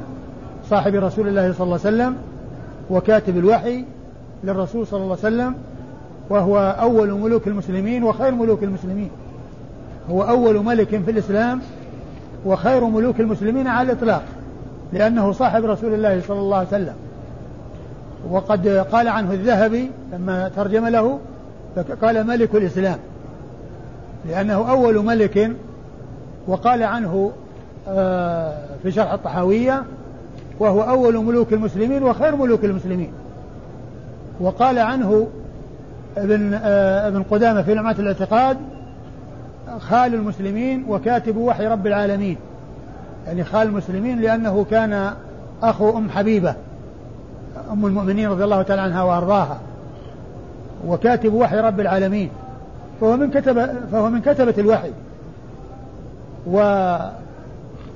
صاحب 0.72 0.96
رسول 0.96 1.28
الله 1.28 1.54
صلى 1.54 1.64
الله 1.64 1.80
عليه 1.86 1.96
وسلم 1.96 2.16
وكاتب 2.90 3.38
الوحي 3.38 3.86
للرسول 4.44 4.88
صلى 4.88 5.04
الله 5.04 5.18
عليه 5.24 5.36
وسلم 5.36 5.56
وهو 6.30 6.58
أول 6.80 7.12
ملوك 7.12 7.48
المسلمين 7.48 8.04
وخير 8.04 8.32
ملوك 8.32 8.64
المسلمين. 8.64 9.10
هو 10.10 10.24
أول 10.24 10.66
ملك 10.66 10.88
في 10.88 11.12
الإسلام 11.12 11.62
وخير 12.46 12.86
ملوك 12.86 13.20
المسلمين 13.20 13.68
على 13.68 13.92
الإطلاق 13.92 14.24
لأنه 14.94 15.32
صاحب 15.32 15.66
رسول 15.66 15.94
الله 15.94 16.22
صلى 16.28 16.40
الله 16.40 16.58
عليه 16.58 16.68
وسلم. 16.68 16.96
وقد 18.30 18.68
قال 18.68 19.08
عنه 19.08 19.34
الذهبي 19.34 19.92
لما 20.14 20.52
ترجم 20.56 20.88
له 20.88 21.20
قال 22.02 22.28
ملك 22.28 22.56
الإسلام 22.56 22.98
لأنه 24.30 24.70
أول 24.70 25.06
ملك 25.06 25.52
وقال 26.48 26.84
عنه 26.84 27.32
آه، 27.88 28.54
في 28.84 28.92
شرح 28.92 29.12
الطحاوية 29.12 29.84
وهو 30.62 30.82
أول 30.82 31.18
ملوك 31.18 31.54
المسلمين 31.54 32.04
وخير 32.04 32.36
ملوك 32.36 32.66
المسلمين. 32.66 33.12
وقال 34.40 34.80
عنه 34.80 35.28
ابن 36.18 36.54
آه، 36.54 37.08
ابن 37.08 37.24
قدامة 37.24 37.62
في 37.62 37.76
لمعة 37.76 37.96
الاعتقاد 38.00 38.58
خال 39.80 40.14
المسلمين 40.14 40.86
وكاتب 40.88 41.38
وحي 41.38 41.68
رب 41.68 41.88
العالمين. 41.88 42.38
يعني 43.28 43.44
خال 43.44 43.68
المسلمين 43.68 44.22
لأنه 44.22 44.66
كان 44.72 45.14
أخو 45.64 45.98
أم 45.98 46.10
حبيبة 46.10 46.56
أم 47.72 47.86
المؤمنين 47.86 48.30
رضي 48.30 48.44
الله 48.44 48.62
تعالى 48.62 48.82
عنها 48.82 49.04
وأرضاها. 49.04 49.58
وكاتب 50.88 51.34
وحي 51.34 51.60
رب 51.60 51.80
العالمين. 51.80 52.30
فهو 53.02 53.18
من 53.18 53.32
كتب 53.32 53.70
فهو 53.92 54.10
من 54.10 54.22
كتبة 54.22 54.54
الوحي. 54.58 54.92
و 56.48 56.60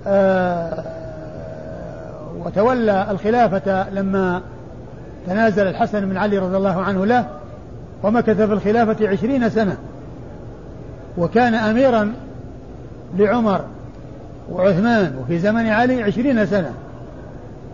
آه، 0.07 0.94
وتولى 2.45 3.07
الخلافة 3.11 3.89
لما 3.89 4.41
تنازل 5.27 5.67
الحسن 5.67 6.09
بن 6.09 6.17
علي 6.17 6.37
رضي 6.37 6.57
الله 6.57 6.81
عنه 6.81 7.05
له 7.05 7.25
ومكث 8.03 8.41
في 8.41 8.53
الخلافة 8.53 9.07
عشرين 9.07 9.49
سنة. 9.49 9.77
وكان 11.17 11.53
أميرا 11.53 12.13
لعمر 13.17 13.61
وعثمان 14.51 15.15
وفي 15.21 15.39
زمن 15.39 15.67
علي 15.67 16.03
عشرين 16.03 16.45
سنة. 16.45 16.71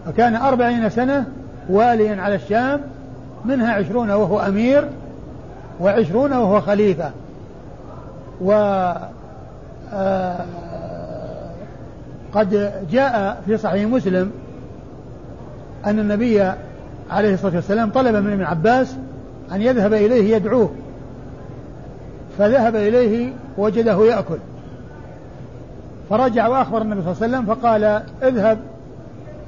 فكان 0.06 0.36
أربعين 0.36 0.90
سنة 0.90 1.26
واليا 1.70 2.22
على 2.22 2.36
الشام 2.36 2.82
منها 3.46 3.74
عشرون 3.74 4.12
وهو 4.12 4.40
أمير 4.40 4.90
وعشرون 5.80 6.34
وهو 6.34 6.62
خليفة. 6.62 7.12
و 8.42 8.52
آه، 9.94 10.46
قد 12.34 12.72
جاء 12.92 13.42
في 13.46 13.58
صحيح 13.58 13.88
مسلم 13.88 14.32
أن 15.86 16.00
النبي 16.00 16.52
عليه 17.12 17.34
الصلاة 17.34 17.56
والسلام 17.56 17.90
طلب 17.90 18.16
من 18.16 18.34
ابن 18.34 18.44
عباس 18.44 18.96
أن 19.52 19.62
يذهب 19.62 19.94
إليه 19.94 20.36
يدعوه. 20.36 20.72
فذهب 22.38 22.76
إليه 22.76 23.34
وجده 23.58 24.06
يأكل. 24.06 24.38
فرجع 26.10 26.48
وأخبر 26.48 26.82
النبي 26.82 27.02
صلى 27.02 27.12
الله 27.12 27.24
عليه 27.24 27.34
وسلم 27.38 27.56
فقال 27.56 28.04
اذهب 28.24 28.58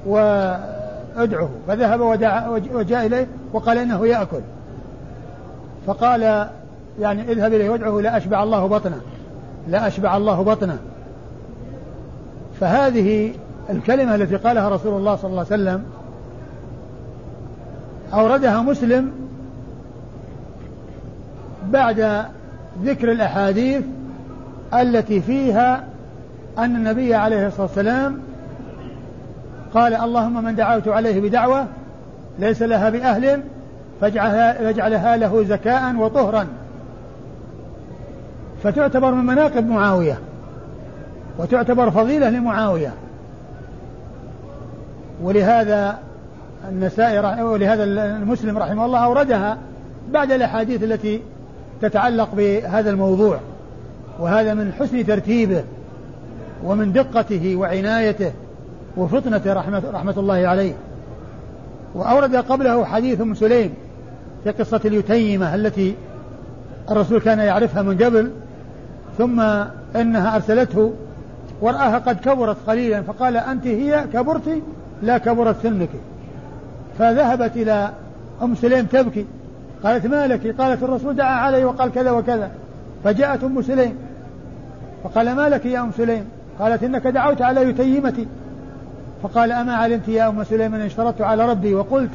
وادعه. 0.06 1.50
فذهب 1.68 2.02
ودعا 2.02 2.48
وجاء 2.74 3.06
إليه 3.06 3.28
وقال 3.54 3.78
إنه 3.78 4.08
يأكل. 4.08 4.42
فقال 5.88 6.48
يعني 7.00 7.32
اذهب 7.32 7.54
إليه 7.54 7.70
وادعه 7.70 8.00
لا 8.02 8.18
أشبع 8.18 8.44
الله 8.44 8.68
بطنه. 8.68 9.02
لا 9.68 9.88
أشبع 9.88 10.18
الله 10.18 10.44
بطنه. 10.44 10.78
فهذه 12.60 13.34
الكلمة 13.70 14.16
التي 14.16 14.36
قالها 14.36 14.70
رسول 14.70 14.98
الله 14.98 15.16
صلى 15.16 15.30
الله 15.30 15.46
عليه 15.52 15.64
وسلم 15.64 15.84
أوردها 18.14 18.62
مسلم 18.62 19.12
بعد 21.70 22.26
ذكر 22.84 23.12
الأحاديث 23.12 23.84
التي 24.74 25.22
فيها 25.22 25.84
أن 26.58 26.76
النبي 26.76 27.16
عليه 27.16 27.48
الصلاة 27.48 27.62
والسلام 27.62 28.20
قال 29.74 29.94
اللهم 29.94 30.44
من 30.44 30.56
دعوت 30.56 30.88
عليه 30.88 31.22
بدعوة 31.22 31.66
ليس 32.40 32.62
لها 32.62 32.90
بأهل 32.90 33.42
فاجعلها, 34.02 34.54
فاجعلها 34.54 35.18
له 35.18 35.44
زكاء 35.44 35.96
وطهرا. 35.96 36.48
فتعتبر 38.64 39.12
من 39.12 39.26
مناقب 39.26 39.68
معاوية 39.68 40.20
وتعتبر 41.38 41.92
فضيلة 41.92 42.30
لمعاوية. 42.30 42.94
ولهذا 45.24 45.98
النسائي 46.70 47.44
ولهذا 47.44 47.84
المسلم 47.84 48.58
رحمه 48.58 48.86
الله 48.86 49.00
أوردها 49.00 49.58
بعد 50.12 50.32
الأحاديث 50.32 50.84
التي 50.84 51.22
تتعلق 51.82 52.36
بهذا 52.36 52.90
الموضوع. 52.90 53.40
وهذا 54.20 54.54
من 54.54 54.74
حسن 54.80 55.06
ترتيبه 55.06 55.64
ومن 56.64 56.94
دقته 56.94 57.56
وعنايته 57.56 58.32
وفطنته 58.98 59.54
رحمة, 59.54 59.84
رحمة 59.94 60.14
الله 60.18 60.48
عليه. 60.48 60.74
وأورد 61.96 62.36
قبله 62.36 62.86
حديث 62.86 63.22
أم 63.22 63.36
سليم 63.36 63.74
في 64.44 64.52
قصة 64.52 64.82
اليتيمة 64.86 65.56
التي 65.56 65.96
الرسول 66.92 67.20
كان 67.20 67.40
يعرفها 67.40 67.82
من 67.82 67.98
قبل 67.98 68.32
ثم 69.18 69.40
إنها 69.96 70.36
أرسلته 70.36 70.94
ورآها 71.62 71.98
قد 71.98 72.20
كبرت 72.20 72.58
قليلا 72.68 73.02
فقال 73.02 73.38
أنت 73.38 73.68
هي 73.68 74.06
كبرت 74.14 74.62
لا 75.04 75.18
كبرت 75.18 75.56
سنك. 75.64 75.90
فذهبت 77.00 77.58
إلى 77.58 77.90
أم 78.42 78.56
سليم 78.56 78.86
تبكي. 78.86 79.26
قالت 79.84 80.06
ما 80.06 80.28
لك؟ 80.28 80.56
قالت 80.62 80.84
الرسول 80.84 81.16
دعا 81.16 81.36
علي 81.36 81.66
وقال 81.66 81.92
كذا 81.92 82.12
وكذا. 82.12 82.52
فجاءت 83.04 83.44
أم 83.44 83.62
سليم. 83.62 83.96
فقال 85.04 85.36
ما 85.36 85.50
لك 85.50 85.66
يا 85.66 85.80
أم 85.80 85.92
سليم؟ 85.98 86.26
قالت 86.60 86.84
إنك 86.84 87.08
دعوت 87.08 87.42
على 87.42 87.70
يتيمتي. 87.70 88.28
فقال 89.24 89.52
أما 89.52 89.74
علمت 89.74 90.08
يا 90.08 90.30
أم 90.30 90.44
سليم 90.44 90.76
أن 90.76 90.82
اشترطت 90.82 91.22
على 91.22 91.50
ربي؟ 91.50 91.76
وقلت 91.76 92.12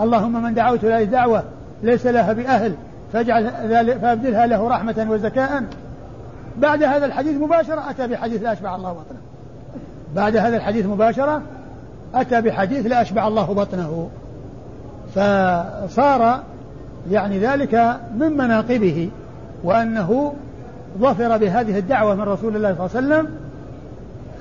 اللهم 0.00 0.42
من 0.42 0.54
دعوت 0.54 0.84
له 0.84 1.04
دعوه 1.04 1.42
ليس 1.82 2.06
لها 2.06 2.32
بأهل 2.32 2.74
فاجعل 3.12 3.50
فابدلها 4.00 4.46
له 4.46 4.68
رحمة 4.68 5.06
وزكاء. 5.10 5.64
بعد 6.56 6.82
هذا 6.82 7.06
الحديث 7.06 7.40
مباشرة 7.40 7.90
أتى 7.90 8.06
بحديث 8.06 8.42
لا 8.42 8.52
أشبع 8.52 8.76
الله 8.76 8.92
بطنه. 8.92 9.20
بعد 10.14 10.36
هذا 10.36 10.56
الحديث 10.56 10.86
مباشرة 10.86 11.42
أتى 12.20 12.40
بحديث 12.40 12.86
لا 12.86 13.02
أشبع 13.02 13.28
الله 13.28 13.54
بطنه. 13.54 14.08
فصار 15.14 16.42
يعني 17.10 17.38
ذلك 17.38 17.96
من 18.18 18.32
مناقبه 18.32 19.10
وأنه 19.64 20.34
ظفر 20.98 21.36
بهذه 21.36 21.78
الدعوة 21.78 22.14
من 22.14 22.22
رسول 22.22 22.56
الله 22.56 22.74
صلى 22.74 23.00
الله 23.00 23.14
عليه 23.14 23.24
وسلم 23.24 23.38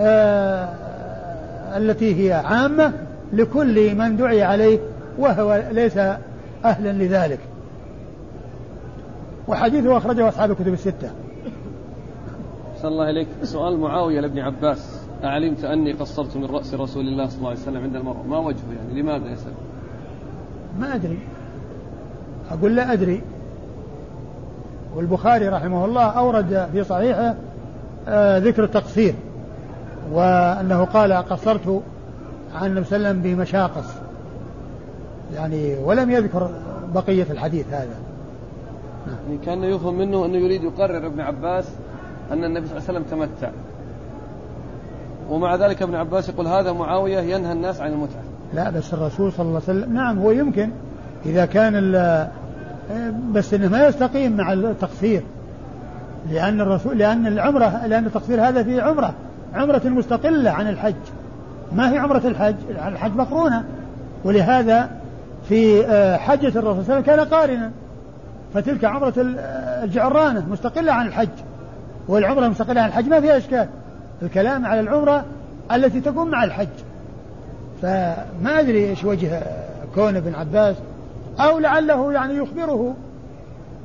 آه 0.01 0.69
التي 1.77 2.25
هي 2.25 2.33
عامة 2.33 2.93
لكل 3.33 3.95
من 3.95 4.17
دعي 4.17 4.43
عليه 4.43 4.79
وهو 5.17 5.63
ليس 5.71 5.97
أهلا 6.65 6.91
لذلك. 6.91 7.39
وحديثه 9.47 9.97
أخرجه 9.97 10.27
أصحاب 10.27 10.51
الكتب 10.51 10.73
الستة. 10.73 11.11
أحسن 12.75 12.87
الله 12.87 13.09
إليك 13.09 13.27
سؤال 13.43 13.77
معاوية 13.77 14.19
لابن 14.19 14.39
عباس. 14.39 15.02
أعلمت 15.23 15.63
أني 15.63 15.91
قصرت 15.91 16.37
من 16.37 16.45
رأس 16.45 16.73
رسول 16.73 17.07
الله 17.07 17.27
صلى 17.27 17.37
الله 17.37 17.49
عليه 17.49 17.59
وسلم 17.59 17.83
عند 17.83 17.95
المرأة 17.95 18.23
ما 18.29 18.37
وجهه 18.37 18.73
يعني 18.77 19.01
لماذا 19.01 19.31
يسأل؟ 19.31 19.53
ما 20.79 20.95
أدري. 20.95 21.19
أقول 22.51 22.75
لا 22.75 22.93
أدري. 22.93 23.21
والبخاري 24.95 25.47
رحمه 25.47 25.85
الله 25.85 26.03
أورد 26.03 26.69
في 26.71 26.83
صحيحه 26.83 27.35
آه 28.07 28.37
ذكر 28.37 28.63
التقصير 28.63 29.15
وأنه 30.11 30.83
قال 30.83 31.13
قصرت 31.13 31.81
عن 32.55 32.69
النبي 32.69 32.85
صلى 32.85 32.97
الله 32.97 33.07
عليه 33.07 33.19
وسلم 33.19 33.35
بمشاقص. 33.35 33.93
يعني 35.33 35.75
ولم 35.75 36.11
يذكر 36.11 36.49
بقية 36.93 37.27
الحديث 37.31 37.67
هذا. 37.67 37.95
يعني 39.07 39.37
كان 39.45 39.63
يفهم 39.63 39.97
منه 39.97 40.25
أنه 40.25 40.37
يريد 40.37 40.63
يقرر 40.63 41.07
ابن 41.07 41.21
عباس 41.21 41.69
أن 42.31 42.43
النبي 42.43 42.67
صلى 42.67 42.77
الله 42.77 42.89
عليه 42.89 42.99
وسلم 42.99 43.19
تمتع. 43.19 43.49
ومع 45.33 45.55
ذلك 45.55 45.81
ابن 45.81 45.95
عباس 45.95 46.29
يقول 46.29 46.47
هذا 46.47 46.71
معاوية 46.71 47.19
ينهى 47.19 47.51
الناس 47.51 47.81
عن 47.81 47.91
المتعة. 47.91 48.21
لا 48.53 48.69
بس 48.69 48.93
الرسول 48.93 49.31
صلى 49.31 49.45
الله 49.45 49.61
عليه 49.67 49.79
وسلم 49.79 49.93
نعم 49.93 50.19
هو 50.19 50.31
يمكن. 50.31 50.69
إذا 51.25 51.45
كان 51.45 51.91
بس 53.31 53.53
إنه 53.53 53.67
ما 53.67 53.87
يستقيم 53.87 54.37
مع 54.37 54.53
التقصير. 54.53 55.23
لأن 56.31 56.61
الرسول 56.61 56.97
لأن 56.97 57.27
العمرة 57.27 57.85
لأن 57.87 58.05
التقصير 58.05 58.47
هذا 58.47 58.63
في 58.63 58.81
عمرة. 58.81 59.13
عمرة 59.53 59.81
مستقلة 59.85 60.51
عن 60.51 60.67
الحج. 60.67 60.95
ما 61.75 61.93
هي 61.93 61.97
عمرة 61.97 62.21
الحج؟ 62.27 62.55
الحج 62.69 63.15
مقرونة. 63.15 63.63
ولهذا 64.23 64.89
في 65.49 65.85
آه، 65.85 66.17
حجة 66.17 66.47
الرسول 66.47 66.61
صلى 66.61 66.69
الله 66.69 66.83
عليه 66.83 67.01
وسلم 67.01 67.01
كان 67.01 67.19
قارنا. 67.19 67.71
فتلك 68.53 68.85
عمرة 68.85 69.13
الجعرانة 69.83 70.45
مستقلة 70.51 70.91
عن 70.91 71.07
الحج. 71.07 71.29
والعمرة 72.07 72.47
مستقلة 72.47 72.81
عن 72.81 72.87
الحج 72.87 73.07
ما 73.07 73.21
فيها 73.21 73.37
إشكال. 73.37 73.67
الكلام 74.21 74.65
على 74.65 74.79
العمرة 74.79 75.25
التي 75.71 76.01
تكون 76.01 76.31
مع 76.31 76.43
الحج. 76.43 76.67
فما 77.81 78.59
أدري 78.59 78.89
إيش 78.89 79.03
وجه 79.03 79.43
كون 79.95 80.15
ابن 80.15 80.35
عباس 80.35 80.75
أو 81.39 81.59
لعله 81.59 82.13
يعني 82.13 82.35
يخبره 82.35 82.95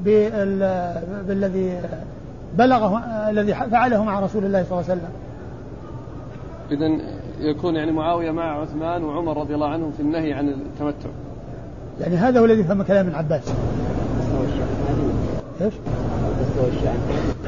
بالذي 0.05 1.81
بلغه 2.59 2.99
الذي 3.31 3.55
فعله 3.55 4.05
مع 4.05 4.21
رسول 4.21 4.45
الله 4.45 4.65
صلى 4.65 4.79
الله 4.79 4.91
عليه 4.91 5.01
وسلم. 5.01 5.11
إذا 6.71 7.03
يكون 7.41 7.77
يعني 7.77 7.93
معاوية 7.93 8.31
مع 8.31 8.61
عثمان 8.61 9.05
وعمر 9.05 9.37
رضي 9.37 9.55
الله 9.55 9.69
عنهم 9.69 9.93
في 9.93 10.01
النهي 10.01 10.33
عن 10.33 10.49
التمتع. 10.49 11.09
يعني 12.01 12.17
هذا 12.17 12.41
هو 12.41 12.45
الذي 12.45 12.65
فهم 12.65 12.83
كلام 12.83 13.07
ابن 13.07 13.17
عباس. 13.17 13.53
إيش؟ 15.61 15.75
القصة 16.59 16.65
والشأن 16.65 16.99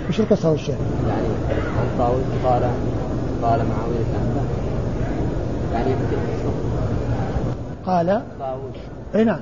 وش 0.09 0.21
القصة 0.21 0.51
والشأن؟ 0.51 0.77
يعني 1.09 1.27
عن 1.79 1.99
طاووس 1.99 2.23
قال 2.45 2.63
قال 3.43 3.61
معاوية 3.69 4.05
عن 4.15 4.47
يعني 5.73 5.95
قال 7.87 8.23
طاووس. 8.41 8.77
إي 9.15 9.25
نعم. 9.25 9.41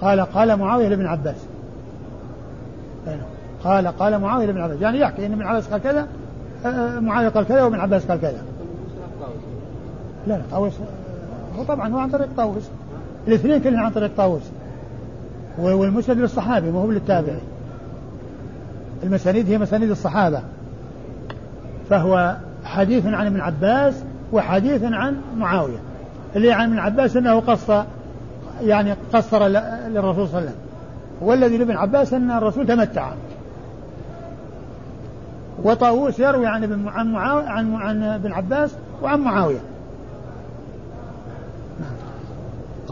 قال 0.00 0.20
قال 0.20 0.56
معاوية 0.56 0.88
لابن 0.88 1.06
عباس. 1.06 1.36
نعم. 3.06 3.16
قال 3.64 3.86
قال 3.86 4.18
معاوية 4.18 4.46
لابن 4.46 4.60
عباس. 4.60 4.80
يعني 4.80 4.98
يحكي 4.98 5.26
إن 5.26 5.32
ابن 5.32 5.42
عباس 5.42 5.68
قال 5.68 5.82
كذا 5.82 6.06
آه، 6.64 6.68
آه، 6.68 7.00
معاوية 7.00 7.28
قال 7.28 7.46
كذا 7.46 7.62
وابن 7.62 7.80
عباس 7.80 8.06
قال 8.06 8.20
كذا. 8.20 8.42
لا 10.26 10.34
لا 10.34 10.42
طاووس. 10.50 10.72
آه، 10.72 11.58
هو 11.58 11.64
طبعا 11.64 11.88
هو 11.88 11.98
عن 11.98 12.10
طريق 12.10 12.28
طاووس. 12.36 12.68
الاثنين 13.28 13.60
كلهم 13.60 13.84
عن 13.84 13.92
طريق 13.92 14.10
طاووس. 14.16 14.42
والمسند 15.58 16.18
للصحابي 16.18 16.70
ما 16.70 16.80
هو 16.80 16.90
للتابعي. 16.90 17.38
المسانيد 19.02 19.50
هي 19.50 19.58
مسانيد 19.58 19.90
الصحابة. 19.90 20.42
فهو 21.90 22.36
حديث 22.64 23.06
عن 23.06 23.26
ابن 23.26 23.40
عباس 23.40 24.04
وحديث 24.32 24.82
عن 24.84 25.16
معاوية. 25.36 25.78
اللي 26.36 26.52
عن 26.52 26.68
ابن 26.68 26.78
عباس 26.78 27.16
أنه 27.16 27.40
قص 27.40 27.70
يعني 28.60 28.94
قصر 29.12 29.46
للرسول 29.46 30.28
صلى 30.28 30.38
الله 30.38 30.38
عليه 30.38 30.46
وسلم. 30.46 30.54
والذي 31.20 31.56
لابن 31.56 31.76
عباس 31.76 32.12
أن 32.12 32.30
الرسول 32.30 32.66
تمتع. 32.66 33.12
وطاووس 35.62 36.18
يروي 36.18 36.46
عن 36.46 36.64
ابن 36.64 36.88
عن 36.88 37.16
عن 37.16 37.74
عن 37.74 38.02
ابن 38.02 38.32
عباس 38.32 38.74
وعن 39.02 39.20
معاوية. 39.20 39.60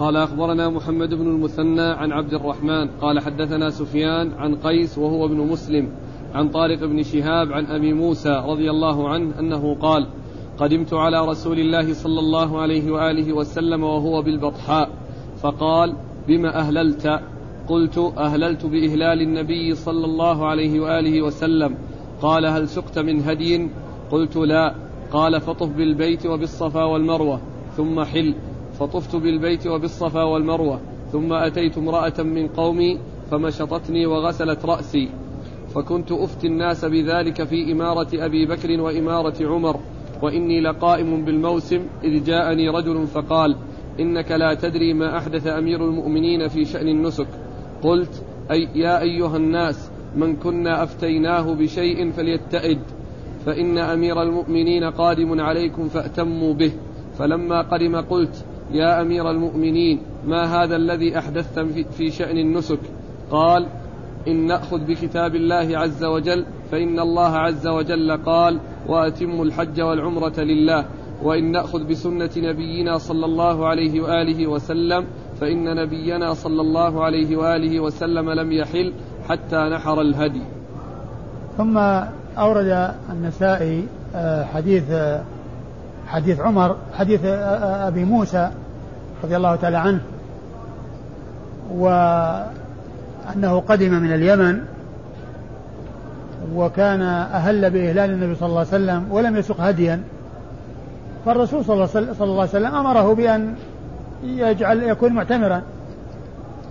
قال 0.01 0.17
أخبرنا 0.17 0.69
محمد 0.69 1.15
بن 1.15 1.27
المثنى 1.27 1.83
عن 1.83 2.13
عبد 2.13 2.35
الرحمن 2.35 2.89
قال 2.89 3.21
حدثنا 3.21 3.71
سفيان 3.71 4.33
عن 4.33 4.55
قيس 4.55 4.99
وهو 4.99 5.27
ابن 5.27 5.37
مسلم 5.37 5.89
عن 6.35 6.49
طارق 6.49 6.85
بن 6.85 7.03
شهاب 7.03 7.53
عن 7.53 7.67
أبي 7.67 7.93
موسى 7.93 8.43
رضي 8.47 8.71
الله 8.71 9.09
عنه 9.09 9.39
أنه 9.39 9.75
قال 9.75 10.07
قدمت 10.59 10.95
على 10.95 11.27
رسول 11.27 11.59
الله 11.59 11.95
صلى 11.95 12.21
الله 12.21 12.61
عليه 12.61 12.91
وآله 12.91 13.33
وسلم 13.33 13.85
وهو 13.85 14.23
بالبطحاء 14.23 14.91
فقال 15.43 15.97
بما 16.29 16.59
أهللت؟ 16.59 17.21
قلت 17.69 17.99
أهللت 18.19 18.67
بإهلال 18.67 19.21
النبي 19.23 19.75
صلى 19.75 20.05
الله 20.05 20.47
عليه 20.47 20.81
وآله 20.81 21.23
وسلم 21.23 21.75
قال 22.23 22.47
هل 22.47 22.69
سقت 22.69 22.99
من 22.99 23.23
هدي؟ 23.23 23.69
قلت 24.11 24.37
لا 24.37 24.75
قال 25.13 25.41
فطف 25.41 25.69
بالبيت 25.69 26.27
وبالصفا 26.27 26.85
والمروة 26.85 27.41
ثم 27.77 28.05
حل. 28.05 28.35
فطفت 28.81 29.17
بالبيت 29.17 29.67
وبالصفا 29.67 30.23
والمروة 30.23 30.81
ثم 31.13 31.33
أتيت 31.33 31.79
امرأة 31.79 32.23
من 32.23 32.49
قومي 32.49 32.99
فمشطتني 33.31 34.07
وغسلت 34.07 34.65
رأسي. 34.65 35.09
فكنت 35.75 36.13
أفتي 36.13 36.47
الناس 36.47 36.85
بذلك 36.85 37.45
في 37.45 37.73
إمارة 37.73 38.09
أبي 38.15 38.47
بكر 38.47 38.81
وإمارة 38.81 39.35
عمر 39.41 39.81
وإني 40.23 40.61
لقائم 40.61 41.25
بالموسم 41.25 41.87
إذ 42.05 42.25
جاءني 42.25 42.69
رجل 42.69 43.07
فقال 43.07 43.57
إنك 44.01 44.33
لا 44.33 44.55
تدري 44.55 44.95
ما 44.95 45.19
أحدث 45.19 45.47
أمير 45.47 45.85
المؤمنين 45.85 46.49
في 46.49 46.65
شأن 46.65 46.89
النسك. 46.89 47.29
قلت 47.83 48.25
أي 48.51 48.69
يا 48.75 49.01
أيها 49.01 49.37
الناس 49.37 49.91
من 50.17 50.37
كنا 50.37 50.83
أفتيناه 50.83 51.55
بشيء 51.55 52.11
فليتئد 52.11 52.81
فإن 53.47 53.79
أمير 53.79 54.23
المؤمنين 54.23 54.85
قادم 54.85 55.41
عليكم 55.41 55.89
فأتموا 55.89 56.55
به. 56.55 56.73
فلما 57.19 57.63
قدم 57.63 57.97
قلت 57.97 58.45
يا 58.73 59.03
أمير 59.03 59.31
المؤمنين 59.31 60.03
ما 60.27 60.45
هذا 60.45 60.77
الذي 60.77 61.19
أحدثت 61.19 61.59
في 61.97 62.11
شأن 62.11 62.39
النسك؟ 62.39 62.79
قال 63.31 63.67
إن 64.29 64.47
نأخذ 64.47 64.79
بكتاب 64.79 65.35
الله 65.35 65.79
عز 65.79 66.05
وجل 66.05 66.45
فإن 66.71 67.01
الله 67.01 67.37
عز 67.37 67.67
وجل 67.67 68.17
قال 68.17 68.61
وأتموا 68.89 69.45
الحج 69.45 69.81
والعمرة 69.81 70.41
لله 70.41 70.85
وإن 71.23 71.53
نأخذ 71.53 71.85
بسنة 71.85 72.31
نبينا 72.37 72.99
صلى 72.99 73.27
الله 73.27 73.67
عليه 73.67 74.01
وآله 74.01 74.47
وسلم 74.47 75.05
فإن 75.41 75.77
نبينا 75.77 76.35
صلى 76.35 76.61
الله 76.61 77.05
عليه 77.05 77.37
وآله 77.37 77.81
وسلم 77.81 78.31
لم 78.31 78.53
يحل 78.53 78.93
حتى 79.29 79.57
نحر 79.57 80.01
الهدي. 80.01 80.43
ثم 81.57 81.79
أورد 82.39 82.95
النسائي 83.11 83.85
آه، 84.15 84.45
حديث 84.45 84.91
آه، 84.91 85.23
حديث 86.11 86.41
عمر 86.41 86.77
حديث 86.99 87.25
آه، 87.25 87.89
أبي 87.89 88.05
موسى 88.05 88.51
رضي 89.25 89.37
الله 89.37 89.57
تعالى 89.57 89.77
عنه 89.77 90.01
وأنه 91.75 93.61
قدم 93.69 93.91
من 93.91 94.13
اليمن 94.13 94.61
وكان 96.55 97.03
أهل 97.03 97.71
بإهلال 97.71 98.11
النبي 98.11 98.35
صلى 98.35 98.47
الله 98.47 98.59
عليه 98.59 98.69
وسلم 98.69 99.07
ولم 99.11 99.37
يسق 99.37 99.61
هديا 99.61 100.03
فالرسول 101.27 101.65
صلى 101.65 101.75
الله 102.21 102.41
عليه 102.41 102.43
وسلم 102.43 102.75
أمره 102.75 103.15
بأن 103.15 103.55
يجعل 104.25 104.83
يكون 104.83 105.13
معتمرا 105.13 105.63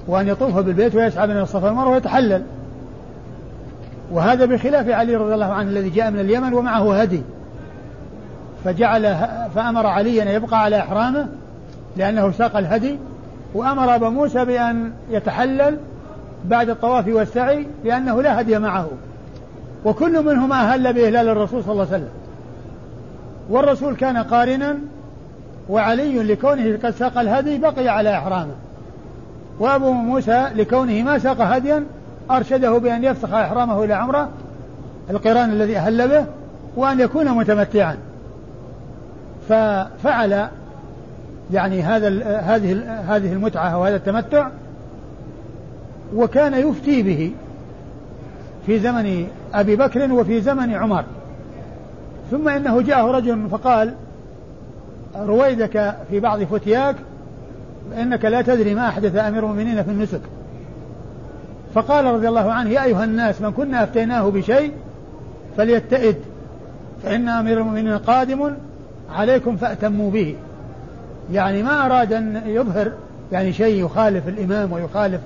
وأن 0.07 0.27
يطوف 0.27 0.57
بالبيت 0.57 0.95
ويسعى 0.95 1.27
بين 1.27 1.37
الصفا 1.37 1.67
والمروة 1.67 1.93
ويتحلل. 1.93 2.43
وهذا 4.11 4.45
بخلاف 4.45 4.89
علي 4.89 5.15
رضي 5.15 5.33
الله 5.33 5.53
عنه 5.53 5.69
الذي 5.69 5.89
جاء 5.89 6.11
من 6.11 6.19
اليمن 6.19 6.53
ومعه 6.53 7.01
هدي. 7.01 7.21
فجعل 8.65 9.15
فأمر 9.55 9.87
عليا 9.87 10.23
أن 10.23 10.27
يبقى 10.27 10.63
على 10.63 10.79
إحرامه 10.79 11.27
لأنه 11.97 12.31
ساق 12.31 12.57
الهدي 12.57 12.97
وأمر 13.53 13.95
أبا 13.95 14.09
موسى 14.09 14.45
بأن 14.45 14.91
يتحلل 15.09 15.77
بعد 16.45 16.69
الطواف 16.69 17.07
والسعي 17.07 17.67
لأنه 17.83 18.21
لا 18.21 18.41
هدي 18.41 18.59
معه. 18.59 18.87
وكل 19.85 20.25
منهما 20.25 20.55
أهل 20.55 20.93
بإهلال 20.93 21.27
الرسول 21.29 21.63
صلى 21.63 21.71
الله 21.71 21.85
عليه 21.85 21.95
وسلم. 21.95 22.09
والرسول 23.49 23.95
كان 23.95 24.17
قارنا 24.17 24.77
وعلي 25.69 26.23
لكونه 26.23 26.79
قد 26.83 26.89
ساق 26.89 27.17
الهدي 27.17 27.57
بقي 27.57 27.87
على 27.87 28.17
إحرامه. 28.17 28.53
وأبو 29.59 29.91
موسى 29.91 30.47
لكونه 30.55 31.03
ما 31.03 31.19
ساق 31.19 31.41
هديا 31.41 31.83
أرشده 32.31 32.77
بأن 32.77 33.03
يفسخ 33.03 33.33
إحرامه 33.33 33.83
إلى 33.83 33.93
عمره 33.93 34.29
القرآن 35.09 35.49
الذي 35.49 35.77
أهل 35.77 36.07
به 36.07 36.25
وأن 36.75 36.99
يكون 36.99 37.29
متمتعا. 37.29 37.97
ففعل 39.49 40.47
يعني 41.53 41.81
هذا 41.81 42.07
هذه 42.39 42.81
هذه 43.07 43.33
المتعة 43.33 43.77
وهذا 43.77 43.95
التمتع 43.95 44.47
وكان 46.15 46.53
يفتي 46.53 47.03
به 47.03 47.31
في 48.65 48.79
زمن 48.79 49.27
أبي 49.53 49.75
بكر 49.75 50.13
وفي 50.13 50.41
زمن 50.41 50.73
عمر. 50.73 51.03
ثم 52.31 52.49
إنه 52.49 52.81
جاءه 52.81 53.11
رجل 53.11 53.49
فقال 53.49 53.93
رويدك 55.15 55.95
في 56.09 56.19
بعض 56.19 56.43
فتياك 56.43 56.95
إنك 57.97 58.25
لا 58.25 58.41
تدري 58.41 58.75
ما 58.75 58.87
أحدث 58.87 59.15
أمير 59.15 59.43
المؤمنين 59.43 59.83
في 59.83 59.91
النسك. 59.91 60.21
فقال 61.73 62.05
رضي 62.05 62.27
الله 62.27 62.51
عنه 62.51 62.69
يا 62.69 62.83
أيها 62.83 63.03
الناس 63.03 63.41
من 63.41 63.51
كنا 63.51 63.83
أفتيناه 63.83 64.29
بشيء 64.29 64.71
فليتئد 65.57 66.15
فإن 67.03 67.29
أمير 67.29 67.59
المؤمنين 67.59 67.97
قادم 67.97 68.53
عليكم 69.13 69.57
فأتموا 69.57 70.11
به. 70.11 70.35
يعني 71.31 71.63
ما 71.63 71.85
أراد 71.85 72.13
أن 72.13 72.41
يظهر 72.45 72.91
يعني 73.31 73.53
شيء 73.53 73.85
يخالف 73.85 74.27
الإمام 74.27 74.71
ويخالف 74.71 75.21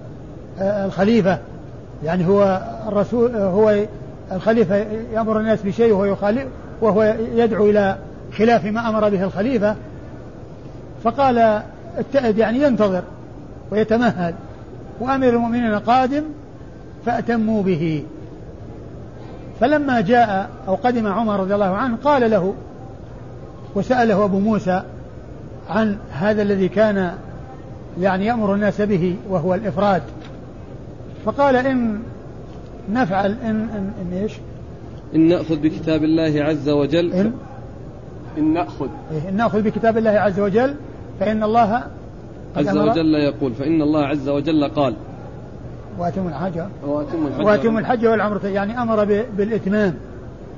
آه، 0.60 0.86
الخليفة. 0.86 1.40
يعني 2.04 2.28
هو 2.28 2.62
الرسول 2.88 3.36
هو 3.36 3.76
الخليفة 4.32 4.76
يأمر 5.14 5.40
الناس 5.40 5.62
بشيء 5.62 5.94
وهو 5.94 6.06
يخالف 6.06 6.46
وهو 6.82 7.16
يدعو 7.36 7.70
إلى 7.70 7.98
خلاف 8.38 8.66
ما 8.66 8.90
أمر 8.90 9.10
به 9.10 9.24
الخليفة. 9.24 9.76
فقال 11.04 11.62
اتئد 11.98 12.38
يعني 12.38 12.62
ينتظر 12.62 13.04
ويتمهل 13.72 14.34
وأمير 15.00 15.34
المؤمنين 15.34 15.80
قادم 15.80 16.24
فأتموا 17.06 17.64
به. 17.64 18.04
فلما 19.60 20.02
جاء 20.02 20.50
أو 20.68 20.76
قدم 20.76 21.08
عمر 21.08 21.40
رضي 21.40 21.56
الله 21.56 21.66
عنه 21.66 21.98
قال 22.04 22.32
له 22.32 22.54
وسأله 23.76 24.26
أبو 24.26 24.40
موسى 24.40 24.84
عن 25.70 25.98
هذا 26.12 26.42
الذي 26.42 26.70
كان 26.70 27.12
يعني 28.00 28.26
يأمر 28.26 28.54
الناس 28.54 28.82
به 28.82 29.16
وهو 29.30 29.56
الإفراد. 29.56 30.02
فقال 31.26 31.56
إن 31.56 32.00
نفعل 32.92 33.32
إن, 33.32 33.50
إن, 33.50 33.92
إن 34.02 34.18
إيش؟ 34.22 34.34
إن 35.16 35.28
نأخذ 35.28 35.56
بكتاب 35.56 36.04
الله 36.04 36.44
عز 36.44 36.70
وجل 36.70 37.14
إن 37.14 37.34
إن 38.38 38.54
نأخذ. 38.54 38.88
إيه 39.12 39.30
إن 39.30 39.38
نأخذ 39.38 39.62
بكتاب 39.62 39.98
الله 39.98 40.12
عز 40.12 40.40
وجل 40.40 40.76
فإن 41.20 41.44
الله 41.44 41.84
عز 42.56 42.78
وجل 42.78 43.16
يقول 43.16 43.54
فإن 43.54 43.82
الله 43.82 44.06
عز 44.06 44.30
وجل 44.30 44.68
قال. 44.68 44.94
وأتم 45.98 46.28
الحج. 46.28 46.60
وأتم 46.86 47.28
الحج. 47.28 47.46
وأتم 47.46 47.78
الحج 47.78 48.06
والعمرة 48.06 48.48
يعني 48.48 48.82
أمر 48.82 49.06
بالإتمام 49.38 49.94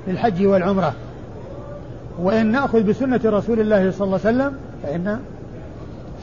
للحج 0.08 0.46
والعمرة. 0.46 0.94
وإن 2.22 2.52
نأخذ 2.52 2.82
بسنة 2.82 3.20
رسول 3.24 3.60
الله 3.60 3.90
صلى 3.90 4.06
الله 4.06 4.20
عليه 4.24 4.36
وسلم 4.36 4.56
فإن 4.82 5.18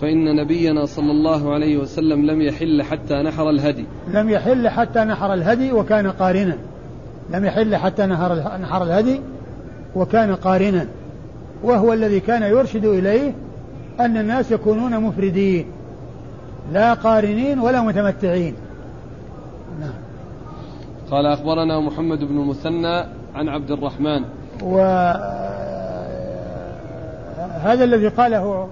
فإن 0.02 0.36
نبينا 0.36 0.86
صلى 0.86 1.12
الله 1.12 1.54
عليه 1.54 1.78
وسلم 1.78 2.26
لم 2.26 2.41
يحل 2.41 2.84
حتى 2.84 3.14
نحر 3.14 3.50
الهدي. 3.50 3.86
لم 4.14 4.30
يحل 4.30 4.68
حتى 4.68 5.00
نحر 5.00 5.34
الهدي 5.34 5.72
وكان 5.72 6.08
قارنا. 6.08 6.58
لم 7.30 7.46
يحل 7.46 7.76
حتى 7.76 8.06
نحر 8.06 8.36
نحر 8.62 8.84
الهدي 8.84 9.22
وكان 9.96 10.36
قارنا. 10.36 10.88
وهو 11.64 11.94
الذي 11.94 12.20
كان 12.20 12.44
يرشد 12.44 12.86
إليه 12.86 13.34
أن 14.00 14.18
الناس 14.18 14.52
يكونون 14.52 15.00
مفردين 15.00 15.66
لا 16.74 16.94
قارنين 16.94 17.60
ولا 17.60 17.82
متمتعين. 17.82 18.56
نعم. 19.80 19.94
قال 21.12 21.26
أخبرنا 21.26 21.80
محمد 21.80 22.20
بن 22.20 22.39
المثنى 22.39 23.06
عن 23.36 23.50
عبد 23.50 23.72
الرحمن. 23.72 24.24
وهذا 27.64 27.84
الذي 27.84 28.07
قاله 28.07 28.68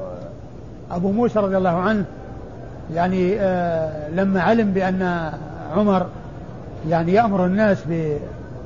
أبو 0.91 1.11
موسى 1.11 1.39
رضي 1.39 1.57
الله 1.57 1.69
عنه 1.69 2.05
يعني 2.93 3.39
آه، 3.39 4.09
لما 4.09 4.41
علم 4.41 4.71
بأن 4.71 5.31
عمر 5.75 6.05
يعني 6.89 7.13
يأمر 7.13 7.45
الناس 7.45 7.77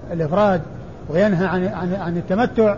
بالإفراد 0.09 0.61
وينهى 1.09 1.45
عن 1.45 1.67
عن 1.67 1.93
عن 1.93 2.17
التمتع 2.17 2.76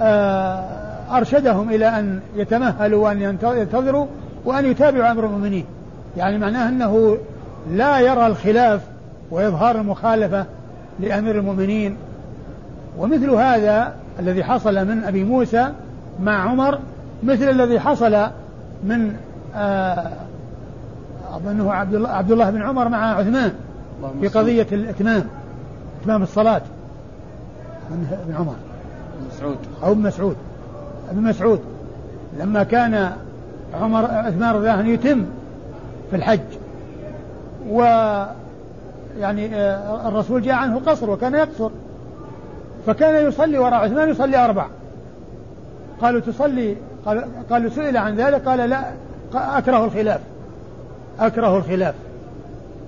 آه، 0.00 0.64
أرشدهم 1.10 1.70
إلى 1.70 1.86
أن 1.88 2.20
يتمهلوا 2.36 3.04
وأن 3.04 3.22
ينتظروا 3.44 4.06
وأن 4.44 4.64
يتابعوا 4.64 5.10
أمر 5.10 5.24
المؤمنين. 5.24 5.64
يعني 6.16 6.38
معناه 6.38 6.68
أنه 6.68 7.18
لا 7.70 8.00
يرى 8.00 8.26
الخلاف 8.26 8.80
وإظهار 9.30 9.76
المخالفة 9.76 10.44
لأمير 11.00 11.38
المؤمنين. 11.38 11.96
ومثل 12.98 13.30
هذا 13.30 13.92
الذي 14.18 14.44
حصل 14.44 14.74
من 14.86 15.04
أبي 15.04 15.24
موسى 15.24 15.72
مع 16.20 16.50
عمر 16.50 16.78
مثل 17.22 17.48
الذي 17.48 17.80
حصل 17.80 18.26
من 18.84 19.16
أظنه 21.34 21.72
عبد 21.72 21.94
الله, 21.94 22.08
عبد 22.08 22.32
الله 22.32 22.50
بن 22.50 22.62
عمر 22.62 22.88
مع 22.88 23.14
عثمان 23.14 23.52
في. 24.20 24.28
قضية 24.28 24.66
الإتمام 24.72 25.24
إتمام 26.02 26.22
الصلاة 26.22 26.62
من 27.90 28.18
ابن 28.22 28.34
عمر. 28.34 28.54
مسعود. 29.34 29.56
أو 29.82 29.92
ابن 29.92 30.02
مسعود. 30.02 30.36
ابن 31.10 31.22
مسعود. 31.22 31.60
لما 32.38 32.62
كان 32.62 33.12
عمر 33.80 34.04
عثمان 34.04 34.54
رضي 34.54 34.58
الله 34.58 34.78
عنه 34.78 34.88
يتم 34.88 35.24
في 36.10 36.16
الحج 36.16 36.40
و 37.70 37.82
يعني 39.18 39.54
آه، 39.54 40.08
الرسول 40.08 40.42
جاء 40.42 40.54
عنه 40.54 40.80
قصر 40.86 41.10
وكان 41.10 41.34
يقصر 41.34 41.70
فكان 42.86 43.28
يصلي 43.28 43.58
وراء 43.58 43.74
عثمان 43.74 44.08
يصلي 44.08 44.44
أربع. 44.44 44.66
قالوا 46.02 46.20
تصلي 46.20 46.76
قال 47.06 47.24
قالوا 47.50 47.70
سئل 47.70 47.96
عن 47.96 48.16
ذلك 48.16 48.48
قال 48.48 48.70
لا 48.70 48.84
أكره 49.34 49.84
الخلاف. 49.84 50.20
أكره 51.20 51.56
الخلاف. 51.56 51.94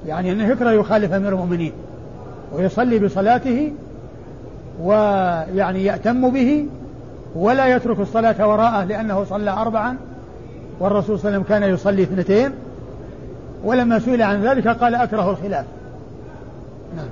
يعني 0.06 0.32
أنه 0.32 0.48
يكره 0.48 0.70
يخالف 0.70 1.12
أمير 1.12 1.32
المؤمنين. 1.32 1.72
ويصلي 2.52 2.98
بصلاته 2.98 3.72
ويعني 4.82 5.84
يأتم 5.84 6.30
به 6.30 6.66
ولا 7.34 7.76
يترك 7.76 8.00
الصلاة 8.00 8.48
وراءه 8.48 8.84
لأنه 8.84 9.24
صلى 9.24 9.50
أربعا 9.50 9.96
والرسول 10.80 11.18
صلى 11.18 11.28
الله 11.28 11.38
عليه 11.38 11.46
وسلم 11.46 11.61
كان 11.61 11.74
يصلي 11.74 12.02
اثنتين. 12.02 12.52
ولما 13.64 13.98
سئل 13.98 14.22
عن 14.22 14.42
ذلك 14.42 14.68
قال 14.68 14.94
أكره 14.94 15.30
الخلاف. 15.30 15.66
نعم. 16.96 17.08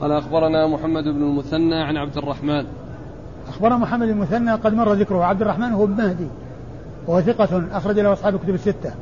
قال 0.00 0.12
أخبرنا 0.12 0.66
محمد 0.66 1.04
بن 1.04 1.22
المثنى 1.22 1.82
عن 1.82 1.96
عبد 1.96 2.16
الرحمن. 2.16 2.64
أخبر 3.48 3.76
محمد 3.76 4.08
المثنى 4.08 4.52
قد 4.52 4.74
مر 4.74 4.92
ذكره. 4.92 5.24
عبد 5.24 5.42
الرحمن 5.42 5.72
هو 5.72 5.86
مهدي 5.86 6.26
وهو 7.06 7.20
ثقة 7.20 7.64
أخرج 7.72 7.98
له 7.98 8.12
أصحاب 8.12 8.34
الكتب 8.34 8.54
الستة. 8.54 8.92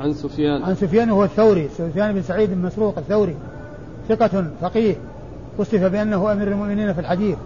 عن 0.00 0.12
سفيان. 0.12 0.62
عن 0.62 0.74
سفيان 0.74 1.10
وهو 1.10 1.24
الثوري 1.24 1.68
سفيان 1.68 2.12
بن 2.12 2.22
سعيد 2.22 2.50
بن 2.50 2.58
مسروق 2.58 2.98
الثوري 2.98 3.36
ثقة 4.08 4.46
فقيه. 4.60 4.94
وصف 5.58 5.84
بأنه 5.84 6.32
أمير 6.32 6.48
المؤمنين 6.48 6.92
في 6.92 7.00
الحديث 7.00 7.36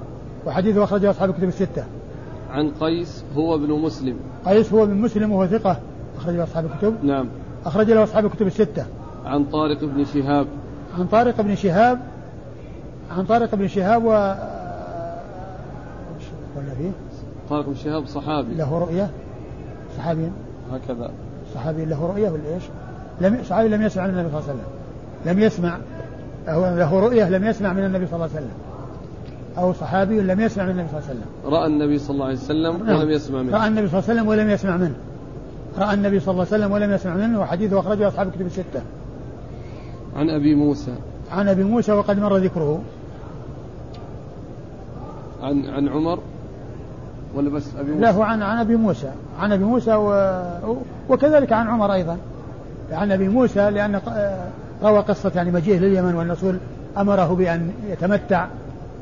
وحديثه 0.47 0.85
أخرجه 0.85 1.11
أصحاب 1.11 1.31
الكتب 1.31 1.49
الستة. 1.49 1.85
عن 2.51 2.71
قيس 2.81 3.25
هو 3.37 3.55
ابن 3.55 3.73
مسلم. 3.73 4.17
قيس 4.47 4.73
هو 4.73 4.87
بن 4.87 4.95
مسلم 4.95 5.33
وهو 5.33 5.47
ثقة 5.47 5.81
أخرج 6.19 6.35
له 6.35 6.45
أصحاب 6.45 6.65
الكتب. 6.65 7.05
نعم. 7.05 7.29
أخرج 7.67 7.91
له 7.91 8.03
أصحاب 8.05 8.27
الكتب 8.27 8.47
الستة. 8.47 8.87
عن 9.25 9.45
طارق 9.45 9.85
بن 9.85 10.05
شهاب. 10.05 10.47
عن 10.99 11.07
طارق 11.07 11.41
بن 11.41 11.55
شهاب 11.55 11.99
عن 13.11 13.25
طارق 13.25 13.55
بن 13.55 13.69
شهاب 13.69 14.05
و 14.05 14.35
قلنا 16.57 16.75
فيه؟ 16.75 16.91
طارق 17.51 17.67
بن 17.67 17.75
شهاب 17.75 18.07
صحابي. 18.07 18.55
له 18.55 18.79
رؤية؟ 18.79 19.11
صحابي. 19.97 20.31
هكذا. 20.73 21.11
صحابي 21.55 21.85
له 21.85 22.07
رؤية 22.07 22.31
ولا 22.31 22.55
إيش؟ 22.55 22.63
لم 23.21 23.39
صحابي 23.49 23.69
لم 23.69 23.83
يسمع 23.83 24.07
من 24.07 24.19
النبي 24.19 24.29
صلى 24.29 24.41
الله 24.41 24.49
عليه 24.49 24.59
وسلم. 24.59 24.73
لم 25.27 25.39
يسمع. 25.39 25.79
أو 26.49 26.61
له 26.61 27.01
رؤية 27.01 27.29
لم 27.29 27.45
يسمع 27.45 27.73
من 27.73 27.85
النبي 27.85 28.07
صلى 28.07 28.15
الله 28.15 28.29
عليه 28.35 28.47
وسلم. 28.47 28.57
أو 29.59 29.73
صحابي 29.73 30.21
لم 30.21 30.41
يسمع 30.41 30.65
من 30.65 30.71
النبي 30.71 30.89
صلى 30.89 30.99
الله 30.99 31.09
عليه 31.09 31.21
وسلم. 31.21 31.55
رأى 31.55 31.67
النبي 31.67 31.99
صلى 31.99 32.15
الله 32.15 32.27
عليه 32.27 32.37
وسلم 32.37 32.87
نعم. 32.87 32.99
ولم 32.99 33.11
يسمع 33.11 33.43
منه. 33.43 33.59
رأى 33.59 33.69
النبي 33.69 33.89
صلى 33.89 34.01
الله 34.01 34.07
عليه 34.11 34.23
وسلم 34.23 34.29
ولم 34.29 34.51
يسمع 34.51 34.77
منه. 34.77 34.95
رأى 35.79 35.95
النبي 35.95 36.21
صلى 36.21 36.33
الله 36.33 36.47
عليه 36.53 36.57
وسلم 36.57 36.73
ولم 36.73 36.93
يسمع 36.93 37.15
منه. 37.15 37.41
وحديثه 37.41 37.81
أخرجه 37.81 38.09
أصحاب 38.09 38.27
الكتب 38.29 38.47
الستة. 38.47 38.83
عن 40.17 40.31
أبي 40.31 40.55
موسى. 40.55 40.95
عن 41.31 41.49
أبي 41.49 41.65
موسى 41.65 41.93
وقد 41.93 42.19
مر 42.19 42.37
ذكره. 42.37 42.81
عن 45.43 45.67
عن 45.67 45.89
عمر. 45.89 46.19
ولا 47.35 47.51
بس 47.51 47.65
أبي 47.81 47.91
موسى؟ 47.93 48.01
له 48.03 48.25
عن 48.25 48.43
عن 48.43 48.59
أبي 48.59 48.77
موسى. 48.77 49.11
عن 49.41 49.53
أبي 49.53 49.65
موسى 49.65 49.95
و... 49.95 50.13
وكذلك 51.09 51.53
عن 51.53 51.69
عمر 51.69 51.93
أيضا. 51.93 52.17
عن 52.93 53.13
أبي 53.13 53.29
موسى 53.29 53.71
لأن 53.71 53.95
آه، 53.95 54.37
روى 54.83 54.99
قصة 54.99 55.33
يعني 55.35 55.51
مجيئه 55.51 55.79
لليمن 55.79 56.15
والرسول 56.15 56.59
أمره 56.99 57.35
بأن 57.35 57.71
يتمتع 57.91 58.47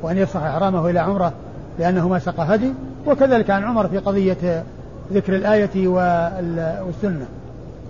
وأن 0.01 0.17
يفسخ 0.17 0.37
إحرامه 0.41 0.89
إلى 0.89 0.99
عمرة 0.99 1.33
لأنه 1.79 2.07
ما 2.07 2.19
سقى 2.19 2.55
هدي. 2.55 2.73
وكذلك 3.07 3.49
عن 3.49 3.63
عمر 3.63 3.87
في 3.87 3.97
قضية 3.97 4.63
ذكر 5.13 5.35
الآية 5.35 5.87
وال- 5.87 6.81
والسنة. 6.85 7.25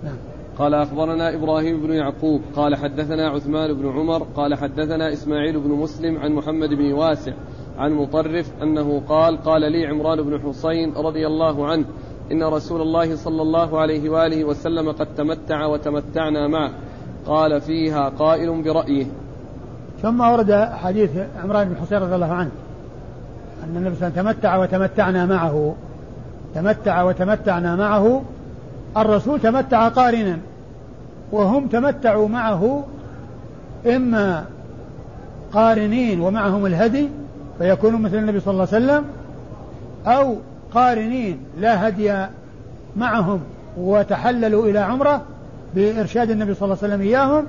نعم. 0.04 0.14
قال 0.58 0.74
أخبرنا 0.74 1.34
إبراهيم 1.34 1.80
بن 1.82 1.92
يعقوب 1.92 2.40
قال 2.56 2.76
حدثنا 2.76 3.28
عثمان 3.28 3.72
بن 3.74 3.88
عمر 3.88 4.26
قال 4.36 4.54
حدثنا 4.54 5.12
إسماعيل 5.12 5.60
بن 5.60 5.70
مسلم 5.70 6.18
عن 6.18 6.32
محمد 6.32 6.68
بن 6.68 6.92
واسع 6.92 7.32
عن 7.78 7.92
مطرف 7.92 8.50
أنه 8.62 9.02
قال 9.08 9.42
قال 9.42 9.72
لي 9.72 9.86
عمران 9.86 10.22
بن 10.22 10.40
حسين 10.40 10.94
رضي 10.96 11.26
الله 11.26 11.66
عنه 11.66 11.84
إن 12.32 12.42
رسول 12.42 12.80
الله 12.80 13.16
صلى 13.16 13.42
الله 13.42 13.80
عليه 13.80 14.10
وآله 14.10 14.44
وسلم 14.44 14.92
قد 14.92 15.06
تمتع 15.16 15.66
وتمتعنا 15.66 16.48
معه. 16.48 16.70
قال 17.26 17.60
فيها 17.60 18.08
قائل 18.08 18.62
برأيه. 18.62 19.06
ثم 20.02 20.20
ورد 20.20 20.52
حديث 20.52 21.10
عمران 21.42 21.68
بن 21.68 21.76
حسين 21.76 21.98
رضي 21.98 22.14
الله 22.14 22.32
عنه 22.32 22.50
أن 23.64 23.76
النبي 23.76 23.96
صلى 23.96 24.08
الله 24.08 24.18
عليه 24.18 24.28
وسلم 24.28 24.32
تمتع 24.32 24.56
وتمتعنا 24.56 25.26
معه. 25.26 25.74
تمتع 26.54 27.02
وتمتعنا 27.02 27.76
معه. 27.76 28.22
الرسول 28.96 29.40
تمتع 29.40 29.88
قارنا 29.88 30.38
وهم 31.32 31.66
تمتعوا 31.66 32.28
معه 32.28 32.84
إما 33.86 34.44
قارنين 35.52 36.20
ومعهم 36.20 36.66
الهدي 36.66 37.08
فيكونوا 37.58 37.98
مثل 37.98 38.16
النبي 38.16 38.40
صلى 38.40 38.52
الله 38.52 38.68
عليه 38.72 38.84
وسلم 38.84 39.04
أو 40.06 40.36
قارنين 40.74 41.38
لا 41.60 41.88
هدي 41.88 42.26
معهم 42.96 43.40
وتحللوا 43.76 44.66
إلى 44.66 44.78
عمرة 44.78 45.22
بإرشاد 45.74 46.30
النبي 46.30 46.54
صلى 46.54 46.64
الله 46.64 46.78
عليه 46.82 46.94
وسلم 46.94 47.06
إياهم 47.06 47.46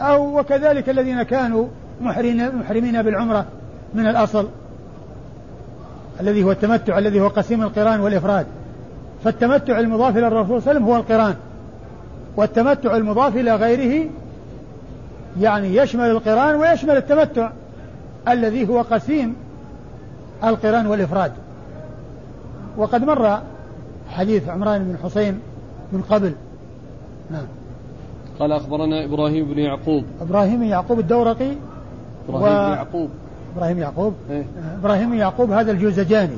أو 0.00 0.38
وكذلك 0.38 0.88
الذين 0.88 1.22
كانوا 1.22 1.66
محرمين 2.00 3.02
بالعمرة 3.02 3.44
من 3.94 4.06
الأصل 4.06 4.48
الذي 6.20 6.44
هو 6.44 6.52
التمتع 6.52 6.98
الذي 6.98 7.20
هو 7.20 7.28
قسيم 7.28 7.62
القرآن 7.62 8.00
والإفراد. 8.00 8.46
فالتمتع 9.24 9.78
المضاف 9.78 10.16
إلى 10.16 10.26
الرسول 10.26 10.46
صلى 10.46 10.56
الله 10.58 10.68
عليه 10.68 10.78
وسلم 10.78 10.84
هو 10.84 10.96
القرآن 10.96 11.34
والتمتع 12.36 12.96
المضاف 12.96 13.36
إلى 13.36 13.56
غيره 13.56 14.08
يعني 15.40 15.76
يشمل 15.76 16.10
القرآن 16.10 16.54
ويشمل 16.54 16.96
التمتع. 16.96 17.50
الذي 18.28 18.68
هو 18.68 18.82
قسيم 18.82 19.34
القرآن 20.44 20.86
والإفراد. 20.86 21.32
وقد 22.76 23.04
مر 23.04 23.38
حديث 24.10 24.48
عمران 24.48 24.84
بن 24.84 24.96
حسين 25.04 25.40
من 25.92 26.02
قبل. 26.02 26.32
نعم. 27.30 27.46
قال 28.38 28.52
أخبرنا 28.52 29.04
إبراهيم 29.04 29.44
بن 29.44 29.58
يعقوب. 29.58 30.04
إبراهيم 30.20 30.62
يعقوب 30.62 30.98
الدورقي 30.98 31.52
إبراهيم 32.28 32.56
و... 32.56 32.66
بن 32.66 32.72
يعقوب. 32.72 33.10
إبراهيم 33.56 33.78
يعقوب. 33.78 34.14
إيه؟ 34.30 34.44
إبراهيم 34.80 35.14
يعقوب 35.14 35.50
هذا 35.50 35.72
الجوزجاني. 35.72 36.36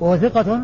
وهو 0.00 0.16
ثقة 0.16 0.60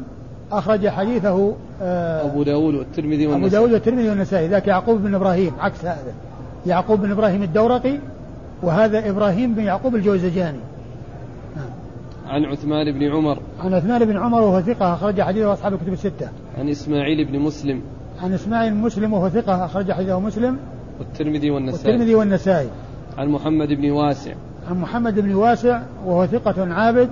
أخرج 0.53 0.89
حديثه 0.89 1.55
آه 1.83 2.27
أبو 2.27 2.43
داود 2.43 2.75
والترمذي 2.75 3.27
والنسائي. 3.27 3.47
أبو 3.47 3.49
داود 3.49 3.73
والترمذي 3.73 4.09
والنسائي 4.09 4.49
ذاك 4.49 4.67
يعقوب 4.67 5.03
بن 5.03 5.15
إبراهيم 5.15 5.53
عكس 5.61 5.85
هذا. 5.85 6.13
يعقوب 6.67 7.01
بن 7.01 7.11
إبراهيم 7.11 7.43
الدورقي 7.43 7.99
وهذا 8.63 9.11
إبراهيم 9.11 9.55
بن 9.55 9.63
يعقوب 9.63 9.95
الجوزجاني. 9.95 10.59
عن 12.27 12.45
عثمان 12.45 12.93
بن 12.93 13.13
عمر. 13.13 13.39
عن 13.61 13.75
عثمان 13.75 14.05
بن 14.05 14.17
عمر 14.17 14.41
وهو 14.41 14.61
ثقة 14.61 14.95
أخرج 14.95 15.21
حديثه 15.21 15.53
أصحاب 15.53 15.73
الكتب 15.73 15.93
الستة. 15.93 16.29
عن 16.59 16.69
إسماعيل 16.69 17.25
بن 17.25 17.39
مسلم. 17.39 17.83
عن 18.23 18.33
إسماعيل 18.33 18.75
مسلم 18.75 19.13
وهو 19.13 19.29
ثقة 19.29 19.65
أخرج 19.65 19.93
حديثه 19.93 20.21
مسلم. 20.21 20.57
والترمذي 20.99 21.51
والنسائي. 21.51 21.87
والترمذي 21.87 22.15
والنسائي. 22.15 22.69
عن 23.19 23.29
محمد 23.29 23.69
بن 23.69 23.91
واسع. 23.91 24.35
عن 24.71 24.81
محمد 24.81 25.21
بن 25.21 25.35
واسع 25.35 25.83
وهو 26.07 26.27
ثقة 26.27 26.75
عابد 26.75 27.09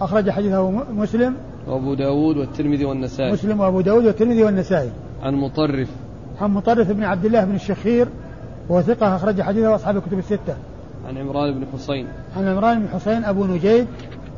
أخرج 0.00 0.30
حديثه 0.30 0.70
مسلم. 0.92 1.34
وأبو 1.68 1.94
داود 1.94 2.36
والترمذي 2.36 2.84
والنسائي. 2.84 3.32
مسلم 3.32 3.60
وأبو 3.60 3.80
داود 3.80 4.04
والترمذي 4.04 4.42
والنسائي. 4.42 4.90
عن 5.22 5.34
مطرف. 5.34 5.88
عن 6.40 6.50
مطرف 6.50 6.90
بن 6.90 7.04
عبد 7.04 7.24
الله 7.24 7.44
بن 7.44 7.54
الشخير 7.54 8.08
وهو 8.68 8.82
ثقة 8.82 9.16
أخرج 9.16 9.42
حديثه 9.42 9.74
أصحاب 9.74 9.96
الكتب 9.96 10.18
الستة. 10.18 10.56
عن 11.08 11.18
عمران 11.18 11.54
بن 11.54 11.66
حسين. 11.74 12.06
عن 12.36 12.48
عمران 12.48 12.80
بن 12.80 12.88
حسين 12.88 13.24
أبو 13.24 13.46
نجيد 13.46 13.86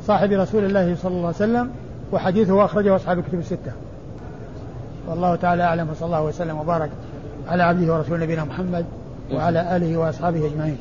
صاحب 0.07 0.31
رسول 0.31 0.63
الله 0.65 0.95
صلى 0.95 1.11
الله 1.11 1.27
عليه 1.27 1.35
وسلم 1.35 1.71
وحديثه 2.11 2.65
أخرجه 2.65 2.95
أصحاب 2.95 3.19
الكتب 3.19 3.39
الستة. 3.39 3.71
والله 5.07 5.35
تعالى 5.35 5.63
أعلم 5.63 5.89
وصلى 5.89 6.05
الله 6.05 6.23
وسلم 6.23 6.57
وبارك 6.57 6.89
على 7.47 7.63
عبده 7.63 7.93
ورسوله 7.93 8.23
نبينا 8.23 8.43
محمد 8.43 8.85
وعلى 9.33 9.75
آله 9.75 9.97
وأصحابه 9.97 10.45
أجمعين. 10.45 10.77